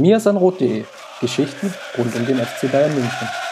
mirsanrot.de 0.00 0.84
Geschichten 1.20 1.72
rund 1.98 2.14
um 2.16 2.26
den 2.26 2.38
FC 2.38 2.70
Bayern 2.70 2.94
München. 2.94 3.49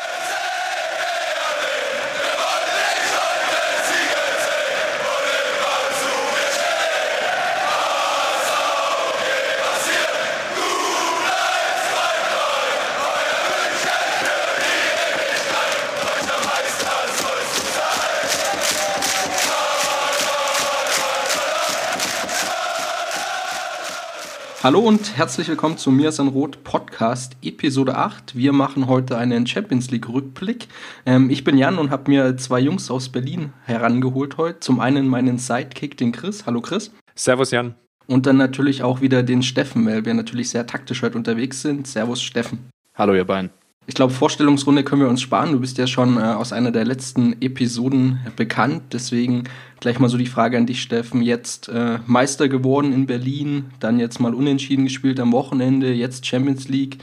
Hallo 24.60 24.80
und 24.80 25.16
herzlich 25.16 25.46
willkommen 25.46 25.78
zu 25.78 25.92
Mir 25.92 26.08
ist 26.08 26.18
ein 26.18 26.26
Rot 26.26 26.64
Podcast 26.64 27.36
Episode 27.42 27.96
8. 27.96 28.34
Wir 28.34 28.52
machen 28.52 28.88
heute 28.88 29.16
einen 29.16 29.46
Champions 29.46 29.92
League 29.92 30.08
Rückblick. 30.08 30.66
Ähm, 31.06 31.30
ich 31.30 31.44
bin 31.44 31.56
Jan 31.56 31.78
und 31.78 31.90
habe 31.90 32.10
mir 32.10 32.36
zwei 32.38 32.58
Jungs 32.58 32.90
aus 32.90 33.08
Berlin 33.08 33.52
herangeholt 33.66 34.36
heute. 34.36 34.58
Zum 34.58 34.80
einen 34.80 35.06
meinen 35.06 35.38
Sidekick, 35.38 35.96
den 35.96 36.10
Chris. 36.10 36.44
Hallo 36.44 36.60
Chris. 36.60 36.90
Servus 37.14 37.52
Jan. 37.52 37.76
Und 38.08 38.26
dann 38.26 38.36
natürlich 38.36 38.82
auch 38.82 39.00
wieder 39.00 39.22
den 39.22 39.44
Steffen, 39.44 39.86
weil 39.86 40.04
wir 40.04 40.14
natürlich 40.14 40.50
sehr 40.50 40.66
taktisch 40.66 41.02
heute 41.02 41.16
unterwegs 41.16 41.62
sind. 41.62 41.86
Servus 41.86 42.20
Steffen. 42.20 42.68
Hallo 42.96 43.14
ihr 43.14 43.24
beiden. 43.24 43.50
Ich 43.88 43.94
glaube, 43.94 44.12
Vorstellungsrunde 44.12 44.84
können 44.84 45.00
wir 45.00 45.08
uns 45.08 45.22
sparen. 45.22 45.52
Du 45.52 45.60
bist 45.60 45.78
ja 45.78 45.86
schon 45.86 46.18
äh, 46.18 46.20
aus 46.20 46.52
einer 46.52 46.70
der 46.70 46.84
letzten 46.84 47.40
Episoden 47.40 48.20
bekannt. 48.36 48.82
Deswegen 48.92 49.44
gleich 49.80 49.98
mal 49.98 50.10
so 50.10 50.18
die 50.18 50.26
Frage 50.26 50.58
an 50.58 50.66
dich, 50.66 50.82
Steffen. 50.82 51.22
Jetzt 51.22 51.70
äh, 51.70 51.98
Meister 52.06 52.50
geworden 52.50 52.92
in 52.92 53.06
Berlin, 53.06 53.70
dann 53.80 53.98
jetzt 53.98 54.20
mal 54.20 54.34
unentschieden 54.34 54.84
gespielt 54.84 55.18
am 55.18 55.32
Wochenende, 55.32 55.90
jetzt 55.90 56.26
Champions 56.26 56.68
League. 56.68 56.98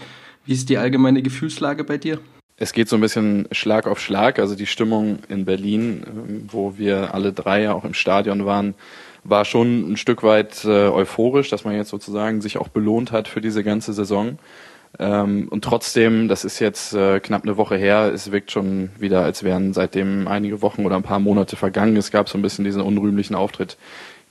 Wie 0.45 0.53
ist 0.53 0.69
die 0.69 0.77
allgemeine 0.77 1.23
Gefühlslage 1.23 1.83
bei 1.83 1.97
dir? 1.97 2.19
Es 2.55 2.71
geht 2.71 2.87
so 2.87 2.97
ein 2.97 3.01
bisschen 3.01 3.47
Schlag 3.51 3.87
auf 3.87 3.99
Schlag. 3.99 4.37
Also 4.37 4.53
die 4.53 4.67
Stimmung 4.67 5.17
in 5.27 5.43
Berlin, 5.43 6.03
ähm, 6.05 6.45
wo 6.51 6.77
wir 6.77 7.15
alle 7.15 7.33
drei 7.33 7.63
ja 7.63 7.73
auch 7.73 7.83
im 7.83 7.95
Stadion 7.95 8.45
waren, 8.45 8.75
war 9.23 9.43
schon 9.43 9.91
ein 9.91 9.97
Stück 9.97 10.21
weit 10.21 10.63
äh, 10.65 10.87
euphorisch, 10.89 11.49
dass 11.49 11.65
man 11.65 11.75
jetzt 11.75 11.89
sozusagen 11.89 12.41
sich 12.41 12.59
auch 12.59 12.67
belohnt 12.67 13.11
hat 13.11 13.27
für 13.27 13.41
diese 13.41 13.63
ganze 13.63 13.91
Saison. 13.91 14.37
Ähm, 14.99 15.47
und 15.49 15.63
trotzdem, 15.63 16.27
das 16.27 16.45
ist 16.45 16.59
jetzt 16.59 16.93
äh, 16.93 17.19
knapp 17.19 17.43
eine 17.43 17.57
Woche 17.57 17.75
her, 17.75 18.11
es 18.13 18.31
wirkt 18.31 18.51
schon 18.51 18.89
wieder, 18.97 19.23
als 19.23 19.43
wären 19.43 19.73
seitdem 19.73 20.27
einige 20.27 20.61
Wochen 20.61 20.85
oder 20.85 20.95
ein 20.95 21.03
paar 21.03 21.19
Monate 21.19 21.55
vergangen. 21.55 21.97
Es 21.97 22.11
gab 22.11 22.29
so 22.29 22.37
ein 22.37 22.41
bisschen 22.41 22.65
diesen 22.65 22.81
unrühmlichen 22.81 23.35
Auftritt 23.35 23.77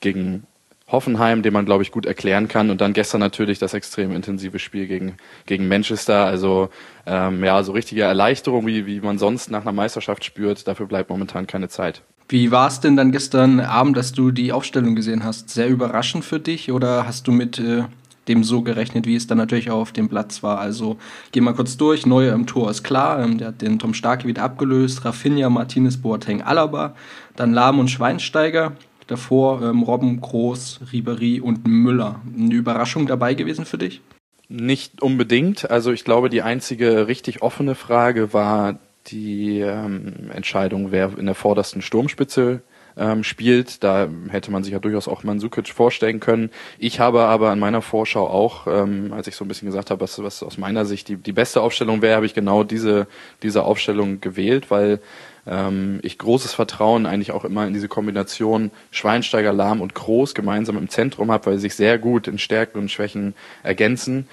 gegen 0.00 0.44
Hoffenheim, 0.86 1.42
den 1.42 1.52
man, 1.52 1.64
glaube 1.64 1.82
ich, 1.82 1.90
gut 1.90 2.06
erklären 2.06 2.48
kann. 2.48 2.70
Und 2.70 2.80
dann 2.80 2.92
gestern 2.92 3.20
natürlich 3.20 3.58
das 3.58 3.74
extrem 3.74 4.12
intensive 4.12 4.58
Spiel 4.58 4.86
gegen, 4.86 5.16
gegen 5.46 5.66
Manchester. 5.66 6.24
Also 6.24 6.68
ähm, 7.06 7.42
ja, 7.42 7.62
so 7.62 7.72
richtige 7.72 8.02
Erleichterung, 8.02 8.66
wie, 8.66 8.86
wie 8.86 9.00
man 9.00 9.18
sonst 9.18 9.50
nach 9.50 9.62
einer 9.62 9.72
Meisterschaft 9.72 10.24
spürt, 10.24 10.68
dafür 10.68 10.86
bleibt 10.86 11.10
momentan 11.10 11.46
keine 11.46 11.68
Zeit. 11.68 12.02
Wie 12.28 12.50
war 12.50 12.68
es 12.68 12.80
denn 12.80 12.96
dann 12.96 13.12
gestern 13.12 13.60
Abend, 13.60 13.96
dass 13.96 14.12
du 14.12 14.30
die 14.30 14.52
Aufstellung 14.52 14.94
gesehen 14.94 15.24
hast? 15.24 15.50
Sehr 15.50 15.68
überraschend 15.68 16.24
für 16.24 16.40
dich 16.40 16.72
oder 16.72 17.06
hast 17.06 17.26
du 17.28 17.32
mit 17.32 17.58
äh, 17.58 17.84
dem 18.28 18.44
so 18.44 18.62
gerechnet, 18.62 19.06
wie 19.06 19.16
es 19.16 19.26
dann 19.26 19.38
natürlich 19.38 19.70
auch 19.70 19.80
auf 19.80 19.92
dem 19.92 20.08
Platz 20.08 20.42
war. 20.42 20.58
Also 20.58 20.96
gehen 21.32 21.44
wir 21.44 21.52
kurz 21.52 21.76
durch. 21.76 22.06
Neuer 22.06 22.34
im 22.34 22.46
Tor 22.46 22.70
ist 22.70 22.82
klar. 22.82 23.22
Ähm, 23.22 23.38
der 23.38 23.48
hat 23.48 23.62
den 23.62 23.78
Tom 23.78 23.94
Starke 23.94 24.26
wieder 24.26 24.42
abgelöst. 24.42 25.04
Rafinha, 25.04 25.48
Martinez, 25.50 25.96
Boateng, 25.96 26.42
Alaba. 26.42 26.94
Dann 27.36 27.52
Lahm 27.52 27.78
und 27.78 27.90
Schweinsteiger. 27.90 28.72
Davor 29.06 29.62
ähm, 29.62 29.82
Robben, 29.82 30.20
Groß, 30.20 30.80
Ribery 30.92 31.40
und 31.40 31.66
Müller. 31.66 32.20
Eine 32.36 32.54
Überraschung 32.54 33.06
dabei 33.06 33.34
gewesen 33.34 33.66
für 33.66 33.78
dich? 33.78 34.00
Nicht 34.48 35.02
unbedingt. 35.02 35.70
Also 35.70 35.92
ich 35.92 36.04
glaube, 36.04 36.30
die 36.30 36.42
einzige 36.42 37.06
richtig 37.06 37.42
offene 37.42 37.74
Frage 37.74 38.32
war 38.32 38.78
die 39.06 39.60
ähm, 39.60 40.30
Entscheidung, 40.32 40.90
wer 40.90 41.18
in 41.18 41.26
der 41.26 41.34
vordersten 41.34 41.82
Sturmspitze 41.82 42.62
ähm, 42.96 43.24
spielt. 43.24 43.82
Da 43.82 44.08
hätte 44.28 44.50
man 44.50 44.64
sich 44.64 44.72
ja 44.72 44.78
durchaus 44.78 45.08
auch 45.08 45.24
Mansukic 45.24 45.68
vorstellen 45.68 46.20
können. 46.20 46.50
Ich 46.78 47.00
habe 47.00 47.22
aber 47.22 47.50
an 47.50 47.58
meiner 47.58 47.82
Vorschau 47.82 48.28
auch, 48.28 48.66
ähm, 48.66 49.12
als 49.12 49.26
ich 49.26 49.36
so 49.36 49.44
ein 49.44 49.48
bisschen 49.48 49.66
gesagt 49.66 49.90
habe, 49.90 50.00
was, 50.00 50.22
was 50.22 50.42
aus 50.42 50.58
meiner 50.58 50.84
Sicht 50.84 51.08
die, 51.08 51.16
die 51.16 51.32
beste 51.32 51.60
Aufstellung 51.60 52.02
wäre, 52.02 52.16
habe 52.16 52.26
ich 52.26 52.34
genau 52.34 52.64
diese, 52.64 53.06
diese 53.42 53.64
Aufstellung 53.64 54.20
gewählt, 54.20 54.70
weil 54.70 55.00
ähm, 55.46 56.00
ich 56.02 56.18
großes 56.18 56.54
Vertrauen 56.54 57.06
eigentlich 57.06 57.32
auch 57.32 57.44
immer 57.44 57.66
in 57.66 57.74
diese 57.74 57.88
Kombination 57.88 58.70
Schweinsteiger, 58.90 59.52
Lahm 59.52 59.80
und 59.80 59.94
Groß 59.94 60.34
gemeinsam 60.34 60.78
im 60.78 60.88
Zentrum 60.88 61.30
habe, 61.30 61.46
weil 61.46 61.54
sie 61.56 61.62
sich 61.62 61.74
sehr 61.74 61.98
gut 61.98 62.28
in 62.28 62.38
Stärken 62.38 62.78
und 62.78 62.90
Schwächen 62.90 63.34
ergänzen. 63.62 64.28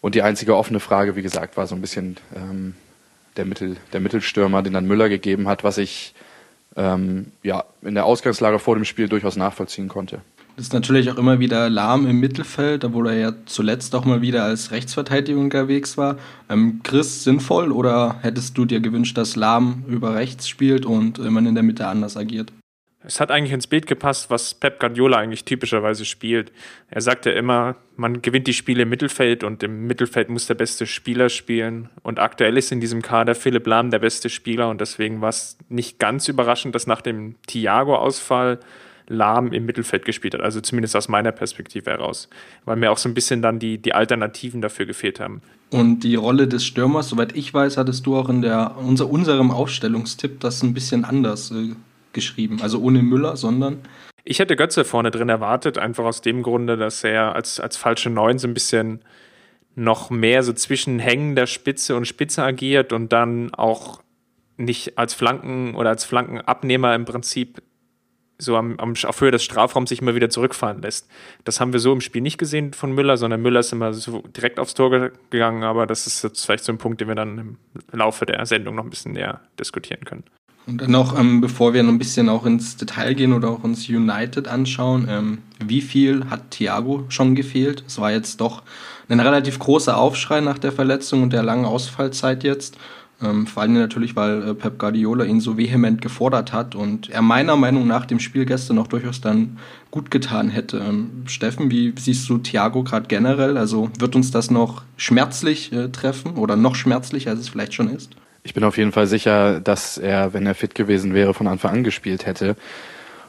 Und 0.00 0.14
die 0.14 0.22
einzige 0.22 0.56
offene 0.56 0.80
Frage, 0.80 1.14
wie 1.14 1.22
gesagt, 1.22 1.56
war 1.56 1.66
so 1.66 1.74
ein 1.74 1.82
bisschen 1.82 2.16
ähm, 2.34 2.74
der, 3.36 3.44
Mittel, 3.44 3.76
der 3.92 4.00
Mittelstürmer, 4.00 4.62
den 4.62 4.72
dann 4.72 4.86
Müller 4.86 5.10
gegeben 5.10 5.46
hat, 5.46 5.62
was 5.62 5.76
ich 5.76 6.14
ähm, 6.76 7.26
ja, 7.42 7.64
in 7.82 7.94
der 7.94 8.04
Ausgangslage 8.04 8.58
vor 8.58 8.74
dem 8.74 8.84
Spiel 8.84 9.08
durchaus 9.08 9.36
nachvollziehen 9.36 9.88
konnte. 9.88 10.20
Das 10.56 10.66
ist 10.66 10.72
natürlich 10.74 11.10
auch 11.10 11.16
immer 11.16 11.40
wieder 11.40 11.70
lahm 11.70 12.06
im 12.06 12.20
Mittelfeld, 12.20 12.84
obwohl 12.84 13.08
er 13.08 13.16
ja 13.16 13.32
zuletzt 13.46 13.94
auch 13.94 14.04
mal 14.04 14.20
wieder 14.20 14.44
als 14.44 14.72
Rechtsverteidiger 14.72 15.38
unterwegs 15.38 15.96
war. 15.96 16.18
Ähm, 16.50 16.80
Chris, 16.82 17.24
sinnvoll 17.24 17.72
oder 17.72 18.16
hättest 18.20 18.58
du 18.58 18.66
dir 18.66 18.80
gewünscht, 18.80 19.16
dass 19.16 19.36
Lahm 19.36 19.84
über 19.88 20.14
rechts 20.14 20.48
spielt 20.48 20.84
und 20.84 21.18
man 21.18 21.46
in 21.46 21.54
der 21.54 21.64
Mitte 21.64 21.86
anders 21.86 22.16
agiert? 22.16 22.52
Es 23.02 23.18
hat 23.18 23.30
eigentlich 23.30 23.52
ins 23.52 23.66
Bild 23.66 23.86
gepasst, 23.86 24.28
was 24.28 24.52
Pep 24.52 24.78
Guardiola 24.78 25.16
eigentlich 25.16 25.44
typischerweise 25.44 26.04
spielt. 26.04 26.52
Er 26.90 27.00
sagt 27.00 27.24
ja 27.24 27.32
immer, 27.32 27.76
man 27.96 28.20
gewinnt 28.20 28.46
die 28.46 28.52
Spiele 28.52 28.82
im 28.82 28.90
Mittelfeld 28.90 29.42
und 29.42 29.62
im 29.62 29.86
Mittelfeld 29.86 30.28
muss 30.28 30.46
der 30.46 30.54
beste 30.54 30.86
Spieler 30.86 31.30
spielen. 31.30 31.88
Und 32.02 32.18
aktuell 32.18 32.58
ist 32.58 32.72
in 32.72 32.80
diesem 32.80 33.00
Kader 33.00 33.34
Philipp 33.34 33.66
Lahm 33.66 33.90
der 33.90 34.00
beste 34.00 34.28
Spieler 34.28 34.68
und 34.68 34.82
deswegen 34.82 35.22
war 35.22 35.30
es 35.30 35.56
nicht 35.70 35.98
ganz 35.98 36.28
überraschend, 36.28 36.74
dass 36.74 36.86
nach 36.86 37.00
dem 37.00 37.36
Thiago-Ausfall 37.46 38.60
Lahm 39.08 39.52
im 39.52 39.66
Mittelfeld 39.66 40.04
gespielt 40.04 40.34
hat. 40.34 40.42
Also 40.42 40.60
zumindest 40.60 40.94
aus 40.94 41.08
meiner 41.08 41.32
Perspektive 41.32 41.90
heraus. 41.90 42.28
Weil 42.64 42.76
mir 42.76 42.92
auch 42.92 42.98
so 42.98 43.08
ein 43.08 43.14
bisschen 43.14 43.42
dann 43.42 43.58
die, 43.58 43.78
die 43.78 43.92
Alternativen 43.92 44.60
dafür 44.60 44.86
gefehlt 44.86 45.20
haben. 45.20 45.40
Und 45.70 46.00
die 46.00 46.14
Rolle 46.14 46.46
des 46.46 46.64
Stürmers, 46.64 47.08
soweit 47.08 47.34
ich 47.34 47.52
weiß, 47.52 47.76
hattest 47.76 48.06
du 48.06 48.16
auch 48.16 48.28
in 48.28 48.42
der, 48.42 48.76
unser, 48.76 49.10
unserem 49.10 49.50
Aufstellungstipp 49.50 50.38
das 50.40 50.62
ein 50.62 50.74
bisschen 50.74 51.04
anders 51.04 51.50
äh, 51.50 51.74
geschrieben. 52.12 52.60
Also 52.62 52.80
ohne 52.80 53.02
Müller, 53.02 53.36
sondern. 53.36 53.80
Ich 54.24 54.38
hätte 54.38 54.56
Götze 54.56 54.84
vorne 54.84 55.10
drin 55.10 55.28
erwartet, 55.28 55.78
einfach 55.78 56.04
aus 56.04 56.20
dem 56.20 56.42
Grunde, 56.42 56.76
dass 56.76 57.04
er 57.04 57.34
als, 57.34 57.58
als 57.58 57.76
falsche 57.76 58.10
Neun 58.10 58.38
so 58.38 58.48
ein 58.48 58.54
bisschen 58.54 59.00
noch 59.74 60.10
mehr 60.10 60.42
so 60.42 60.52
zwischen 60.52 60.98
hängender 60.98 61.46
Spitze 61.46 61.96
und 61.96 62.06
Spitze 62.06 62.42
agiert 62.42 62.92
und 62.92 63.12
dann 63.12 63.54
auch 63.54 64.02
nicht 64.56 64.98
als 64.98 65.14
Flanken 65.14 65.74
oder 65.74 65.90
als 65.90 66.04
Flankenabnehmer 66.04 66.94
im 66.94 67.06
Prinzip 67.06 67.62
so 68.40 68.56
am, 68.56 68.78
am, 68.78 68.94
auf 69.04 69.20
Höhe 69.20 69.30
des 69.30 69.44
Strafraums 69.44 69.90
sich 69.90 70.00
immer 70.00 70.14
wieder 70.14 70.30
zurückfahren 70.30 70.82
lässt. 70.82 71.08
Das 71.44 71.60
haben 71.60 71.72
wir 71.72 71.80
so 71.80 71.92
im 71.92 72.00
Spiel 72.00 72.22
nicht 72.22 72.38
gesehen 72.38 72.72
von 72.72 72.92
Müller, 72.92 73.16
sondern 73.16 73.42
Müller 73.42 73.60
ist 73.60 73.72
immer 73.72 73.92
so 73.92 74.22
direkt 74.36 74.58
aufs 74.58 74.74
Tor 74.74 75.10
gegangen, 75.30 75.62
aber 75.62 75.86
das 75.86 76.06
ist 76.06 76.22
jetzt 76.22 76.44
vielleicht 76.44 76.64
so 76.64 76.72
ein 76.72 76.78
Punkt, 76.78 77.00
den 77.00 77.08
wir 77.08 77.14
dann 77.14 77.38
im 77.38 77.58
Laufe 77.92 78.26
der 78.26 78.44
Sendung 78.46 78.76
noch 78.76 78.84
ein 78.84 78.90
bisschen 78.90 79.12
näher 79.12 79.40
diskutieren 79.58 80.04
können. 80.04 80.24
Und 80.66 80.80
dann 80.80 80.90
noch, 80.90 81.18
ähm, 81.18 81.40
bevor 81.40 81.74
wir 81.74 81.82
noch 81.82 81.92
ein 81.92 81.98
bisschen 81.98 82.28
auch 82.28 82.46
ins 82.46 82.76
Detail 82.76 83.14
gehen 83.14 83.32
oder 83.32 83.48
auch 83.48 83.64
uns 83.64 83.88
United 83.88 84.46
anschauen, 84.46 85.06
ähm, 85.08 85.38
wie 85.64 85.80
viel 85.80 86.26
hat 86.30 86.50
Thiago 86.50 87.04
schon 87.08 87.34
gefehlt? 87.34 87.82
Es 87.86 87.98
war 87.98 88.12
jetzt 88.12 88.40
doch 88.40 88.62
ein 89.08 89.20
relativ 89.20 89.58
großer 89.58 89.96
Aufschrei 89.96 90.40
nach 90.40 90.58
der 90.58 90.72
Verletzung 90.72 91.22
und 91.22 91.32
der 91.32 91.42
langen 91.42 91.64
Ausfallzeit 91.64 92.44
jetzt. 92.44 92.76
Ähm, 93.22 93.46
vor 93.46 93.62
allem 93.62 93.74
natürlich, 93.74 94.16
weil 94.16 94.42
äh, 94.42 94.54
Pep 94.54 94.78
Guardiola 94.78 95.24
ihn 95.24 95.40
so 95.40 95.58
vehement 95.58 96.00
gefordert 96.00 96.52
hat 96.52 96.74
und 96.74 97.10
er 97.10 97.20
meiner 97.20 97.56
Meinung 97.56 97.86
nach 97.86 98.06
dem 98.06 98.18
Spiel 98.18 98.46
gestern 98.46 98.78
auch 98.78 98.86
durchaus 98.86 99.20
dann 99.20 99.58
gut 99.90 100.10
getan 100.10 100.48
hätte. 100.48 100.78
Ähm, 100.78 101.24
Steffen, 101.26 101.70
wie 101.70 101.92
siehst 101.98 102.28
du 102.28 102.38
Thiago 102.38 102.82
gerade 102.82 103.08
generell? 103.08 103.58
Also 103.58 103.90
wird 103.98 104.16
uns 104.16 104.30
das 104.30 104.50
noch 104.50 104.84
schmerzlich 104.96 105.72
äh, 105.72 105.88
treffen 105.88 106.36
oder 106.36 106.56
noch 106.56 106.76
schmerzlicher, 106.76 107.30
als 107.30 107.40
es 107.40 107.48
vielleicht 107.50 107.74
schon 107.74 107.90
ist? 107.90 108.14
Ich 108.42 108.54
bin 108.54 108.64
auf 108.64 108.78
jeden 108.78 108.92
Fall 108.92 109.06
sicher, 109.06 109.60
dass 109.60 109.98
er, 109.98 110.32
wenn 110.32 110.46
er 110.46 110.54
fit 110.54 110.74
gewesen 110.74 111.14
wäre, 111.14 111.34
von 111.34 111.46
Anfang 111.46 111.72
an 111.72 111.84
gespielt 111.84 112.26
hätte. 112.26 112.56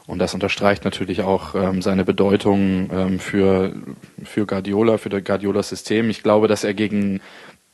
Und 0.06 0.18
das 0.18 0.34
unterstreicht 0.34 0.84
natürlich 0.84 1.22
auch 1.22 1.54
ähm, 1.54 1.80
seine 1.80 2.04
Bedeutung 2.04 2.90
ähm, 2.92 3.18
für, 3.18 3.72
für 4.24 4.46
Guardiola, 4.46 4.98
für 4.98 5.10
das 5.10 5.22
Guardiola-System. 5.22 6.10
Ich 6.10 6.22
glaube, 6.22 6.48
dass 6.48 6.64
er 6.64 6.74
gegen 6.74 7.20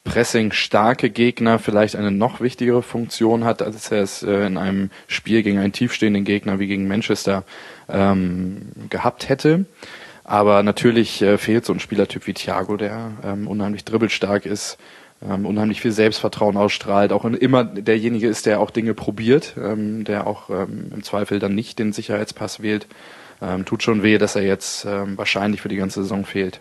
Pressing 0.05 0.53
starke 0.53 1.11
Gegner 1.11 1.59
vielleicht 1.59 1.97
eine 1.97 2.11
noch 2.11 2.41
wichtigere 2.41 2.83
Funktion 2.83 3.45
hat, 3.45 3.63
als 3.63 3.91
er 3.91 4.03
es 4.03 4.23
äh, 4.23 4.47
in 4.47 4.57
einem 4.57 4.91
Spiel 5.07 5.43
gegen 5.43 5.59
einen 5.59 5.73
tiefstehenden 5.73 6.25
Gegner 6.25 6.59
wie 6.59 6.67
gegen 6.67 6.89
Manchester 6.89 7.45
ähm, 7.89 8.73
gehabt 8.91 9.29
hätte. 9.29 9.67
Aber 10.25 10.63
natürlich 10.63 11.23
äh, 11.23 11.39
fehlt 11.39 11.65
so 11.65 11.73
ein 11.73 11.81
Spielertyp 11.81 12.27
wie 12.27 12.35
Thiago, 12.35 12.77
der 12.77 13.13
ähm, 13.25 13.49
unheimlich 13.49 13.85
dribbelstark 13.85 14.45
ist, 14.45 14.79
ähm, 15.27 15.47
unheimlich 15.47 15.81
viel 15.81 15.93
Selbstvertrauen 15.93 16.57
ausstrahlt, 16.57 17.13
auch 17.13 17.25
immer 17.25 17.65
derjenige 17.65 18.29
ist, 18.29 18.47
der 18.47 18.61
auch 18.61 18.71
Dinge 18.71 18.95
probiert, 18.95 19.57
ähm, 19.57 20.05
der 20.05 20.27
auch 20.27 20.51
ähm, 20.51 20.93
im 20.95 21.03
Zweifel 21.03 21.39
dann 21.39 21.55
nicht 21.55 21.79
den 21.79 21.93
Sicherheitspass 21.93 22.63
wählt. 22.63 22.87
Ähm, 23.41 23.65
tut 23.65 23.83
schon 23.83 24.03
weh, 24.03 24.19
dass 24.19 24.37
er 24.37 24.43
jetzt 24.43 24.85
ähm, 24.85 25.17
wahrscheinlich 25.17 25.61
für 25.61 25.69
die 25.69 25.77
ganze 25.77 26.03
Saison 26.03 26.25
fehlt. 26.25 26.61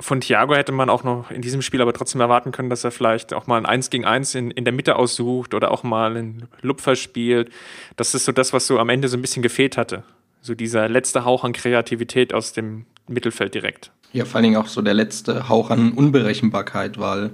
von 0.00 0.20
Thiago 0.20 0.54
hätte 0.54 0.72
man 0.72 0.88
auch 0.88 1.04
noch 1.04 1.30
in 1.30 1.42
diesem 1.42 1.62
Spiel 1.62 1.80
aber 1.82 1.92
trotzdem 1.92 2.20
erwarten 2.20 2.52
können, 2.52 2.70
dass 2.70 2.84
er 2.84 2.90
vielleicht 2.90 3.32
auch 3.34 3.46
mal 3.46 3.58
ein 3.58 3.66
1 3.66 3.90
gegen 3.90 4.04
1 4.04 4.34
in, 4.34 4.50
in 4.50 4.64
der 4.64 4.72
Mitte 4.72 4.96
aussucht 4.96 5.54
oder 5.54 5.70
auch 5.70 5.82
mal 5.82 6.16
einen 6.16 6.48
Lupfer 6.62 6.96
spielt. 6.96 7.50
Das 7.96 8.14
ist 8.14 8.24
so 8.24 8.32
das, 8.32 8.52
was 8.52 8.66
so 8.66 8.78
am 8.78 8.88
Ende 8.88 9.08
so 9.08 9.16
ein 9.16 9.22
bisschen 9.22 9.42
gefehlt 9.42 9.76
hatte. 9.76 10.04
So 10.42 10.54
dieser 10.54 10.88
letzte 10.88 11.26
Hauch 11.26 11.44
an 11.44 11.52
Kreativität 11.52 12.32
aus 12.32 12.54
dem 12.54 12.86
Mittelfeld 13.08 13.54
direkt. 13.54 13.92
Ja, 14.12 14.24
vor 14.24 14.36
allen 14.36 14.44
Dingen 14.44 14.56
auch 14.56 14.66
so 14.66 14.82
der 14.82 14.94
letzte 14.94 15.48
Hauch 15.48 15.70
an 15.70 15.92
Unberechenbarkeit, 15.92 16.98
weil 16.98 17.30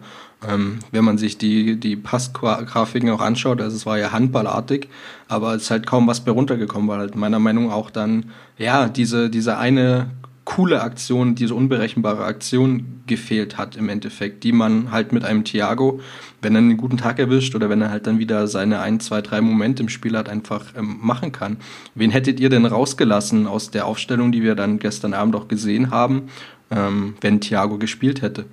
ähm, 0.46 0.80
wenn 0.92 1.04
man 1.04 1.16
sich 1.16 1.38
die, 1.38 1.76
die 1.76 1.96
Passgrafiken 1.96 3.10
auch 3.10 3.22
anschaut, 3.22 3.62
also 3.62 3.74
es 3.74 3.86
war 3.86 3.98
ja 3.98 4.12
handballartig, 4.12 4.88
aber 5.28 5.54
es 5.54 5.62
ist 5.62 5.70
halt 5.70 5.86
kaum 5.86 6.06
was 6.06 6.20
bei 6.20 6.32
runtergekommen, 6.32 6.88
weil 6.88 6.98
halt 6.98 7.16
meiner 7.16 7.38
Meinung 7.38 7.68
nach 7.68 7.74
auch 7.74 7.90
dann, 7.90 8.30
ja, 8.58 8.88
diese, 8.88 9.30
diese 9.30 9.56
eine 9.56 10.10
coole 10.44 10.80
Aktion, 10.80 11.34
diese 11.34 11.54
unberechenbare 11.54 12.24
Aktion 12.24 13.02
gefehlt 13.06 13.58
hat 13.58 13.76
im 13.76 13.88
Endeffekt, 13.88 14.44
die 14.44 14.52
man 14.52 14.92
halt 14.92 15.12
mit 15.12 15.24
einem 15.24 15.44
Thiago, 15.44 16.00
wenn 16.40 16.54
er 16.54 16.58
einen 16.58 16.76
guten 16.76 16.98
Tag 16.98 17.18
erwischt 17.18 17.54
oder 17.56 17.68
wenn 17.68 17.82
er 17.82 17.90
halt 17.90 18.06
dann 18.06 18.20
wieder 18.20 18.46
seine 18.46 18.80
ein, 18.80 19.00
zwei, 19.00 19.22
drei 19.22 19.40
Momente 19.40 19.82
im 19.82 19.88
Spiel 19.88 20.16
hat, 20.16 20.28
einfach 20.28 20.66
ähm, 20.76 20.98
machen 21.02 21.32
kann. 21.32 21.56
Wen 21.96 22.12
hättet 22.12 22.38
ihr 22.38 22.48
denn 22.48 22.64
rausgelassen 22.64 23.48
aus 23.48 23.70
der 23.72 23.86
Aufstellung, 23.86 24.30
die 24.30 24.42
wir 24.42 24.54
dann 24.54 24.78
gestern 24.78 25.14
Abend 25.14 25.34
auch 25.34 25.48
gesehen 25.48 25.90
haben, 25.90 26.28
ähm, 26.70 27.16
wenn 27.20 27.40
Thiago 27.40 27.78
gespielt 27.78 28.22
hätte? 28.22 28.46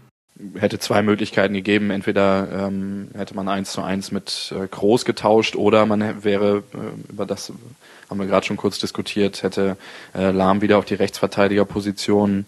hätte 0.60 0.80
zwei 0.80 1.02
Möglichkeiten 1.04 1.54
gegeben. 1.54 1.92
Entweder 1.92 2.68
ähm, 2.68 3.10
hätte 3.14 3.36
man 3.36 3.48
eins 3.48 3.72
zu 3.72 3.82
eins 3.82 4.12
mit 4.12 4.54
äh, 4.58 4.68
Groß 4.68 5.06
getauscht 5.06 5.56
oder 5.56 5.86
man 5.86 6.24
wäre 6.24 6.64
äh, 6.74 7.12
über 7.12 7.26
das 7.26 7.54
haben 8.10 8.20
wir 8.20 8.28
gerade 8.28 8.46
schon 8.46 8.58
kurz 8.58 8.78
diskutiert, 8.80 9.42
hätte 9.44 9.78
äh, 10.14 10.32
Lahm 10.32 10.62
wieder 10.62 10.78
auf 10.78 10.86
die 10.86 10.94
Rechtsverteidigerposition 10.94 12.46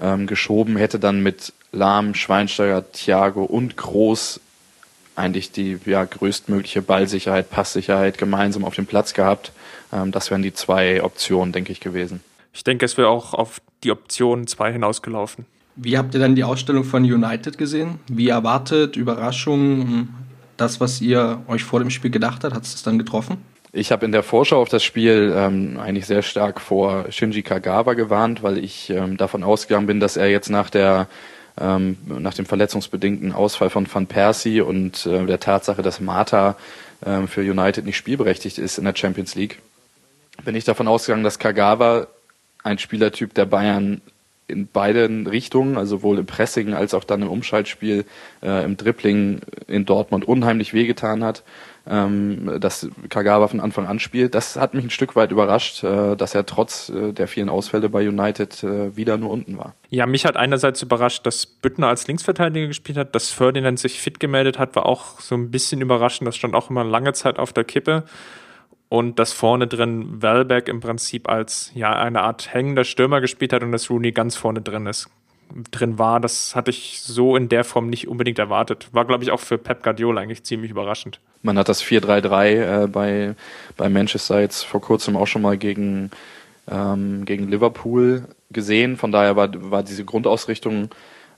ähm, 0.00 0.26
geschoben, 0.26 0.76
hätte 0.76 0.98
dann 0.98 1.22
mit 1.22 1.52
Lahm, 1.70 2.14
Schweinsteiger, 2.14 2.90
Thiago 2.90 3.44
und 3.44 3.76
Groß 3.76 4.40
eigentlich 5.16 5.52
die 5.52 5.78
ja, 5.86 6.04
größtmögliche 6.04 6.82
Ballsicherheit, 6.82 7.48
Passsicherheit 7.50 8.18
gemeinsam 8.18 8.64
auf 8.64 8.74
dem 8.74 8.86
Platz 8.86 9.14
gehabt. 9.14 9.52
Ähm, 9.92 10.10
das 10.10 10.30
wären 10.30 10.42
die 10.42 10.54
zwei 10.54 11.02
Optionen, 11.02 11.52
denke 11.52 11.70
ich, 11.70 11.80
gewesen. 11.80 12.20
Ich 12.54 12.64
denke, 12.64 12.84
es 12.86 12.96
wäre 12.96 13.08
auch 13.08 13.34
auf 13.34 13.60
die 13.82 13.90
Option 13.90 14.46
2 14.46 14.72
hinausgelaufen. 14.72 15.44
Wie 15.76 15.98
habt 15.98 16.14
ihr 16.14 16.20
dann 16.20 16.36
die 16.36 16.44
Ausstellung 16.44 16.84
von 16.84 17.02
United 17.02 17.58
gesehen? 17.58 17.98
Wie 18.08 18.28
erwartet, 18.28 18.96
Überraschung, 18.96 20.08
das, 20.56 20.80
was 20.80 21.00
ihr 21.00 21.42
euch 21.48 21.64
vor 21.64 21.80
dem 21.80 21.90
Spiel 21.90 22.12
gedacht 22.12 22.44
habt, 22.44 22.54
hat 22.54 22.62
es 22.62 22.82
dann 22.84 22.98
getroffen? 22.98 23.38
Ich 23.72 23.90
habe 23.90 24.06
in 24.06 24.12
der 24.12 24.22
Vorschau 24.22 24.62
auf 24.62 24.68
das 24.68 24.84
Spiel 24.84 25.34
ähm, 25.36 25.80
eigentlich 25.80 26.06
sehr 26.06 26.22
stark 26.22 26.60
vor 26.60 27.10
Shinji 27.10 27.42
Kagawa 27.42 27.94
gewarnt, 27.94 28.44
weil 28.44 28.58
ich 28.58 28.88
ähm, 28.90 29.16
davon 29.16 29.42
ausgegangen 29.42 29.88
bin, 29.88 29.98
dass 29.98 30.16
er 30.16 30.30
jetzt 30.30 30.48
nach 30.48 30.70
der 30.70 31.08
ähm, 31.60 31.96
nach 32.06 32.34
dem 32.34 32.46
verletzungsbedingten 32.46 33.32
Ausfall 33.32 33.70
von 33.70 33.92
Van 33.92 34.06
Persie 34.06 34.60
und 34.60 35.06
äh, 35.06 35.26
der 35.26 35.40
Tatsache, 35.40 35.82
dass 35.82 36.00
Mata 36.00 36.56
äh, 37.04 37.26
für 37.26 37.40
United 37.42 37.84
nicht 37.84 37.96
spielberechtigt 37.96 38.58
ist 38.58 38.78
in 38.78 38.84
der 38.84 38.94
Champions 38.94 39.34
League, 39.34 39.60
bin 40.44 40.54
ich 40.54 40.64
davon 40.64 40.88
ausgegangen, 40.88 41.24
dass 41.24 41.38
Kagawa 41.38 42.06
ein 42.64 42.78
Spielertyp 42.78 43.32
der 43.34 43.46
Bayern 43.46 44.00
in 44.46 44.66
beiden 44.66 45.26
Richtungen, 45.26 45.78
also 45.78 45.98
sowohl 45.98 46.18
im 46.18 46.26
Pressing 46.26 46.74
als 46.74 46.92
auch 46.92 47.04
dann 47.04 47.22
im 47.22 47.28
Umschaltspiel, 47.28 48.04
äh, 48.42 48.64
im 48.64 48.76
Dribbling 48.76 49.40
in 49.68 49.86
Dortmund 49.86 50.26
unheimlich 50.26 50.74
wehgetan 50.74 51.24
hat 51.24 51.44
ähm, 51.86 52.58
dass 52.60 52.88
Kagawa 53.10 53.48
von 53.48 53.60
Anfang 53.60 53.86
an 53.86 53.98
spielt. 53.98 54.34
Das 54.34 54.56
hat 54.56 54.74
mich 54.74 54.84
ein 54.84 54.90
Stück 54.90 55.16
weit 55.16 55.32
überrascht, 55.32 55.84
äh, 55.84 56.16
dass 56.16 56.34
er 56.34 56.46
trotz 56.46 56.88
äh, 56.88 57.12
der 57.12 57.28
vielen 57.28 57.48
Ausfälle 57.48 57.88
bei 57.88 58.08
United 58.08 58.62
äh, 58.62 58.96
wieder 58.96 59.18
nur 59.18 59.30
unten 59.30 59.58
war. 59.58 59.74
Ja, 59.90 60.06
mich 60.06 60.24
hat 60.24 60.36
einerseits 60.36 60.82
überrascht, 60.82 61.26
dass 61.26 61.46
Büttner 61.46 61.88
als 61.88 62.06
Linksverteidiger 62.06 62.68
gespielt 62.68 62.98
hat, 62.98 63.14
dass 63.14 63.30
Ferdinand 63.30 63.78
sich 63.78 64.00
fit 64.00 64.18
gemeldet 64.18 64.58
hat, 64.58 64.74
war 64.76 64.86
auch 64.86 65.20
so 65.20 65.34
ein 65.34 65.50
bisschen 65.50 65.80
überraschend. 65.80 66.26
Das 66.26 66.36
stand 66.36 66.54
auch 66.54 66.70
immer 66.70 66.84
lange 66.84 67.12
Zeit 67.12 67.38
auf 67.38 67.52
der 67.52 67.64
Kippe. 67.64 68.04
Und 68.88 69.18
dass 69.18 69.32
vorne 69.32 69.66
drin 69.66 70.22
Welbeck 70.22 70.68
im 70.68 70.80
Prinzip 70.80 71.28
als 71.28 71.72
ja 71.74 71.92
eine 71.92 72.22
Art 72.22 72.52
hängender 72.54 72.84
Stürmer 72.84 73.20
gespielt 73.20 73.52
hat 73.52 73.62
und 73.62 73.72
dass 73.72 73.90
Rooney 73.90 74.12
ganz 74.12 74.36
vorne 74.36 74.60
drin 74.60 74.86
ist 74.86 75.08
drin 75.70 75.98
war, 75.98 76.20
das 76.20 76.56
hatte 76.56 76.70
ich 76.70 77.00
so 77.02 77.36
in 77.36 77.48
der 77.48 77.64
Form 77.64 77.88
nicht 77.88 78.08
unbedingt 78.08 78.38
erwartet. 78.38 78.88
War, 78.92 79.04
glaube 79.04 79.24
ich, 79.24 79.30
auch 79.30 79.40
für 79.40 79.58
Pep 79.58 79.82
Guardiola 79.82 80.20
eigentlich 80.20 80.44
ziemlich 80.44 80.70
überraschend. 80.70 81.20
Man 81.42 81.58
hat 81.58 81.68
das 81.68 81.82
4-3-3 81.82 82.84
äh, 82.84 82.86
bei, 82.86 83.34
bei 83.76 83.88
Manchester 83.88 84.40
jetzt 84.40 84.62
vor 84.62 84.80
kurzem 84.80 85.16
auch 85.16 85.26
schon 85.26 85.42
mal 85.42 85.56
gegen, 85.56 86.10
ähm, 86.70 87.24
gegen 87.24 87.48
Liverpool 87.48 88.24
gesehen. 88.50 88.96
Von 88.96 89.12
daher 89.12 89.36
war, 89.36 89.50
war 89.70 89.82
diese 89.82 90.04
Grundausrichtung 90.04 90.90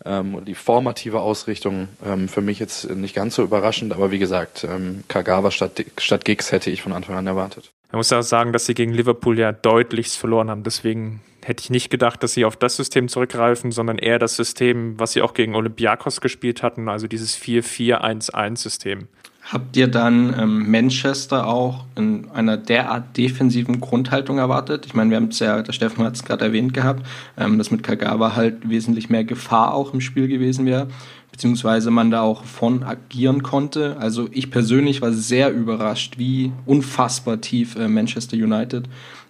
ähm, 0.06 0.44
die 0.44 0.54
formative 0.54 1.20
Ausrichtung 1.20 1.88
ähm, 2.04 2.28
für 2.28 2.40
mich 2.40 2.58
jetzt 2.58 2.88
nicht 2.90 3.14
ganz 3.14 3.34
so 3.34 3.42
überraschend, 3.42 3.92
aber 3.92 4.10
wie 4.10 4.18
gesagt, 4.18 4.64
ähm, 4.64 5.04
Kagawa 5.08 5.50
statt, 5.50 5.84
statt 5.98 6.24
Giggs 6.24 6.52
hätte 6.52 6.70
ich 6.70 6.82
von 6.82 6.92
Anfang 6.92 7.16
an 7.16 7.26
erwartet. 7.26 7.72
Man 7.92 7.98
muss 7.98 8.10
ja 8.10 8.18
auch 8.18 8.22
sagen, 8.22 8.52
dass 8.52 8.66
sie 8.66 8.74
gegen 8.74 8.92
Liverpool 8.92 9.38
ja 9.38 9.52
deutlichst 9.52 10.16
verloren 10.16 10.50
haben. 10.50 10.64
Deswegen 10.64 11.20
hätte 11.44 11.62
ich 11.62 11.70
nicht 11.70 11.90
gedacht, 11.90 12.22
dass 12.22 12.34
sie 12.34 12.44
auf 12.44 12.56
das 12.56 12.76
System 12.76 13.08
zurückgreifen, 13.08 13.70
sondern 13.70 13.98
eher 13.98 14.18
das 14.18 14.36
System, 14.36 14.98
was 14.98 15.12
sie 15.12 15.22
auch 15.22 15.34
gegen 15.34 15.54
Olympiakos 15.54 16.20
gespielt 16.20 16.62
hatten, 16.62 16.88
also 16.88 17.06
dieses 17.06 17.38
4-4-1-1-System. 17.38 19.08
Habt 19.48 19.76
ihr 19.76 19.86
dann 19.86 20.34
ähm, 20.36 20.68
Manchester 20.72 21.46
auch 21.46 21.84
in 21.94 22.28
einer 22.32 22.56
derart 22.56 23.16
defensiven 23.16 23.80
Grundhaltung 23.80 24.38
erwartet? 24.38 24.86
Ich 24.86 24.94
meine, 24.94 25.10
wir 25.10 25.18
haben 25.18 25.28
es 25.28 25.38
ja, 25.38 25.62
der 25.62 25.72
Steffen 25.72 26.04
hat 26.04 26.16
es 26.16 26.24
gerade 26.24 26.46
erwähnt 26.46 26.74
gehabt, 26.74 27.06
ähm, 27.38 27.56
dass 27.56 27.70
mit 27.70 27.84
Kagawa 27.84 28.34
halt 28.34 28.68
wesentlich 28.68 29.08
mehr 29.08 29.22
Gefahr 29.22 29.72
auch 29.72 29.94
im 29.94 30.00
Spiel 30.00 30.26
gewesen 30.26 30.66
wäre, 30.66 30.88
beziehungsweise 31.30 31.92
man 31.92 32.10
da 32.10 32.22
auch 32.22 32.42
von 32.42 32.82
agieren 32.82 33.44
konnte. 33.44 33.96
Also 34.00 34.28
ich 34.32 34.50
persönlich 34.50 35.00
war 35.00 35.12
sehr 35.12 35.52
überrascht, 35.52 36.18
wie 36.18 36.50
unfassbar 36.64 37.40
tief 37.40 37.76
äh, 37.76 37.86
Manchester 37.86 38.36
United 38.36 38.88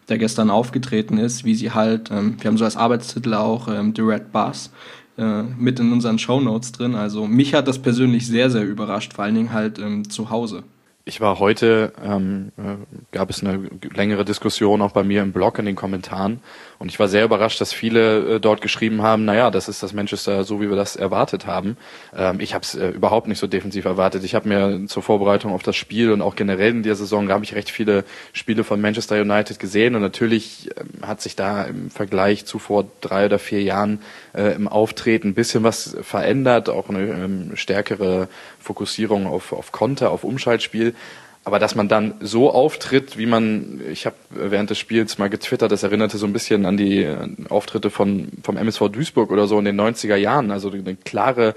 der 0.09 0.19
gestern 0.19 0.51
aufgetreten 0.51 1.19
ist, 1.19 1.45
wie 1.45 1.57
sie 1.57 1.73
halt, 1.73 2.11
ähm, 2.11 2.37
wir 2.41 2.49
haben 2.49 2.57
so 2.57 2.65
als 2.65 2.77
Arbeitstitel 2.77 3.35
auch 3.35 3.67
The 3.67 4.03
Red 4.03 4.33
Bus 4.33 4.71
äh, 5.19 5.43
mit 5.43 5.81
in 5.81 5.93
unseren 5.93 6.19
Show 6.19 6.41
Notes 6.41 6.73
drin. 6.73 6.95
Also 6.95 7.27
mich 7.27 7.55
hat 7.55 7.69
das 7.69 7.81
persönlich 7.81 8.27
sehr, 8.27 8.51
sehr 8.51 8.65
überrascht, 8.65 9.15
vor 9.15 9.25
allen 9.25 9.35
Dingen 9.35 9.53
halt 9.53 9.79
ähm, 9.79 10.09
zu 10.09 10.31
Hause. 10.31 10.63
Ich 11.09 11.21
war 11.21 11.39
heute, 11.39 11.93
ähm, 12.05 12.51
äh, 12.59 12.85
gab 13.13 13.31
es 13.31 13.41
eine 13.41 13.71
längere 13.95 14.25
Diskussion 14.25 14.83
auch 14.83 14.91
bei 14.91 15.05
mir 15.05 15.23
im 15.23 15.31
Blog 15.31 15.57
in 15.61 15.65
den 15.65 15.77
Kommentaren 15.77 16.41
und 16.81 16.89
ich 16.89 16.99
war 16.99 17.07
sehr 17.07 17.25
überrascht, 17.25 17.61
dass 17.61 17.73
viele 17.73 18.35
äh, 18.35 18.41
dort 18.41 18.61
geschrieben 18.61 19.03
haben, 19.03 19.25
naja, 19.25 19.53
das 19.53 19.69
ist 19.69 19.85
das 19.85 19.93
Manchester 19.93 20.43
so, 20.43 20.61
wie 20.61 20.69
wir 20.69 20.75
das 20.75 20.97
erwartet 20.97 21.47
haben. 21.47 21.77
Ähm, 22.13 22.41
ich 22.41 22.55
habe 22.55 22.65
es 22.65 22.75
äh, 22.75 22.89
überhaupt 22.89 23.29
nicht 23.29 23.39
so 23.39 23.47
defensiv 23.47 23.85
erwartet. 23.85 24.25
Ich 24.25 24.35
habe 24.35 24.49
mir 24.49 24.87
zur 24.89 25.01
Vorbereitung 25.05 25.53
auf 25.53 25.63
das 25.63 25.77
Spiel 25.77 26.11
und 26.11 26.23
auch 26.23 26.35
generell 26.35 26.73
in 26.73 26.83
der 26.83 26.97
Saison, 26.97 27.29
da 27.29 27.35
habe 27.35 27.45
ich 27.45 27.55
recht 27.55 27.71
viele 27.71 28.03
Spiele 28.33 28.65
von 28.65 28.81
Manchester 28.81 29.21
United 29.21 29.61
gesehen 29.61 29.95
und 29.95 30.03
natürlich 30.03 30.73
äh, 30.77 31.07
hat 31.07 31.23
sich 31.23 31.37
da 31.37 31.63
im 31.63 31.89
Vergleich 31.89 32.47
zu 32.47 32.59
vor 32.59 32.85
drei 33.01 33.27
oder 33.27 33.39
vier 33.39 33.63
Jahren 33.63 34.01
äh, 34.35 34.57
im 34.57 34.67
Auftreten 34.67 35.29
ein 35.29 35.35
bisschen 35.35 35.63
was 35.63 35.97
verändert, 36.03 36.69
auch 36.69 36.89
eine 36.89 37.03
ähm, 37.03 37.53
stärkere 37.55 38.27
Fokussierung 38.59 39.29
auf, 39.29 39.53
auf 39.53 39.71
Konter, 39.71 40.11
auf 40.11 40.25
Umschaltspiel. 40.25 40.96
Aber 41.45 41.61
dass 41.61 41.77
man 41.77 41.87
dann 41.87 42.15
so 42.21 42.51
auftritt, 42.51 43.19
wie 43.19 43.27
man, 43.27 43.81
ich 43.89 44.05
habe 44.05 44.17
während 44.31 44.71
des 44.71 44.79
Spiels 44.79 45.19
mal 45.19 45.31
getwittert, 45.31 45.71
das 45.71 45.85
erinnerte 45.85 46.19
so 46.19 46.27
ein 46.27 46.33
bisschen 46.33 46.67
an 46.67 46.77
die 46.77 47.07
Auftritte 47.49 47.91
von 47.91 48.33
vom 48.43 48.57
MSV 48.57 48.89
Duisburg 48.89 49.31
oder 49.31 49.47
so 49.47 49.57
in 49.59 49.65
den 49.65 49.81
90er 49.81 50.17
Jahren. 50.17 50.51
Also 50.51 50.73
eine 50.73 50.97
klare 50.97 51.55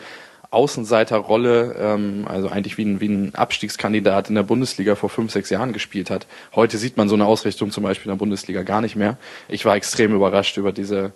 Außenseiterrolle, 0.51 1.75
ähm, 1.79 2.25
also 2.27 2.49
eigentlich 2.49 2.77
wie 2.77 2.85
ein, 2.85 3.01
wie 3.01 3.07
ein 3.07 3.35
Abstiegskandidat 3.35 4.29
in 4.29 4.35
der 4.35 4.43
Bundesliga 4.43 4.95
vor 4.95 5.09
fünf, 5.09 5.31
sechs 5.31 5.49
Jahren 5.49 5.73
gespielt 5.73 6.09
hat. 6.09 6.25
Heute 6.55 6.77
sieht 6.77 6.97
man 6.97 7.07
so 7.07 7.15
eine 7.15 7.25
Ausrichtung 7.25 7.71
zum 7.71 7.83
Beispiel 7.83 8.11
in 8.11 8.17
der 8.17 8.19
Bundesliga 8.19 8.63
gar 8.63 8.81
nicht 8.81 8.95
mehr. 8.95 9.17
Ich 9.47 9.65
war 9.65 9.75
extrem 9.75 10.13
überrascht 10.13 10.57
über 10.57 10.71
diese 10.71 11.13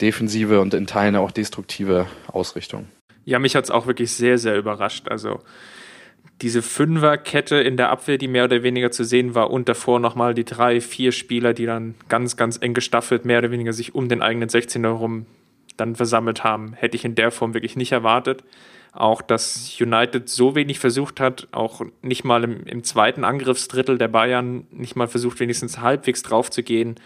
defensive 0.00 0.60
und 0.60 0.72
in 0.74 0.86
Teilen 0.86 1.16
auch 1.16 1.30
destruktive 1.30 2.06
Ausrichtung. 2.26 2.86
Ja, 3.24 3.38
mich 3.38 3.54
hat's 3.54 3.70
auch 3.70 3.86
wirklich 3.86 4.12
sehr, 4.12 4.38
sehr 4.38 4.56
überrascht. 4.56 5.08
Also 5.08 5.40
diese 6.40 6.62
Fünferkette 6.62 7.56
in 7.56 7.76
der 7.76 7.90
Abwehr, 7.90 8.18
die 8.18 8.28
mehr 8.28 8.44
oder 8.44 8.62
weniger 8.62 8.90
zu 8.90 9.04
sehen 9.04 9.34
war, 9.34 9.50
und 9.50 9.68
davor 9.68 9.98
nochmal 9.98 10.34
die 10.34 10.44
drei, 10.44 10.80
vier 10.80 11.12
Spieler, 11.12 11.52
die 11.52 11.66
dann 11.66 11.94
ganz, 12.08 12.36
ganz 12.36 12.58
eng 12.60 12.74
gestaffelt 12.74 13.24
mehr 13.24 13.38
oder 13.38 13.50
weniger 13.50 13.72
sich 13.72 13.94
um 13.94 14.08
den 14.08 14.22
eigenen 14.22 14.48
16er 14.48 14.82
herum 14.82 15.26
dann 15.76 15.96
versammelt 15.96 16.44
haben, 16.44 16.72
hätte 16.74 16.96
ich 16.96 17.04
in 17.04 17.14
der 17.14 17.30
Form 17.30 17.54
wirklich 17.54 17.76
nicht 17.76 17.92
erwartet. 17.92 18.44
Auch, 18.92 19.22
dass 19.22 19.76
United 19.80 20.28
so 20.28 20.54
wenig 20.54 20.78
versucht 20.78 21.20
hat, 21.20 21.48
auch 21.52 21.82
nicht 22.02 22.24
mal 22.24 22.42
im, 22.44 22.64
im 22.66 22.82
zweiten 22.84 23.24
Angriffsdrittel 23.24 23.98
der 23.98 24.08
Bayern 24.08 24.66
nicht 24.70 24.96
mal 24.96 25.08
versucht, 25.08 25.40
wenigstens 25.40 25.78
halbwegs 25.78 26.22
drauf 26.22 26.50
zu 26.50 26.62
gehen, 26.62 26.96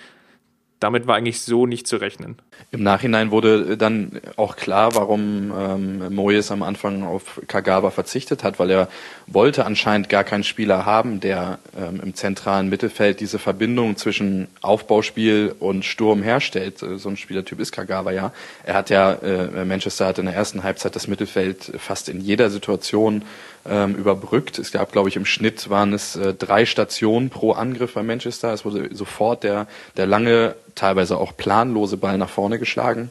damit 0.82 1.06
war 1.06 1.16
eigentlich 1.16 1.42
so 1.42 1.66
nicht 1.66 1.86
zu 1.86 1.96
rechnen. 1.96 2.36
Im 2.70 2.82
Nachhinein 2.82 3.30
wurde 3.30 3.76
dann 3.76 4.20
auch 4.36 4.56
klar, 4.56 4.94
warum 4.94 5.52
ähm, 5.56 6.14
Moyes 6.14 6.50
am 6.50 6.62
Anfang 6.62 7.04
auf 7.04 7.40
Kagawa 7.46 7.90
verzichtet 7.90 8.42
hat, 8.42 8.58
weil 8.58 8.70
er 8.70 8.88
wollte 9.26 9.64
anscheinend 9.64 10.08
gar 10.08 10.24
keinen 10.24 10.44
Spieler 10.44 10.84
haben, 10.84 11.20
der 11.20 11.58
ähm, 11.78 12.00
im 12.02 12.14
zentralen 12.14 12.68
Mittelfeld 12.68 13.20
diese 13.20 13.38
Verbindung 13.38 13.96
zwischen 13.96 14.48
Aufbauspiel 14.60 15.54
und 15.58 15.84
Sturm 15.84 16.22
herstellt. 16.22 16.78
So 16.78 17.08
ein 17.08 17.16
Spielertyp 17.16 17.60
ist 17.60 17.72
Kagawa 17.72 18.10
ja. 18.10 18.32
Er 18.64 18.74
hat 18.74 18.90
ja, 18.90 19.12
äh, 19.12 19.64
Manchester 19.64 20.06
hat 20.06 20.18
in 20.18 20.26
der 20.26 20.34
ersten 20.34 20.62
Halbzeit 20.62 20.96
das 20.96 21.08
Mittelfeld 21.08 21.72
fast 21.78 22.08
in 22.08 22.20
jeder 22.20 22.50
Situation 22.50 23.24
ähm, 23.68 23.94
überbrückt. 23.94 24.58
Es 24.58 24.72
gab, 24.72 24.92
glaube 24.92 25.08
ich, 25.08 25.16
im 25.16 25.24
Schnitt 25.24 25.70
waren 25.70 25.92
es 25.92 26.16
äh, 26.16 26.34
drei 26.34 26.66
Stationen 26.66 27.30
pro 27.30 27.52
Angriff 27.52 27.94
bei 27.94 28.02
Manchester. 28.02 28.52
Es 28.52 28.64
wurde 28.64 28.94
sofort 28.94 29.44
der, 29.44 29.66
der 29.96 30.06
lange, 30.06 30.54
teilweise 30.74 31.18
auch 31.18 31.36
planlose 31.36 31.96
Ball 31.96 32.18
nach 32.18 32.30
vorne 32.30 32.58
geschlagen. 32.58 33.10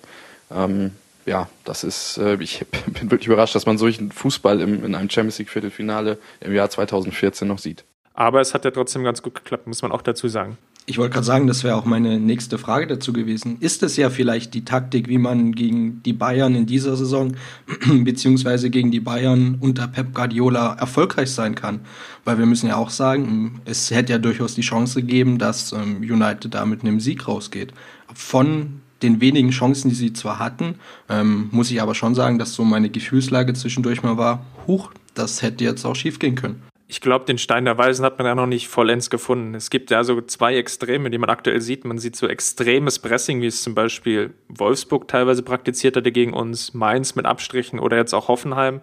Ähm, 0.51 0.91
ja, 1.25 1.49
das 1.63 1.83
ist, 1.83 2.17
äh, 2.17 2.35
ich 2.39 2.65
bin 2.87 3.11
wirklich 3.11 3.27
überrascht, 3.27 3.55
dass 3.55 3.65
man 3.65 3.77
solchen 3.77 4.11
Fußball 4.11 4.59
im, 4.61 4.83
in 4.83 4.95
einem 4.95 5.09
Champions 5.09 5.39
League 5.39 5.49
Viertelfinale 5.49 6.17
im 6.39 6.53
Jahr 6.53 6.69
2014 6.69 7.47
noch 7.47 7.59
sieht. 7.59 7.83
Aber 8.13 8.41
es 8.41 8.53
hat 8.53 8.65
ja 8.65 8.71
trotzdem 8.71 9.03
ganz 9.03 9.21
gut 9.21 9.35
geklappt, 9.35 9.67
muss 9.67 9.81
man 9.81 9.91
auch 9.91 10.01
dazu 10.01 10.27
sagen. 10.27 10.57
Ich 10.87 10.97
wollte 10.97 11.13
gerade 11.13 11.25
sagen, 11.25 11.47
das 11.47 11.63
wäre 11.63 11.75
auch 11.75 11.85
meine 11.85 12.19
nächste 12.19 12.57
Frage 12.57 12.87
dazu 12.87 13.13
gewesen. 13.13 13.57
Ist 13.59 13.83
es 13.83 13.97
ja 13.97 14.09
vielleicht 14.09 14.55
die 14.55 14.65
Taktik, 14.65 15.07
wie 15.07 15.19
man 15.19 15.53
gegen 15.53 16.01
die 16.03 16.11
Bayern 16.11 16.55
in 16.55 16.65
dieser 16.65 16.97
Saison 16.97 17.33
beziehungsweise 18.03 18.71
gegen 18.71 18.89
die 18.89 18.99
Bayern 18.99 19.57
unter 19.59 19.87
Pep 19.87 20.13
Guardiola 20.13 20.73
erfolgreich 20.73 21.31
sein 21.31 21.53
kann? 21.53 21.81
Weil 22.25 22.39
wir 22.39 22.47
müssen 22.47 22.67
ja 22.67 22.77
auch 22.77 22.89
sagen, 22.89 23.61
es 23.65 23.91
hätte 23.91 24.13
ja 24.13 24.17
durchaus 24.17 24.55
die 24.55 24.61
Chance 24.61 25.01
gegeben, 25.01 25.37
dass 25.37 25.71
ähm, 25.71 25.97
United 25.97 26.55
da 26.55 26.65
mit 26.65 26.81
einem 26.81 26.99
Sieg 26.99 27.27
rausgeht. 27.27 27.73
Von 28.13 28.81
den 29.03 29.21
wenigen 29.21 29.51
Chancen, 29.51 29.89
die 29.89 29.95
sie 29.95 30.13
zwar 30.13 30.39
hatten, 30.39 30.75
ähm, 31.09 31.49
muss 31.51 31.69
ich 31.69 31.81
aber 31.81 31.93
schon 31.93 32.15
sagen, 32.15 32.39
dass 32.39 32.53
so 32.53 32.63
meine 32.65 32.89
Gefühlslage 32.89 33.53
zwischendurch 33.53 34.01
mal 34.01 34.17
war, 34.17 34.45
huch, 34.65 34.91
das 35.13 35.43
hätte 35.43 35.63
jetzt 35.63 35.85
auch 35.85 35.95
schief 35.95 36.17
gehen 36.17 36.35
können 36.35 36.70
ich 36.91 36.99
glaube, 36.99 37.23
den 37.23 37.37
Stein 37.37 37.63
der 37.63 37.77
Weisen 37.77 38.03
hat 38.03 38.17
man 38.17 38.27
ja 38.27 38.35
noch 38.35 38.47
nicht 38.47 38.67
vollends 38.67 39.09
gefunden. 39.09 39.55
Es 39.55 39.69
gibt 39.69 39.91
ja 39.91 40.03
so 40.03 40.19
zwei 40.19 40.57
Extreme, 40.57 41.09
die 41.09 41.17
man 41.17 41.29
aktuell 41.29 41.61
sieht. 41.61 41.85
Man 41.85 41.99
sieht 41.99 42.17
so 42.17 42.27
extremes 42.27 42.99
Pressing, 42.99 43.39
wie 43.39 43.45
es 43.45 43.63
zum 43.63 43.73
Beispiel 43.73 44.33
Wolfsburg 44.49 45.07
teilweise 45.07 45.41
praktiziert 45.41 45.95
hatte 45.95 46.11
gegen 46.11 46.33
uns, 46.33 46.73
Mainz 46.73 47.15
mit 47.15 47.25
Abstrichen 47.25 47.79
oder 47.79 47.95
jetzt 47.95 48.13
auch 48.13 48.27
Hoffenheim. 48.27 48.81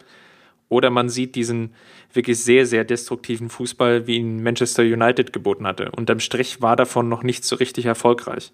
Oder 0.70 0.88
man 0.88 1.10
sieht 1.10 1.34
diesen 1.34 1.74
wirklich 2.10 2.42
sehr, 2.42 2.64
sehr 2.64 2.84
destruktiven 2.84 3.50
Fußball, 3.50 4.06
wie 4.06 4.16
ihn 4.16 4.42
Manchester 4.42 4.84
United 4.84 5.34
geboten 5.34 5.66
hatte. 5.66 5.90
Unterm 5.94 6.20
Strich 6.20 6.62
war 6.62 6.76
davon 6.76 7.10
noch 7.10 7.22
nicht 7.22 7.44
so 7.44 7.56
richtig 7.56 7.84
erfolgreich. 7.84 8.52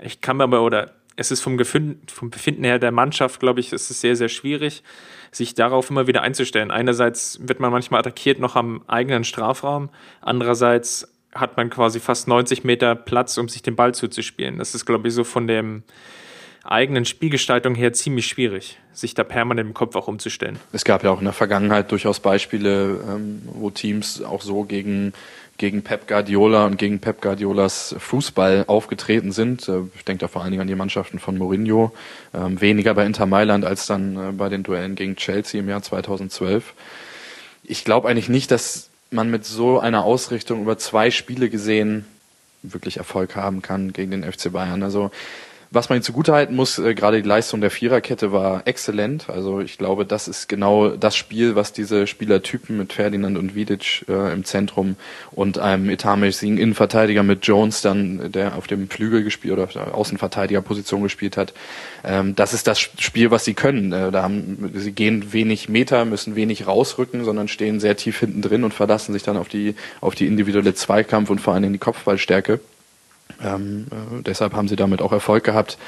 Ich 0.00 0.22
kann 0.22 0.38
mir 0.38 0.44
aber, 0.44 0.62
oder 0.62 0.94
es 1.16 1.30
ist 1.30 1.42
vom, 1.42 1.58
Gefühl, 1.58 1.98
vom 2.10 2.30
Befinden 2.30 2.64
her 2.64 2.78
der 2.78 2.90
Mannschaft, 2.90 3.38
glaube 3.38 3.60
ich, 3.60 3.70
ist 3.70 3.90
es 3.90 4.00
sehr, 4.00 4.16
sehr 4.16 4.30
schwierig, 4.30 4.82
sich 5.34 5.54
darauf 5.54 5.90
immer 5.90 6.06
wieder 6.06 6.22
einzustellen. 6.22 6.70
Einerseits 6.70 7.38
wird 7.42 7.60
man 7.60 7.72
manchmal 7.72 8.00
attackiert 8.00 8.38
noch 8.38 8.56
am 8.56 8.82
eigenen 8.86 9.24
Strafraum, 9.24 9.90
andererseits 10.20 11.08
hat 11.34 11.56
man 11.56 11.68
quasi 11.68 11.98
fast 11.98 12.28
90 12.28 12.64
Meter 12.64 12.94
Platz, 12.94 13.36
um 13.38 13.48
sich 13.48 13.62
den 13.62 13.74
Ball 13.74 13.92
zuzuspielen. 13.92 14.58
Das 14.58 14.74
ist, 14.74 14.86
glaube 14.86 15.08
ich, 15.08 15.14
so 15.14 15.24
von 15.24 15.48
der 15.48 15.64
eigenen 16.64 17.04
Spielgestaltung 17.04 17.74
her 17.74 17.92
ziemlich 17.92 18.26
schwierig, 18.26 18.78
sich 18.92 19.14
da 19.14 19.22
permanent 19.22 19.68
im 19.68 19.74
Kopf 19.74 19.96
auch 19.96 20.08
umzustellen. 20.08 20.58
Es 20.72 20.84
gab 20.84 21.04
ja 21.04 21.10
auch 21.10 21.18
in 21.18 21.24
der 21.24 21.34
Vergangenheit 21.34 21.90
durchaus 21.92 22.20
Beispiele, 22.20 23.00
ähm, 23.06 23.42
wo 23.44 23.70
Teams 23.70 24.22
auch 24.22 24.40
so 24.40 24.64
gegen 24.64 25.12
gegen 25.56 25.82
Pep 25.82 26.08
Guardiola 26.08 26.66
und 26.66 26.76
gegen 26.76 26.98
Pep 26.98 27.20
Guardiolas 27.20 27.94
Fußball 27.98 28.64
aufgetreten 28.66 29.32
sind. 29.32 29.68
Äh, 29.68 29.82
ich 29.94 30.04
denke 30.04 30.20
da 30.20 30.28
vor 30.28 30.42
allen 30.42 30.50
Dingen 30.50 30.62
an 30.62 30.68
die 30.68 30.74
Mannschaften 30.74 31.18
von 31.18 31.38
Mourinho. 31.38 31.92
Ähm, 32.34 32.60
weniger 32.60 32.94
bei 32.94 33.06
Inter 33.06 33.26
Mailand 33.26 33.64
als 33.64 33.86
dann 33.86 34.16
äh, 34.16 34.32
bei 34.32 34.48
den 34.48 34.62
Duellen 34.62 34.94
gegen 34.94 35.16
Chelsea 35.16 35.60
im 35.60 35.68
Jahr 35.68 35.82
2012. 35.82 36.74
Ich 37.62 37.84
glaube 37.84 38.08
eigentlich 38.08 38.28
nicht, 38.28 38.50
dass 38.50 38.90
man 39.10 39.30
mit 39.30 39.44
so 39.44 39.78
einer 39.78 40.04
Ausrichtung 40.04 40.62
über 40.62 40.76
zwei 40.76 41.10
Spiele 41.10 41.48
gesehen 41.48 42.04
wirklich 42.62 42.96
Erfolg 42.96 43.36
haben 43.36 43.62
kann 43.62 43.92
gegen 43.92 44.10
den 44.10 44.24
FC 44.24 44.50
Bayern. 44.52 44.82
Also 44.82 45.10
was 45.74 45.88
man 45.88 45.98
ihm 45.98 46.02
zugutehalten 46.02 46.54
muss, 46.54 46.78
äh, 46.78 46.94
gerade 46.94 47.20
die 47.20 47.28
Leistung 47.28 47.60
der 47.60 47.70
Viererkette 47.70 48.32
war 48.32 48.62
exzellent. 48.66 49.28
Also 49.28 49.60
ich 49.60 49.76
glaube, 49.76 50.06
das 50.06 50.28
ist 50.28 50.48
genau 50.48 50.90
das 50.90 51.16
Spiel, 51.16 51.56
was 51.56 51.72
diese 51.72 52.06
Spielertypen 52.06 52.76
mit 52.76 52.92
Ferdinand 52.92 53.36
und 53.36 53.54
Vidic 53.54 54.04
äh, 54.08 54.32
im 54.32 54.44
Zentrum 54.44 54.96
und 55.32 55.58
einem 55.58 55.90
etatmäßigen 55.90 56.58
Innenverteidiger 56.58 57.22
mit 57.22 57.46
Jones 57.46 57.82
dann, 57.82 58.30
der 58.30 58.56
auf 58.56 58.66
dem 58.66 58.88
Flügel 58.88 59.24
gespielt 59.24 59.54
oder 59.54 59.64
auf 59.64 59.72
der 59.72 59.94
Außenverteidigerposition 59.94 61.02
gespielt 61.02 61.36
hat. 61.36 61.52
Ähm, 62.04 62.36
das 62.36 62.54
ist 62.54 62.66
das 62.66 62.78
Spiel, 62.80 63.30
was 63.30 63.44
sie 63.44 63.54
können. 63.54 63.92
Äh, 63.92 64.12
da 64.12 64.22
haben, 64.22 64.70
sie 64.74 64.92
gehen 64.92 65.32
wenig 65.32 65.68
Meter, 65.68 66.04
müssen 66.04 66.36
wenig 66.36 66.66
rausrücken, 66.66 67.24
sondern 67.24 67.48
stehen 67.48 67.80
sehr 67.80 67.96
tief 67.96 68.20
hinten 68.20 68.42
drin 68.42 68.64
und 68.64 68.72
verlassen 68.74 69.12
sich 69.12 69.22
dann 69.22 69.36
auf 69.36 69.48
die, 69.48 69.74
auf 70.00 70.14
die 70.14 70.26
individuelle 70.26 70.74
Zweikampf 70.74 71.30
und 71.30 71.40
vor 71.40 71.54
allem 71.54 71.72
die 71.72 71.78
Kopfballstärke. 71.78 72.60
Ähm, 73.42 73.86
äh, 73.90 74.22
deshalb 74.22 74.54
haben 74.54 74.68
sie 74.68 74.76
damit 74.76 75.02
auch 75.02 75.12
Erfolg 75.12 75.44
gehabt. 75.44 75.78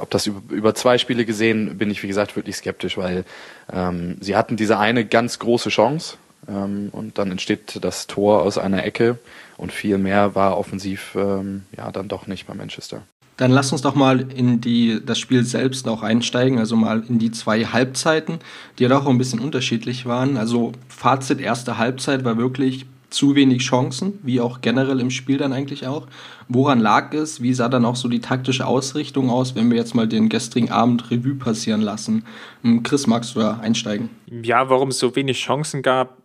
Ob 0.00 0.10
das 0.10 0.26
über, 0.26 0.42
über, 0.54 0.74
zwei 0.74 0.98
Spiele 0.98 1.24
gesehen, 1.24 1.78
bin 1.78 1.90
ich 1.90 2.02
wie 2.02 2.08
gesagt 2.08 2.36
wirklich 2.36 2.56
skeptisch, 2.56 2.96
weil 2.96 3.24
ähm, 3.72 4.16
sie 4.20 4.36
hatten 4.36 4.56
diese 4.56 4.78
eine 4.78 5.04
ganz 5.04 5.38
große 5.38 5.70
Chance 5.70 6.16
ähm, 6.48 6.88
und 6.92 7.18
dann 7.18 7.30
entsteht 7.30 7.78
das 7.82 8.06
Tor 8.06 8.42
aus 8.42 8.58
einer 8.58 8.84
Ecke 8.84 9.18
und 9.56 9.72
viel 9.72 9.98
mehr 9.98 10.34
war 10.34 10.58
offensiv 10.58 11.14
ähm, 11.14 11.64
ja 11.76 11.90
dann 11.90 12.08
doch 12.08 12.26
nicht 12.26 12.46
bei 12.46 12.54
Manchester. 12.54 13.02
Dann 13.36 13.50
lass 13.50 13.72
uns 13.72 13.82
doch 13.82 13.96
mal 13.96 14.20
in 14.32 14.60
die, 14.60 15.00
das 15.04 15.18
Spiel 15.18 15.44
selbst 15.44 15.88
auch 15.88 16.02
einsteigen, 16.02 16.60
also 16.60 16.76
mal 16.76 17.02
in 17.08 17.18
die 17.18 17.32
zwei 17.32 17.64
Halbzeiten, 17.64 18.38
die 18.78 18.84
ja 18.84 18.88
doch 18.88 19.06
auch 19.06 19.10
ein 19.10 19.18
bisschen 19.18 19.40
unterschiedlich 19.40 20.06
waren. 20.06 20.36
Also 20.36 20.70
Fazit 20.88 21.40
erste 21.40 21.76
Halbzeit 21.76 22.24
war 22.24 22.36
wirklich 22.36 22.86
zu 23.14 23.34
wenig 23.34 23.62
Chancen, 23.62 24.18
wie 24.22 24.40
auch 24.40 24.60
generell 24.60 25.00
im 25.00 25.10
Spiel 25.10 25.38
dann 25.38 25.52
eigentlich 25.52 25.86
auch. 25.86 26.06
Woran 26.48 26.80
lag 26.80 27.14
es? 27.14 27.40
Wie 27.40 27.54
sah 27.54 27.68
dann 27.68 27.84
auch 27.84 27.96
so 27.96 28.08
die 28.08 28.20
taktische 28.20 28.66
Ausrichtung 28.66 29.30
aus, 29.30 29.54
wenn 29.54 29.70
wir 29.70 29.78
jetzt 29.78 29.94
mal 29.94 30.06
den 30.06 30.28
gestrigen 30.28 30.70
Abend 30.70 31.10
Revue 31.10 31.34
passieren 31.34 31.80
lassen? 31.80 32.24
Hm, 32.62 32.82
Chris, 32.82 33.06
magst 33.06 33.34
du 33.34 33.40
da 33.40 33.60
einsteigen? 33.60 34.10
Ja, 34.26 34.68
warum 34.68 34.88
es 34.88 34.98
so 34.98 35.14
wenig 35.16 35.38
Chancen 35.38 35.82
gab. 35.82 36.18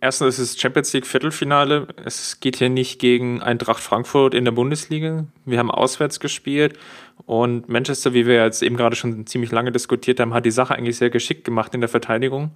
Erstens 0.00 0.38
ist 0.38 0.50
es 0.50 0.60
Champions 0.60 0.92
League 0.92 1.06
Viertelfinale. 1.06 1.88
Es 2.04 2.38
geht 2.40 2.56
hier 2.56 2.68
nicht 2.68 3.00
gegen 3.00 3.42
Eintracht 3.42 3.82
Frankfurt 3.82 4.32
in 4.32 4.44
der 4.44 4.52
Bundesliga. 4.52 5.24
Wir 5.44 5.58
haben 5.58 5.70
auswärts 5.70 6.20
gespielt 6.20 6.78
und 7.26 7.68
Manchester, 7.68 8.14
wie 8.14 8.26
wir 8.26 8.44
jetzt 8.44 8.62
eben 8.62 8.76
gerade 8.76 8.94
schon 8.94 9.26
ziemlich 9.26 9.50
lange 9.50 9.72
diskutiert 9.72 10.20
haben, 10.20 10.34
hat 10.34 10.46
die 10.46 10.52
Sache 10.52 10.74
eigentlich 10.74 10.96
sehr 10.96 11.10
geschickt 11.10 11.44
gemacht 11.44 11.74
in 11.74 11.80
der 11.80 11.88
Verteidigung 11.88 12.52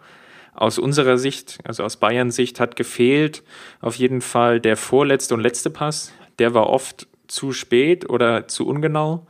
aus 0.54 0.78
unserer 0.78 1.18
Sicht, 1.18 1.58
also 1.64 1.82
aus 1.82 1.96
Bayerns 1.96 2.36
Sicht, 2.36 2.60
hat 2.60 2.76
gefehlt 2.76 3.42
auf 3.80 3.96
jeden 3.96 4.20
Fall 4.20 4.60
der 4.60 4.76
vorletzte 4.76 5.34
und 5.34 5.40
letzte 5.40 5.70
Pass. 5.70 6.12
Der 6.38 6.54
war 6.54 6.68
oft 6.68 7.06
zu 7.26 7.52
spät 7.52 8.08
oder 8.08 8.48
zu 8.48 8.66
ungenau. 8.66 9.26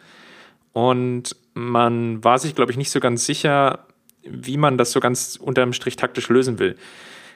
Und 0.72 1.36
man 1.54 2.22
war 2.24 2.38
sich, 2.38 2.54
glaube 2.54 2.72
ich, 2.72 2.78
nicht 2.78 2.90
so 2.90 3.00
ganz 3.00 3.24
sicher, 3.24 3.86
wie 4.24 4.56
man 4.56 4.78
das 4.78 4.92
so 4.92 5.00
ganz 5.00 5.36
unterm 5.36 5.72
Strich 5.72 5.96
taktisch 5.96 6.28
lösen 6.28 6.58
will. 6.58 6.76